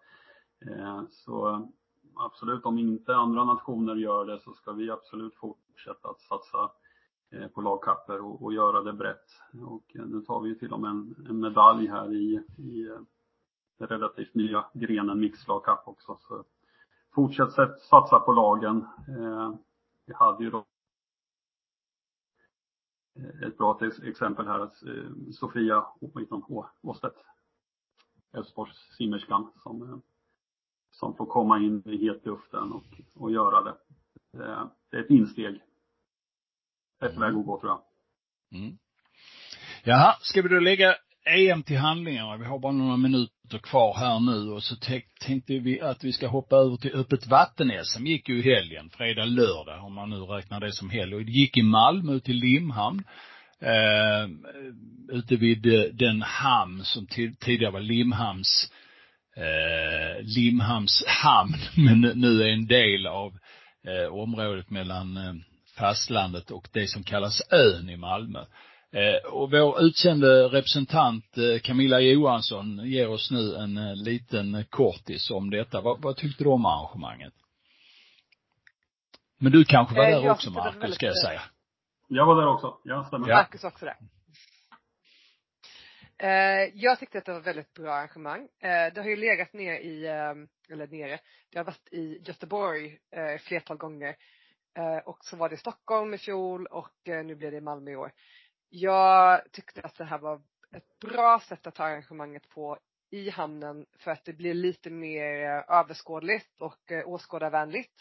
Eh, 0.66 1.02
så 1.10 1.70
absolut, 2.16 2.66
om 2.66 2.78
inte 2.78 3.16
andra 3.16 3.44
nationer 3.44 3.96
gör 3.96 4.26
det 4.26 4.40
så 4.40 4.54
ska 4.54 4.72
vi 4.72 4.90
absolut 4.90 5.36
fortsätta 5.36 6.10
att 6.10 6.22
satsa 6.22 6.72
på 7.54 7.62
lagkapper 7.62 8.22
och, 8.22 8.44
och 8.44 8.54
göra 8.54 8.82
det 8.82 8.94
brett. 8.94 9.26
Och 9.66 9.92
nu 9.94 10.22
tar 10.22 10.42
vi 10.42 10.60
till 10.60 10.74
och 10.74 10.80
med 10.80 10.90
en, 10.90 11.26
en 11.30 11.40
medalj 11.40 11.88
här 11.88 12.14
i, 12.14 12.34
i 12.58 12.98
den 13.80 13.88
relativt 13.88 14.36
nya 14.36 14.66
grenen 14.74 15.20
mixlagkapp 15.20 15.88
också. 15.88 16.18
Så 16.22 16.44
fortsätt 17.16 17.54
satsa 17.82 18.20
på 18.20 18.34
lagen. 18.34 18.86
Vi 20.12 20.16
hade 20.16 20.44
ju 20.44 20.50
då 20.50 20.66
Eh, 23.16 23.48
ett 23.48 23.58
bra 23.58 23.80
exempel 24.04 24.48
här 24.48 24.60
att 24.60 24.84
eh, 24.84 25.32
Sofia 25.32 25.86
Åstedt, 26.82 27.16
Älvsborgs 28.34 28.78
simmerskan 28.98 29.52
som, 29.64 29.82
eh, 29.82 29.98
som 30.92 31.16
får 31.16 31.26
komma 31.26 31.60
in 31.60 31.84
i 31.86 31.98
hetluften 31.98 32.72
och, 32.72 33.02
och 33.16 33.32
göra 33.32 33.64
det. 33.64 33.78
Det 34.92 34.98
är 34.98 35.04
ett 35.04 35.10
insteg. 35.10 35.62
Ett 37.02 37.18
väg 37.18 37.36
att 37.36 37.46
gå 37.46 37.60
tror 37.60 37.72
jag. 37.72 37.84
Mm. 38.60 38.78
Jaha, 39.84 40.16
ska 40.22 40.42
vi 40.42 40.50
då 40.50 40.60
lägga 40.60 40.96
EM 41.26 41.64
till 41.64 41.78
handlingarna? 41.78 42.38
Vi 42.38 42.46
har 42.46 42.60
bara 42.60 42.72
några 42.72 42.98
minuter 42.98 43.58
kvar 43.64 43.96
här 43.98 44.20
nu 44.20 44.52
och 44.52 44.64
så 44.64 44.76
tänkte 45.20 45.60
vi 45.60 45.82
att 45.82 46.04
vi 46.04 46.14
ska 46.14 46.28
hoppa 46.28 46.56
över 46.56 46.78
till 46.78 46.96
öppet 46.96 47.28
vatten-SM. 47.28 48.06
gick 48.06 48.30
ju 48.30 48.40
i 48.40 48.56
helgen, 48.56 48.90
fredag, 48.90 49.26
lördag, 49.26 49.86
om 49.86 49.94
man 49.94 50.10
nu 50.10 50.20
räknar 50.20 50.60
det 50.60 50.72
som 50.72 50.90
helg. 50.90 51.16
Och 51.16 51.26
det 51.26 51.32
gick 51.32 51.58
i 51.58 51.62
Malmö 51.62 52.20
till 52.20 52.36
Limhamn. 52.36 53.04
Eh, 53.62 54.30
ute 55.12 55.36
vid 55.36 55.66
eh, 55.66 55.82
den 55.82 56.22
hamn 56.22 56.84
som 56.86 57.08
tidigare 57.40 57.72
var 57.72 57.80
Limhamns 57.80 58.72
eh, 59.36 60.24
Limhamns 60.24 61.04
hamn, 61.08 61.58
men 61.76 62.02
nu 62.02 62.44
är 62.44 62.54
en 62.54 62.68
del 62.68 63.08
av 63.08 63.38
eh, 63.88 64.14
området 64.14 64.70
mellan 64.70 65.18
eh, 65.18 65.34
fastlandet 65.78 66.52
och 66.52 66.68
det 66.74 66.88
som 66.88 67.04
kallas 67.04 67.42
ön 67.52 67.90
i 67.90 67.98
Malmö. 67.98 68.46
Eh, 68.94 69.32
och 69.34 69.52
vår 69.52 69.82
utsände 69.82 70.44
representant 70.44 71.38
eh, 71.38 71.60
Camilla 71.60 72.00
Johansson 72.00 72.82
ger 72.86 73.10
oss 73.10 73.32
nu 73.32 73.56
en 73.56 73.78
eh, 73.78 73.96
liten 73.96 74.66
kortis 74.70 75.32
om 75.32 75.50
detta. 75.50 75.82
Vad, 75.82 76.02
vad 76.02 76.18
tyckte 76.18 76.44
du 76.44 76.50
om 76.50 76.66
arrangemanget? 76.66 77.34
Men 79.38 79.52
du 79.52 79.66
kanske 79.66 79.96
var 79.96 80.12
där 80.12 80.32
också 80.32 80.52
Marcus, 80.52 80.96
ska 80.96 81.06
jag 81.06 81.18
säga. 81.18 81.42
Jag 82.08 82.26
var 82.26 82.36
där 82.36 82.48
också, 82.48 82.78
ja 82.84 83.06
stämmer. 83.08 83.30
Ja. 83.30 83.36
Marcus 83.36 83.64
också 83.64 83.86
där. 83.86 83.98
Jag 86.74 87.00
tyckte 87.00 87.18
att 87.18 87.26
det 87.26 87.32
var 87.32 87.40
ett 87.40 87.48
väldigt 87.48 87.74
bra 87.74 87.94
arrangemang. 87.94 88.48
Det 88.62 88.98
har 88.98 89.10
ju 89.10 89.16
legat 89.16 89.54
ner 89.54 89.74
i, 89.74 90.06
eller 90.72 90.88
nere, 90.88 91.20
det 91.52 91.58
har 91.58 91.66
varit 91.66 91.88
i 91.92 92.22
Göteborg 92.26 92.98
flertal 93.40 93.78
gånger. 93.78 94.16
Och 95.06 95.18
så 95.22 95.38
var 95.38 95.50
det 95.50 95.56
i 95.56 95.58
Stockholm 95.58 96.14
i 96.14 96.18
fjol 96.18 96.66
och 96.66 96.94
nu 97.06 97.36
blir 97.36 97.52
det 97.52 97.58
i 97.58 97.62
Malmö 97.62 97.92
i 97.92 97.96
år. 97.96 98.12
Jag 98.74 99.52
tyckte 99.52 99.82
att 99.82 99.96
det 99.96 100.04
här 100.04 100.18
var 100.18 100.42
ett 100.76 101.00
bra 101.00 101.40
sätt 101.40 101.68
att 101.68 101.76
ta 101.76 101.84
arrangemanget 101.84 102.50
på 102.50 102.80
i 103.10 103.30
hamnen 103.30 103.86
för 104.00 104.12
att 104.12 104.26
det 104.26 104.34
blir 104.34 104.54
lite 104.54 104.90
mer 104.90 105.44
eh, 105.44 105.78
överskådligt 105.80 106.62
och 106.62 106.92
eh, 106.92 107.08
åskådarvänligt. 107.08 107.94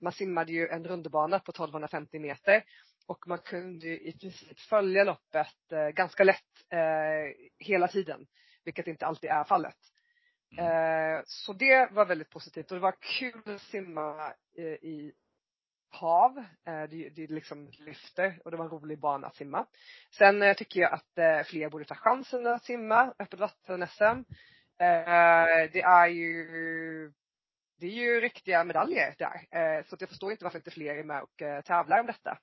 Man 0.00 0.12
simmade 0.12 0.52
ju 0.52 0.68
en 0.68 0.84
rundbana 0.84 1.38
på 1.38 1.50
1250 1.50 2.18
meter 2.18 2.64
och 3.06 3.28
man 3.28 3.38
kunde 3.38 3.86
i 3.86 4.18
princip 4.20 4.58
följa 4.58 5.04
loppet 5.04 5.72
eh, 5.72 5.88
ganska 5.88 6.24
lätt 6.24 6.38
hela 7.58 7.88
tiden, 7.88 8.26
vilket 8.64 8.86
inte 8.86 9.06
alltid 9.06 9.30
är 9.30 9.44
fallet. 9.44 9.76
Så 11.24 11.52
det 11.52 11.92
var 11.92 12.06
väldigt 12.06 12.30
positivt 12.30 12.70
och 12.70 12.76
det 12.76 12.82
var 12.82 12.94
kul 13.18 13.54
att 13.54 13.62
simma 13.62 14.32
i 14.82 15.12
hav. 15.94 16.38
Eh, 16.38 16.82
det, 16.90 17.08
det 17.08 17.30
liksom 17.30 17.70
lyfter 17.78 18.38
och 18.44 18.50
det 18.50 18.56
var 18.56 18.64
en 18.64 18.70
rolig 18.70 18.98
bana 18.98 19.26
att 19.26 19.36
simma. 19.36 19.66
Sen 20.18 20.42
eh, 20.42 20.54
tycker 20.54 20.80
jag 20.80 20.92
att 20.92 21.18
eh, 21.18 21.42
fler 21.42 21.70
borde 21.70 21.84
ta 21.84 21.94
chansen 21.94 22.46
att 22.46 22.64
simma 22.64 23.14
öppet 23.18 23.40
vatten-SM. 23.40 24.22
Det 25.72 25.82
är 25.82 26.06
ju 26.06 27.12
det 27.80 27.86
är 27.86 27.90
ju 27.90 28.20
riktiga 28.20 28.64
medaljer 28.64 29.14
där. 29.18 29.82
Så 29.82 29.96
jag 30.00 30.08
förstår 30.08 30.32
inte 30.32 30.44
varför 30.44 30.58
inte 30.58 30.70
fler 30.70 30.94
är 30.94 31.04
med 31.04 31.22
och 31.22 31.64
tävlar 31.64 32.00
om 32.00 32.06
detta. 32.06 32.38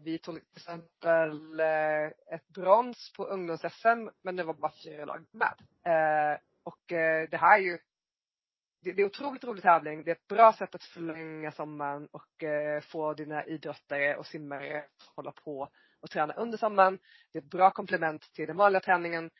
Vi 0.00 0.18
tog 0.18 0.34
till 0.34 0.56
exempel 0.56 1.60
ett 2.30 2.48
brons 2.48 3.12
på 3.16 3.24
ungdoms-SM 3.24 4.10
men 4.22 4.36
det 4.36 4.44
var 4.44 4.54
bara 4.54 4.72
fyra 4.84 5.04
lag 5.04 5.24
med. 5.32 5.54
Och 6.62 6.82
det 7.30 7.36
här 7.36 7.58
är 7.58 7.62
ju 7.62 7.78
det, 8.82 8.92
det 8.92 9.02
är 9.02 9.06
otroligt 9.06 9.44
rolig 9.44 9.62
tävling. 9.62 10.04
Det 10.04 10.10
är 10.10 10.14
ett 10.14 10.28
bra 10.28 10.52
sätt 10.52 10.74
att 10.74 10.84
förlänga 10.84 11.52
sommaren 11.52 12.08
och 12.12 12.42
eh, 12.42 12.80
få 12.80 13.14
dina 13.14 13.44
idrottare 13.46 14.16
och 14.16 14.26
simmare 14.26 14.78
att 14.78 15.02
hålla 15.16 15.32
på 15.32 15.68
och 16.00 16.10
träna 16.10 16.34
under 16.34 16.58
sommaren. 16.58 16.98
Det 17.32 17.38
är 17.38 17.42
ett 17.42 17.50
bra 17.50 17.70
komplement 17.70 18.32
till 18.32 18.46
den 18.46 18.56
vanliga 18.56 18.80
träningen. 18.80 19.30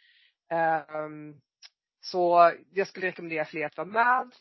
Eh, 0.51 0.83
så 2.01 2.53
jag 2.71 2.87
skulle 2.89 3.07
rekommendera 3.07 3.45
fler 3.45 3.67
att 3.67 3.77
vara 3.77 3.87
med. 3.87 4.33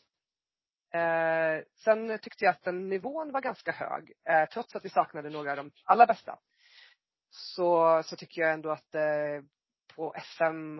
Eh, 0.94 1.64
sen 1.84 2.18
tyckte 2.18 2.44
jag 2.44 2.52
att 2.52 2.64
den 2.64 2.88
nivån 2.88 3.32
var 3.32 3.40
ganska 3.40 3.72
hög. 3.72 4.12
Eh, 4.28 4.48
trots 4.48 4.76
att 4.76 4.84
vi 4.84 4.88
saknade 4.88 5.30
några 5.30 5.50
av 5.50 5.56
de 5.56 5.70
allra 5.84 6.06
bästa. 6.06 6.38
Så, 7.30 8.02
så 8.04 8.16
tycker 8.16 8.42
jag 8.42 8.52
ändå 8.52 8.70
att 8.70 8.94
eh, 8.94 9.42
på 9.96 10.14
SM 10.22 10.78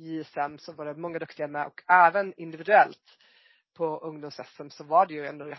JSM 0.00 0.58
så 0.58 0.72
var 0.72 0.84
det 0.84 0.94
många 0.94 1.18
duktiga 1.18 1.48
med 1.48 1.66
och 1.66 1.82
även 1.88 2.34
individuellt 2.36 3.18
på 3.74 3.98
ungdoms-SM 3.98 4.68
så 4.68 4.84
var 4.84 5.06
det 5.06 5.14
ju 5.14 5.26
ändå 5.26 5.54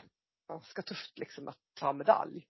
ganska 0.47 0.81
tufft 0.81 1.19
liksom 1.19 1.47
att 1.47 1.57
ta 1.73 1.93
medalj. 1.93 2.47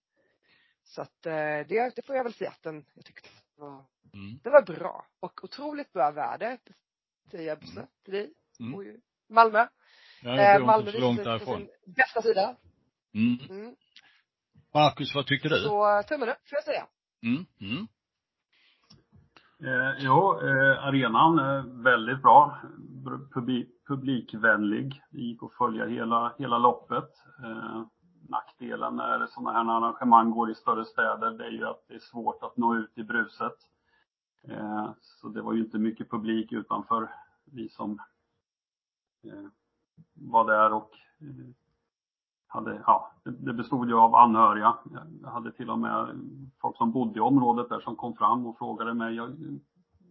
Så 0.83 1.01
att 1.01 1.25
eh, 1.25 1.67
det, 1.67 1.95
det 1.95 2.05
får 2.05 2.15
jag 2.15 2.23
väl 2.23 2.33
säga 2.33 2.49
att 2.49 2.63
den, 2.63 2.85
jag 2.93 3.05
tyckte 3.05 3.29
det 3.55 3.61
var, 3.61 3.85
mm. 4.13 4.39
det 4.43 4.49
var 4.49 4.61
bra 4.61 5.05
och 5.19 5.43
otroligt 5.43 5.93
bra 5.93 6.11
värde 6.11 6.57
till 7.29 7.39
Jeppse, 7.39 7.79
mm. 7.79 7.87
till 8.03 8.13
dig, 8.13 8.33
mm. 8.59 8.75
och 8.75 8.83
Malmö. 9.29 9.67
Ja, 10.21 10.35
jag 10.35 10.55
eh, 10.55 10.65
Malmö 10.65 10.91
långt 10.91 11.23
därifrån. 11.23 11.67
bästa 11.85 12.21
sida. 12.21 12.55
Mm. 13.13 13.39
mm. 13.49 13.75
Marcus, 14.73 15.15
vad 15.15 15.27
tyckte 15.27 15.49
du? 15.49 15.55
Så 15.55 16.03
tummen 16.07 16.29
upp, 16.29 16.49
får 16.49 16.57
jag 16.57 16.63
säga. 16.63 16.87
Mm. 17.23 17.45
Mm. 17.61 17.87
Eh, 19.63 19.93
jo, 19.99 20.39
eh, 20.41 20.85
arenan 20.87 21.39
är 21.39 21.83
väldigt 21.83 22.21
bra. 22.21 22.57
Publi 23.33 23.67
publikvänlig. 23.87 25.03
Det 25.09 25.21
gick 25.21 25.43
att 25.43 25.53
följa 25.53 25.85
hela, 25.85 26.33
hela 26.37 26.57
loppet. 26.57 27.09
Eh, 27.43 27.83
nackdelen 28.29 28.95
när 28.95 29.27
sådana 29.27 29.51
här 29.51 29.77
arrangemang 29.77 30.31
går 30.31 30.51
i 30.51 30.55
större 30.55 30.85
städer, 30.85 31.31
det 31.31 31.45
är 31.45 31.51
ju 31.51 31.67
att 31.67 31.83
det 31.87 31.93
är 31.93 31.99
svårt 31.99 32.43
att 32.43 32.57
nå 32.57 32.75
ut 32.75 32.97
i 32.97 33.03
bruset. 33.03 33.57
Eh, 34.47 34.89
så 35.01 35.27
det 35.27 35.41
var 35.41 35.53
ju 35.53 35.59
inte 35.59 35.77
mycket 35.77 36.09
publik 36.09 36.51
utanför 36.51 37.09
vi 37.45 37.69
som 37.69 37.99
eh, 39.23 39.47
var 40.13 40.45
där 40.45 40.73
och 40.73 40.91
eh, 41.21 41.53
hade, 42.51 42.81
ja, 42.85 43.11
det 43.23 43.53
bestod 43.53 43.89
ju 43.89 43.95
av 43.95 44.15
anhöriga. 44.15 44.75
Jag 45.21 45.29
hade 45.29 45.51
till 45.51 45.69
och 45.69 45.79
med 45.79 46.19
folk 46.61 46.77
som 46.77 46.91
bodde 46.91 47.19
i 47.19 47.21
området 47.21 47.69
där 47.69 47.79
som 47.79 47.95
kom 47.95 48.15
fram 48.15 48.47
och 48.47 48.57
frågade 48.57 48.93
mig, 48.93 49.15
jag, 49.15 49.31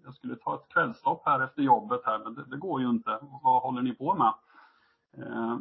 jag 0.05 0.15
skulle 0.15 0.37
ta 0.37 0.55
ett 0.55 0.69
kvällstopp 0.69 1.23
här 1.25 1.41
efter 1.41 1.63
jobbet 1.63 2.01
här, 2.05 2.19
men 2.19 2.35
det, 2.35 2.45
det 2.45 2.57
går 2.57 2.81
ju 2.81 2.91
inte. 2.91 3.19
Vad 3.43 3.63
håller 3.63 3.83
ni 3.83 3.95
på 3.95 4.15
med? 4.15 4.35
Eh, 5.13 5.57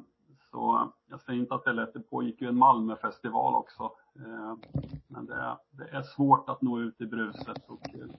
så 0.51 0.91
jag 1.09 1.21
säger 1.21 1.39
inte 1.39 1.55
att 1.55 1.63
det 1.63 1.69
är 1.69 1.73
lätt, 1.73 1.93
det 1.93 1.99
pågick 1.99 2.41
ju 2.41 2.47
en 2.47 2.57
Malmöfestival 2.57 3.55
också. 3.55 3.91
Eh, 4.15 4.55
men 5.07 5.25
det, 5.25 5.57
det, 5.71 5.89
är 5.89 6.03
svårt 6.03 6.49
att 6.49 6.61
nå 6.61 6.79
ut 6.79 7.01
i 7.01 7.05
bruset 7.05 7.69
och 7.69 7.89
eh, 7.89 8.09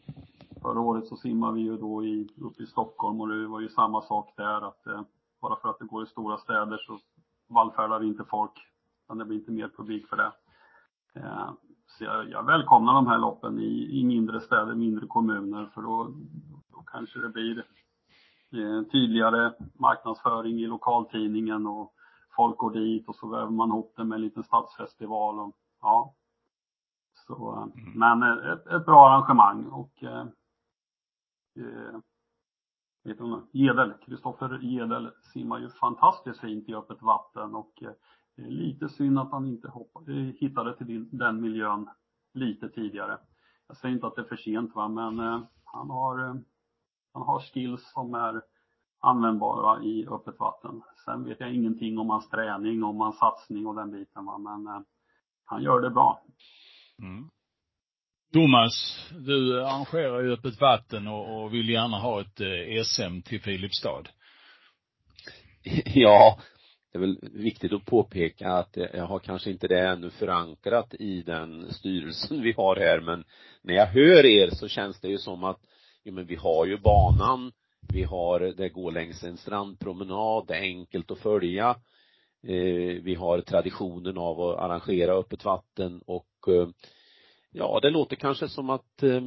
förra 0.63 0.81
året 0.81 1.07
så 1.07 1.17
simmade 1.17 1.55
vi 1.55 1.61
ju 1.61 1.77
då 1.77 2.05
i, 2.05 2.29
uppe 2.37 2.63
i 2.63 2.67
Stockholm 2.67 3.21
och 3.21 3.29
det 3.29 3.47
var 3.47 3.61
ju 3.61 3.69
samma 3.69 4.03
sak 4.03 4.33
där 4.37 4.69
att 4.69 4.87
eh, 4.87 5.03
bara 5.41 5.57
för 5.57 5.69
att 5.69 5.79
det 5.79 5.85
går 5.85 6.05
i 6.05 6.07
stora 6.07 6.39
städer 6.39 6.79
så 6.79 6.99
vallfärdar 7.51 8.05
inte 8.05 8.25
folk. 8.25 8.67
Det 9.09 9.25
blir 9.25 9.39
inte 9.39 9.51
mer 9.51 9.71
publik 9.77 10.09
för 10.09 10.17
det. 10.17 10.33
Eh, 11.15 11.51
så 11.87 12.05
jag, 12.05 12.31
jag 12.31 12.47
välkomnar 12.47 12.95
de 12.95 13.07
här 13.07 13.19
loppen 13.19 13.59
i, 13.61 14.01
i 14.01 14.05
mindre 14.05 14.41
städer, 14.41 14.75
mindre 14.75 15.07
kommuner 15.07 15.67
för 15.75 15.83
då, 15.83 16.15
då 16.73 16.83
kanske 16.87 17.19
det 17.19 17.29
blir 17.29 17.59
eh, 18.53 18.83
tydligare 18.93 19.53
marknadsföring 19.75 20.59
i 20.61 20.67
lokaltidningen 20.67 21.67
och 21.67 21.95
folk 22.37 22.59
går 22.59 22.71
dit 22.71 23.09
och 23.09 23.17
så 23.17 23.29
väver 23.29 23.51
man 23.51 23.69
ihop 23.69 23.95
det 23.97 24.05
med 24.05 24.17
en 24.17 24.23
liten 24.23 24.43
stadsfestival 24.43 25.41
och 25.41 25.57
ja. 25.81 26.15
Så, 27.27 27.53
eh, 27.53 27.83
mm. 27.83 27.93
men 27.95 28.23
ett, 28.53 28.67
ett 28.67 28.87
bra 28.87 29.09
arrangemang 29.09 29.67
och 29.67 30.03
eh, 30.03 30.27
heter 33.05 33.25
du, 33.25 33.59
Gedel, 33.59 33.93
Kristoffer 34.05 34.59
Gedel 34.59 35.11
simmar 35.33 35.59
ju 35.59 35.69
fantastiskt 35.69 36.41
fint 36.41 36.69
i 36.69 36.75
öppet 36.75 37.03
vatten 37.03 37.55
och 37.55 37.83
eh, 37.83 37.93
det 38.37 38.43
är 38.43 38.51
lite 38.51 38.89
synd 38.89 39.19
att 39.19 39.31
han 39.31 39.47
inte 39.47 39.69
hoppade, 39.69 40.13
eh, 40.13 40.19
hittade 40.19 40.77
till 40.77 41.09
den 41.19 41.41
miljön 41.41 41.89
lite 42.35 42.69
tidigare. 42.69 43.19
Jag 43.69 43.77
säger 43.77 43.95
inte 43.95 44.07
att 44.07 44.17
det 44.17 44.23
är 44.23 44.27
för 44.27 44.37
sent 44.37 44.75
va, 44.75 44.89
men 44.89 45.19
eh, 45.19 45.43
han 45.65 45.91
har, 45.91 46.19
eh, 46.19 46.35
han 47.13 47.23
har 47.23 47.41
skills 47.41 47.93
som 47.93 48.15
är 48.15 48.43
användbara 49.01 49.83
i 49.83 50.07
öppet 50.07 50.39
vatten. 50.39 50.83
Sen 51.05 51.25
vet 51.25 51.41
jag 51.41 51.55
ingenting 51.55 51.99
om 51.99 52.11
hans 52.11 52.29
träning, 52.29 52.85
om 52.85 53.01
hans 53.01 53.19
satsning 53.19 53.67
och 53.67 53.75
den 53.75 53.91
biten 53.91 54.25
va, 54.25 54.39
men 54.39 54.67
eh, 54.67 54.81
han 55.45 55.63
gör 55.63 55.81
det 55.81 55.91
bra. 55.91 56.23
Mm. 56.99 57.31
Thomas, 58.33 59.01
du 59.27 59.65
arrangerar 59.65 60.23
ju 60.23 60.33
öppet 60.33 60.61
vatten 60.61 61.07
och, 61.07 61.43
och 61.43 61.55
vill 61.55 61.69
gärna 61.69 61.99
ha 61.99 62.21
ett 62.21 62.41
eh, 62.41 62.85
SM 62.85 63.23
till 63.23 63.41
Filipstad. 63.41 64.03
Ja, 65.85 66.39
det 66.93 66.99
är 66.99 67.01
väl 67.01 67.19
viktigt 67.23 67.73
att 67.73 67.85
påpeka 67.85 68.53
att 68.53 68.77
jag 68.95 69.07
har 69.07 69.19
kanske 69.19 69.51
inte 69.51 69.69
det 69.69 69.89
ännu 69.89 70.11
förankrat 70.11 70.95
i 70.95 71.23
den 71.23 71.73
styrelsen 71.73 72.43
vi 72.43 72.53
har 72.53 72.77
här, 72.77 73.01
men 73.01 73.25
när 73.63 73.75
jag 73.75 73.87
hör 73.87 74.27
er 74.27 74.51
så 74.51 74.69
känns 74.69 75.01
det 75.01 75.09
ju 75.09 75.19
som 75.19 75.45
att, 75.45 75.61
ja 76.03 76.13
men 76.13 76.27
vi 76.27 76.37
har 76.37 76.67
ju 76.67 76.79
banan, 76.79 77.53
vi 77.93 78.03
har, 78.03 78.41
det 78.41 78.69
går 78.69 78.93
längs 78.93 79.25
en 79.25 79.37
strandpromenad, 79.37 80.47
det 80.47 80.55
är 80.55 80.63
enkelt 80.63 81.11
att 81.11 81.19
följa. 81.19 81.69
Eh, 82.47 83.03
vi 83.03 83.15
har 83.15 83.41
traditionen 83.41 84.19
av 84.19 84.41
att 84.41 84.59
arrangera 84.59 85.13
öppet 85.13 85.45
vatten 85.45 86.03
och 86.07 86.49
eh, 86.49 86.69
Ja, 87.53 87.81
det 87.83 87.91
låter 87.91 88.17
kanske 88.17 88.49
som 88.49 88.71
att 88.71 89.03
eh, 89.03 89.23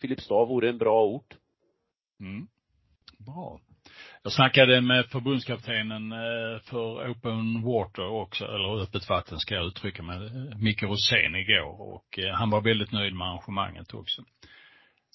Filipstad 0.00 0.44
vore 0.44 0.68
en 0.68 0.78
bra 0.78 1.04
ort. 1.04 1.36
Mm. 2.20 2.46
Bra. 3.18 3.60
Jag 4.22 4.32
snackade 4.32 4.80
med 4.80 5.06
förbundskaptenen 5.06 6.12
eh, 6.12 6.60
för 6.64 7.10
Open 7.10 7.62
Water 7.62 8.08
också, 8.08 8.44
eller 8.44 8.82
öppet 8.82 9.08
vatten 9.08 9.38
ska 9.38 9.54
jag 9.54 9.66
uttrycka 9.66 10.02
mig, 10.02 10.26
eh, 10.26 10.58
Micke 10.58 10.82
Rosén 10.82 11.36
igår 11.36 11.80
och 11.80 12.18
eh, 12.18 12.34
han 12.34 12.50
var 12.50 12.60
väldigt 12.60 12.92
nöjd 12.92 13.14
med 13.14 13.28
arrangemanget 13.28 13.94
också. 13.94 14.24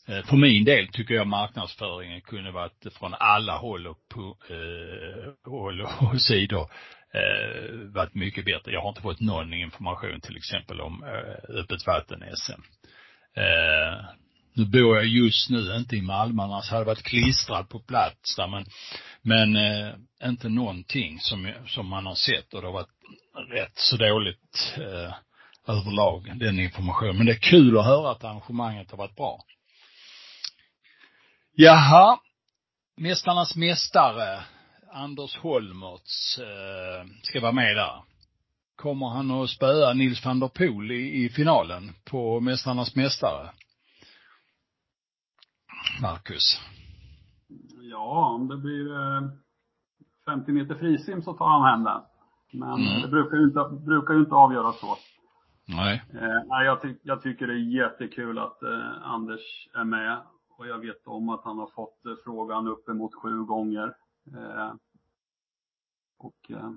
Eh, 0.08 0.26
för 0.26 0.38
min 0.38 0.66
del 0.66 0.88
tycker 0.88 1.14
jag 1.14 1.28
marknadsföringen 1.28 2.22
kunde 2.22 2.52
varit 2.52 2.94
från 3.00 3.14
alla 3.14 3.58
håll 3.58 3.88
och, 3.88 3.98
på, 4.10 4.38
eh, 4.50 5.52
håll 5.52 5.82
och 5.82 6.22
sidor 6.28 6.72
eh, 7.14 7.74
varit 7.94 8.16
mycket 8.16 8.46
bättre. 8.46 8.72
Jag 8.72 8.82
har 8.82 8.90
inte 8.90 9.02
fått 9.02 9.20
någon 9.20 9.54
information 9.54 10.22
till 10.22 10.38
exempel 10.38 10.82
om 10.82 11.04
eh, 11.04 11.60
öppet 11.60 11.88
vatten 11.88 12.24
SM. 12.36 12.62
Eh, 13.40 14.06
nu 14.54 14.66
bor 14.66 14.96
jag 14.96 15.06
just 15.06 15.50
nu 15.50 15.76
inte 15.76 15.96
i 15.96 16.02
Malmö, 16.02 16.44
annars 16.44 16.56
alltså 16.56 16.72
hade 16.72 16.82
jag 16.82 16.86
varit 16.86 17.04
klistrad 17.04 17.70
på 17.70 17.80
plats 17.80 18.36
där, 18.36 18.48
men, 18.48 18.66
men 19.22 19.56
eh, 19.56 19.94
inte 20.24 20.50
någonting 20.50 21.20
som, 21.20 21.52
som 21.68 21.88
man 21.88 22.06
har 22.06 22.16
sett 22.16 22.54
och 22.54 22.62
det 22.62 22.68
har 22.68 22.74
varit 22.74 22.98
rätt 23.50 23.74
så 23.76 23.98
dåligt 23.98 24.76
eh, 24.78 25.14
överlag, 25.68 26.40
den 26.40 26.60
informationen. 26.60 27.18
Men 27.18 27.26
det 27.26 27.32
är 27.32 27.50
kul 27.52 27.78
att 27.78 27.86
höra 27.86 28.12
att 28.12 28.24
arrangemanget 28.24 28.92
har 28.92 28.98
varit 28.98 29.16
bra. 29.16 29.44
Jaha. 31.60 32.20
Mästarnas 32.98 33.56
mästare, 33.56 34.44
Anders 34.92 35.38
Holmertz, 35.38 36.40
eh, 36.40 37.06
ska 37.22 37.42
vara 37.42 37.52
med 37.52 37.76
där. 37.76 38.04
Kommer 38.76 39.08
han 39.08 39.32
att 39.32 39.50
spöa 39.50 39.94
Nils 39.94 40.26
van 40.26 40.40
der 40.40 40.48
Poel 40.48 40.92
i, 40.92 41.26
i 41.26 41.30
finalen 41.30 41.94
på 42.12 42.40
Mästarnas 42.40 42.96
mästare? 42.96 43.50
Marcus? 46.02 46.62
Ja, 47.92 48.36
om 48.36 48.48
det 48.48 48.58
blir 48.58 48.92
eh, 48.92 49.22
50 50.26 50.52
meter 50.52 50.76
frisim 50.76 51.22
så 51.22 51.34
tar 51.34 51.50
han 51.50 51.72
hem 51.72 51.84
den. 51.84 52.02
Men 52.54 52.88
mm. 52.88 53.02
det 53.02 53.08
brukar 53.08 53.38
ju 53.38 53.44
inte, 53.44 53.86
brukar 53.86 54.14
ju 54.14 54.20
inte 54.20 54.36
avgöras 54.36 54.80
så. 54.80 54.98
Nej. 55.66 56.04
Eh, 56.14 56.48
nej, 56.48 56.66
jag, 56.66 56.82
ty 56.82 56.96
jag 57.04 57.22
tycker 57.22 57.48
det 57.48 57.54
är 57.54 57.84
jättekul 57.84 58.40
att 58.40 58.64
eh, 58.64 59.02
Anders 59.02 59.42
är 59.74 59.84
med 59.84 60.22
och 60.58 60.68
jag 60.68 60.80
vet 60.80 61.08
om 61.08 61.30
att 61.30 61.44
han 61.44 61.58
har 61.58 61.68
fått 61.68 62.06
eh, 62.06 62.14
frågan 62.24 62.68
uppemot 62.68 63.16
sju 63.16 63.44
gånger. 63.44 63.96
Eh, 64.36 64.74
och 66.18 66.52
eh, 66.52 66.72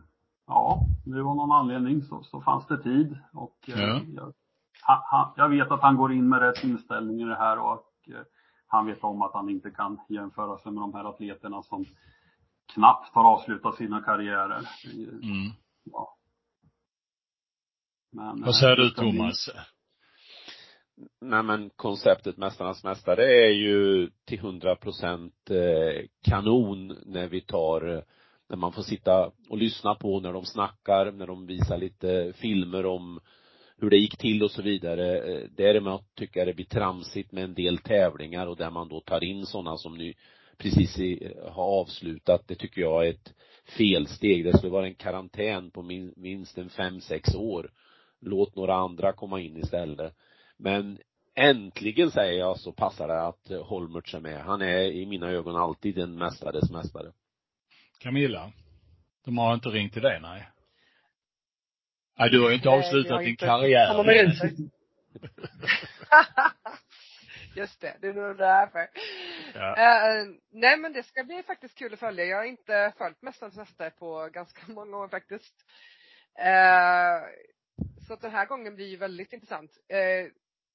ja, 0.47 0.81
nu 1.07 1.21
av 1.21 1.37
någon 1.37 1.53
anledning 1.53 2.03
så, 2.03 2.23
så 2.23 2.41
fanns 2.41 2.67
det 2.67 2.83
tid 2.83 3.19
och 3.33 3.57
Ja. 3.67 4.01
jag, 4.07 4.33
han, 4.83 5.03
han, 5.05 5.33
jag 5.37 5.49
vet 5.49 5.71
att 5.71 5.83
han 5.83 5.97
går 5.97 6.13
in 6.13 6.29
med 6.29 6.41
rätt 6.41 6.65
inställning 6.65 7.21
i 7.21 7.25
det 7.25 7.37
här 7.37 7.59
och 7.59 7.87
han 8.67 8.87
vet 8.87 9.05
om 9.05 9.23
att 9.23 9.35
han 9.35 9.49
inte 9.49 9.71
kan 9.71 10.01
jämföra 10.09 10.59
sig 10.59 10.73
med 10.73 10.83
de 10.83 10.95
här 10.95 11.05
atleterna 11.05 11.63
som 11.63 11.85
knappt 12.75 13.15
har 13.15 13.25
avslutat 13.25 13.75
sina 13.75 14.03
karriärer. 14.03 14.69
Mm. 15.23 15.51
Ja. 15.85 16.17
Men, 18.13 18.43
Vad 18.43 18.57
säger 18.57 18.77
du 18.77 18.91
Thomas? 18.91 19.49
Nej 21.21 21.43
men 21.43 21.71
konceptet 21.77 22.37
Mästarnas 22.37 22.85
Mästare 22.85 23.25
är 23.25 23.51
ju 23.51 24.11
till 24.25 24.41
hundra 24.41 24.77
procent 24.77 25.51
eh, 25.51 26.03
kanon 26.25 26.97
när 27.07 27.29
vi 27.29 27.41
tar, 27.41 27.97
eh, 27.97 28.03
när 28.49 28.57
man 28.57 28.73
får 28.73 28.83
sitta 28.83 29.33
och 29.49 29.59
lyssna 29.59 29.95
på 29.95 30.21
när 30.21 30.33
de 30.33 30.45
snackar, 30.45 31.13
när 31.13 31.27
de 31.27 31.47
visar 31.47 31.79
lite 31.79 32.33
filmer 32.37 32.87
om 32.87 33.21
hur 33.77 33.91
det 33.91 33.97
gick 33.97 34.17
till 34.17 34.43
och 34.43 34.51
så 34.51 34.63
vidare. 34.63 35.19
Eh, 35.19 35.49
Däremot 35.57 36.15
tycker 36.15 36.41
jag 36.41 36.49
det 36.49 36.55
blir 36.55 36.67
tramsigt 36.67 37.33
med 37.33 37.45
en 37.45 37.55
del 37.55 37.79
tävlingar 37.79 38.47
och 38.47 38.57
där 38.57 38.71
man 38.71 38.89
då 38.89 39.01
tar 39.01 39.25
in 39.25 39.47
sådana 39.47 39.77
som 39.77 39.99
ni 39.99 40.15
precis 40.59 40.99
i, 40.99 41.35
har 41.51 41.81
avslutat. 41.81 42.49
Det 42.49 42.55
tycker 42.55 42.81
jag 42.81 43.07
är 43.07 43.11
ett 43.11 43.35
felsteg. 43.79 44.45
Det 44.45 44.59
skulle 44.59 44.73
vara 44.73 44.87
en 44.87 44.95
karantän 44.95 45.71
på 45.71 45.83
minst 46.17 46.59
en 46.59 46.69
fem, 46.69 47.01
sex 47.01 47.35
år. 47.35 47.71
Låt 48.21 48.57
några 48.57 48.75
andra 48.75 49.13
komma 49.13 49.41
in 49.41 49.57
istället. 49.57 50.15
Men 50.61 50.99
äntligen 51.35 52.11
säger 52.11 52.39
jag 52.39 52.59
så 52.59 52.73
passar 52.73 53.09
det 53.09 53.23
att 53.23 53.69
Holmertz 53.69 54.15
är 54.15 54.21
med. 54.21 54.41
Han 54.41 54.63
är 54.63 54.83
i 54.83 55.07
mina 55.07 55.31
ögon 55.31 55.57
alltid 55.57 55.99
en 55.99 56.15
mästares 56.15 56.71
mästare. 56.71 57.13
Camilla? 57.99 58.53
De 59.25 59.39
har 59.39 59.55
inte 59.55 59.69
ringt 59.69 59.93
till 59.93 60.03
dig, 60.03 60.21
nej? 60.21 60.49
Nej, 62.19 62.31
du 62.31 62.41
har 62.41 62.49
ju 62.49 62.55
inte 62.55 62.69
Nej, 62.69 62.79
avslutat 62.79 63.21
din 63.21 63.29
inte 63.29 63.47
karriär. 63.47 64.01
Just 67.57 67.81
det, 67.81 67.97
det 68.01 68.09
är 68.09 68.15
nog 68.15 68.37
därför. 68.37 68.89
Ja. 69.55 69.77
Eh, 69.77 70.27
nej 70.51 70.77
men 70.77 70.93
det 70.93 71.03
ska 71.03 71.25
bli 71.25 71.43
faktiskt 71.43 71.79
kul 71.79 71.93
att 71.93 72.01
följa. 72.01 72.25
Jag 72.25 72.37
har 72.37 72.45
inte 72.45 72.93
följt 72.99 73.23
Mästarnas 73.23 73.57
Mästare 73.57 73.91
på 73.91 74.29
ganska 74.33 74.61
många 74.73 74.97
år 74.97 75.09
faktiskt. 75.09 75.55
Eh, 76.39 77.21
så 78.07 78.15
att 78.15 78.21
den 78.21 78.31
här 78.31 78.47
gången 78.47 78.75
blir 78.75 78.87
ju 78.87 78.97
väldigt 78.97 79.33
intressant. 79.33 79.71
Eh, 79.89 80.27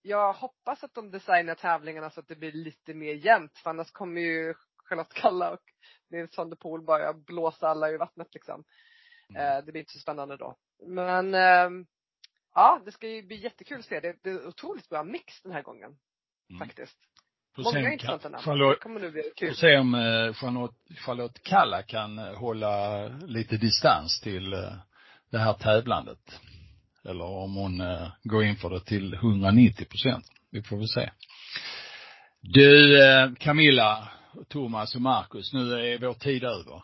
jag 0.06 0.34
hoppas 0.34 0.84
att 0.84 0.94
de 0.94 1.12
designar 1.12 1.56
tävlingarna 1.56 2.10
så 2.10 2.20
att 2.20 2.28
det 2.28 2.36
blir 2.36 2.52
lite 2.52 2.94
mer 2.94 3.14
jämnt 3.14 3.58
för 3.58 3.70
annars 3.70 3.92
kommer 3.92 4.22
ju 4.22 4.54
Charlotte 4.90 5.14
Kalla 5.14 5.52
och 5.52 5.62
Nils 6.10 6.38
van 6.38 6.50
der 6.50 6.58
Poel 6.58 6.82
bara 6.82 7.14
blåsa 7.14 7.68
alla 7.68 7.90
ur 7.90 7.98
vattnet 7.98 8.34
liksom. 8.34 8.64
Eh, 9.36 9.66
det 9.66 9.72
blir 9.72 9.80
inte 9.80 9.94
så 9.94 10.00
spännande 10.00 10.38
då. 10.38 10.56
Men 10.88 11.34
ehm, 11.34 11.86
ja, 12.56 12.82
det 12.86 12.92
ska 12.92 13.08
ju 13.08 13.24
bli 13.24 13.36
jättekul 13.36 13.80
att 13.80 13.86
se. 13.86 14.00
Det, 14.00 14.16
det 14.22 14.30
är 14.30 14.48
otroligt 14.48 14.90
bra 14.90 15.04
mix 15.04 15.42
den 15.42 15.52
här 15.52 15.62
gången. 15.62 15.98
Mm. 16.50 16.68
Faktiskt. 16.68 16.98
Får 17.56 17.64
Många 17.64 17.94
intressanta 17.94 18.30
namn. 18.30 18.42
Det 18.42 18.46
Charlotte, 18.46 18.80
kommer 18.80 19.00
nu 19.00 19.12
bli 19.12 19.24
får 19.24 19.36
kul. 19.36 19.56
se 19.56 19.78
om 19.78 19.96
eh, 19.96 20.34
Charlotte, 20.34 20.76
Charlotte 21.06 21.44
Kalla 21.44 21.84
kan 21.84 22.18
hålla 22.18 23.08
lite 23.08 23.58
distans 23.58 24.22
till 24.22 24.54
eh, 24.54 24.74
det 25.30 25.38
här 25.38 25.54
tävlandet. 25.54 26.40
Eller 27.06 27.26
om 27.26 27.56
hon 27.56 27.82
eh, 27.82 28.08
går 28.24 28.44
in 28.44 28.56
för 28.56 28.70
det 28.70 28.80
till 28.80 29.14
190 29.14 29.86
procent. 29.86 30.26
Vi 30.52 30.62
får 30.62 30.78
väl 30.78 30.88
se. 30.88 31.10
Du, 32.42 33.04
eh, 33.04 33.30
Camilla, 33.40 34.10
Thomas 34.50 34.96
och 34.96 35.02
Markus, 35.02 35.54
nu 35.54 35.74
är 35.74 36.00
vår 36.00 36.14
tid 36.14 36.44
över. 36.44 36.82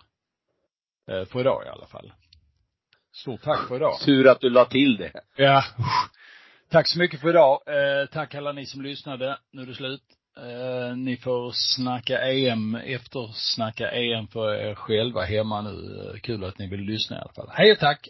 Eh, 1.11 1.25
för 1.25 1.39
idag 1.39 1.65
i 1.65 1.69
alla 1.69 1.87
fall. 1.87 2.11
Stort 3.13 3.41
tack 3.41 3.67
för 3.67 3.75
idag. 3.75 3.99
Tur 4.05 4.27
att 4.27 4.41
du 4.41 4.49
la 4.49 4.65
till 4.65 4.97
det. 4.97 5.11
Ja. 5.35 5.63
Tack 6.69 6.87
så 6.87 6.99
mycket 6.99 7.21
för 7.21 7.29
idag. 7.29 7.61
Eh, 7.67 8.05
tack 8.05 8.35
alla 8.35 8.51
ni 8.51 8.65
som 8.65 8.81
lyssnade. 8.81 9.37
Nu 9.51 9.61
är 9.61 9.65
det 9.65 9.75
slut. 9.75 10.03
Eh, 10.37 10.95
ni 10.95 11.17
får 11.17 11.51
snacka 11.53 12.21
EM, 12.21 12.75
eftersnacka 12.75 13.91
EM 13.91 14.27
för 14.27 14.55
er 14.55 14.75
själva 14.75 15.21
hemma 15.21 15.61
nu. 15.61 16.09
Eh, 16.13 16.19
kul 16.19 16.43
att 16.43 16.59
ni 16.59 16.67
vill 16.67 16.79
lyssna 16.79 17.17
i 17.17 17.19
alla 17.19 17.33
fall. 17.33 17.49
Hej 17.53 17.71
och 17.71 17.79
tack! 17.79 18.07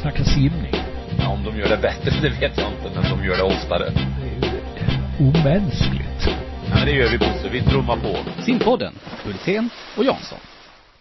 Snacka 0.00 0.24
simning. 0.24 0.74
Ja, 1.18 1.28
om 1.28 1.44
de 1.44 1.58
gör 1.58 1.68
det 1.68 1.76
bättre, 1.76 2.10
det 2.22 2.28
vet 2.28 2.58
jag 2.58 2.68
inte, 2.72 3.00
men 3.00 3.10
de 3.10 3.24
gör 3.24 3.36
det 3.36 3.42
oftare. 3.42 3.90
Det 3.90 4.26
är 4.26 4.52
ju 5.18 5.28
omänskligt. 5.28 6.26
Ja, 6.26 6.74
men 6.74 6.86
det 6.86 6.92
gör 6.92 7.08
vi 7.08 7.18
Bosse, 7.18 7.48
vi 7.52 7.62
trummar 7.62 7.96
på. 7.96 8.16
Simpodden, 8.42 8.92
Hultén 9.24 9.70
och 9.96 10.04
Jansson. 10.04 10.38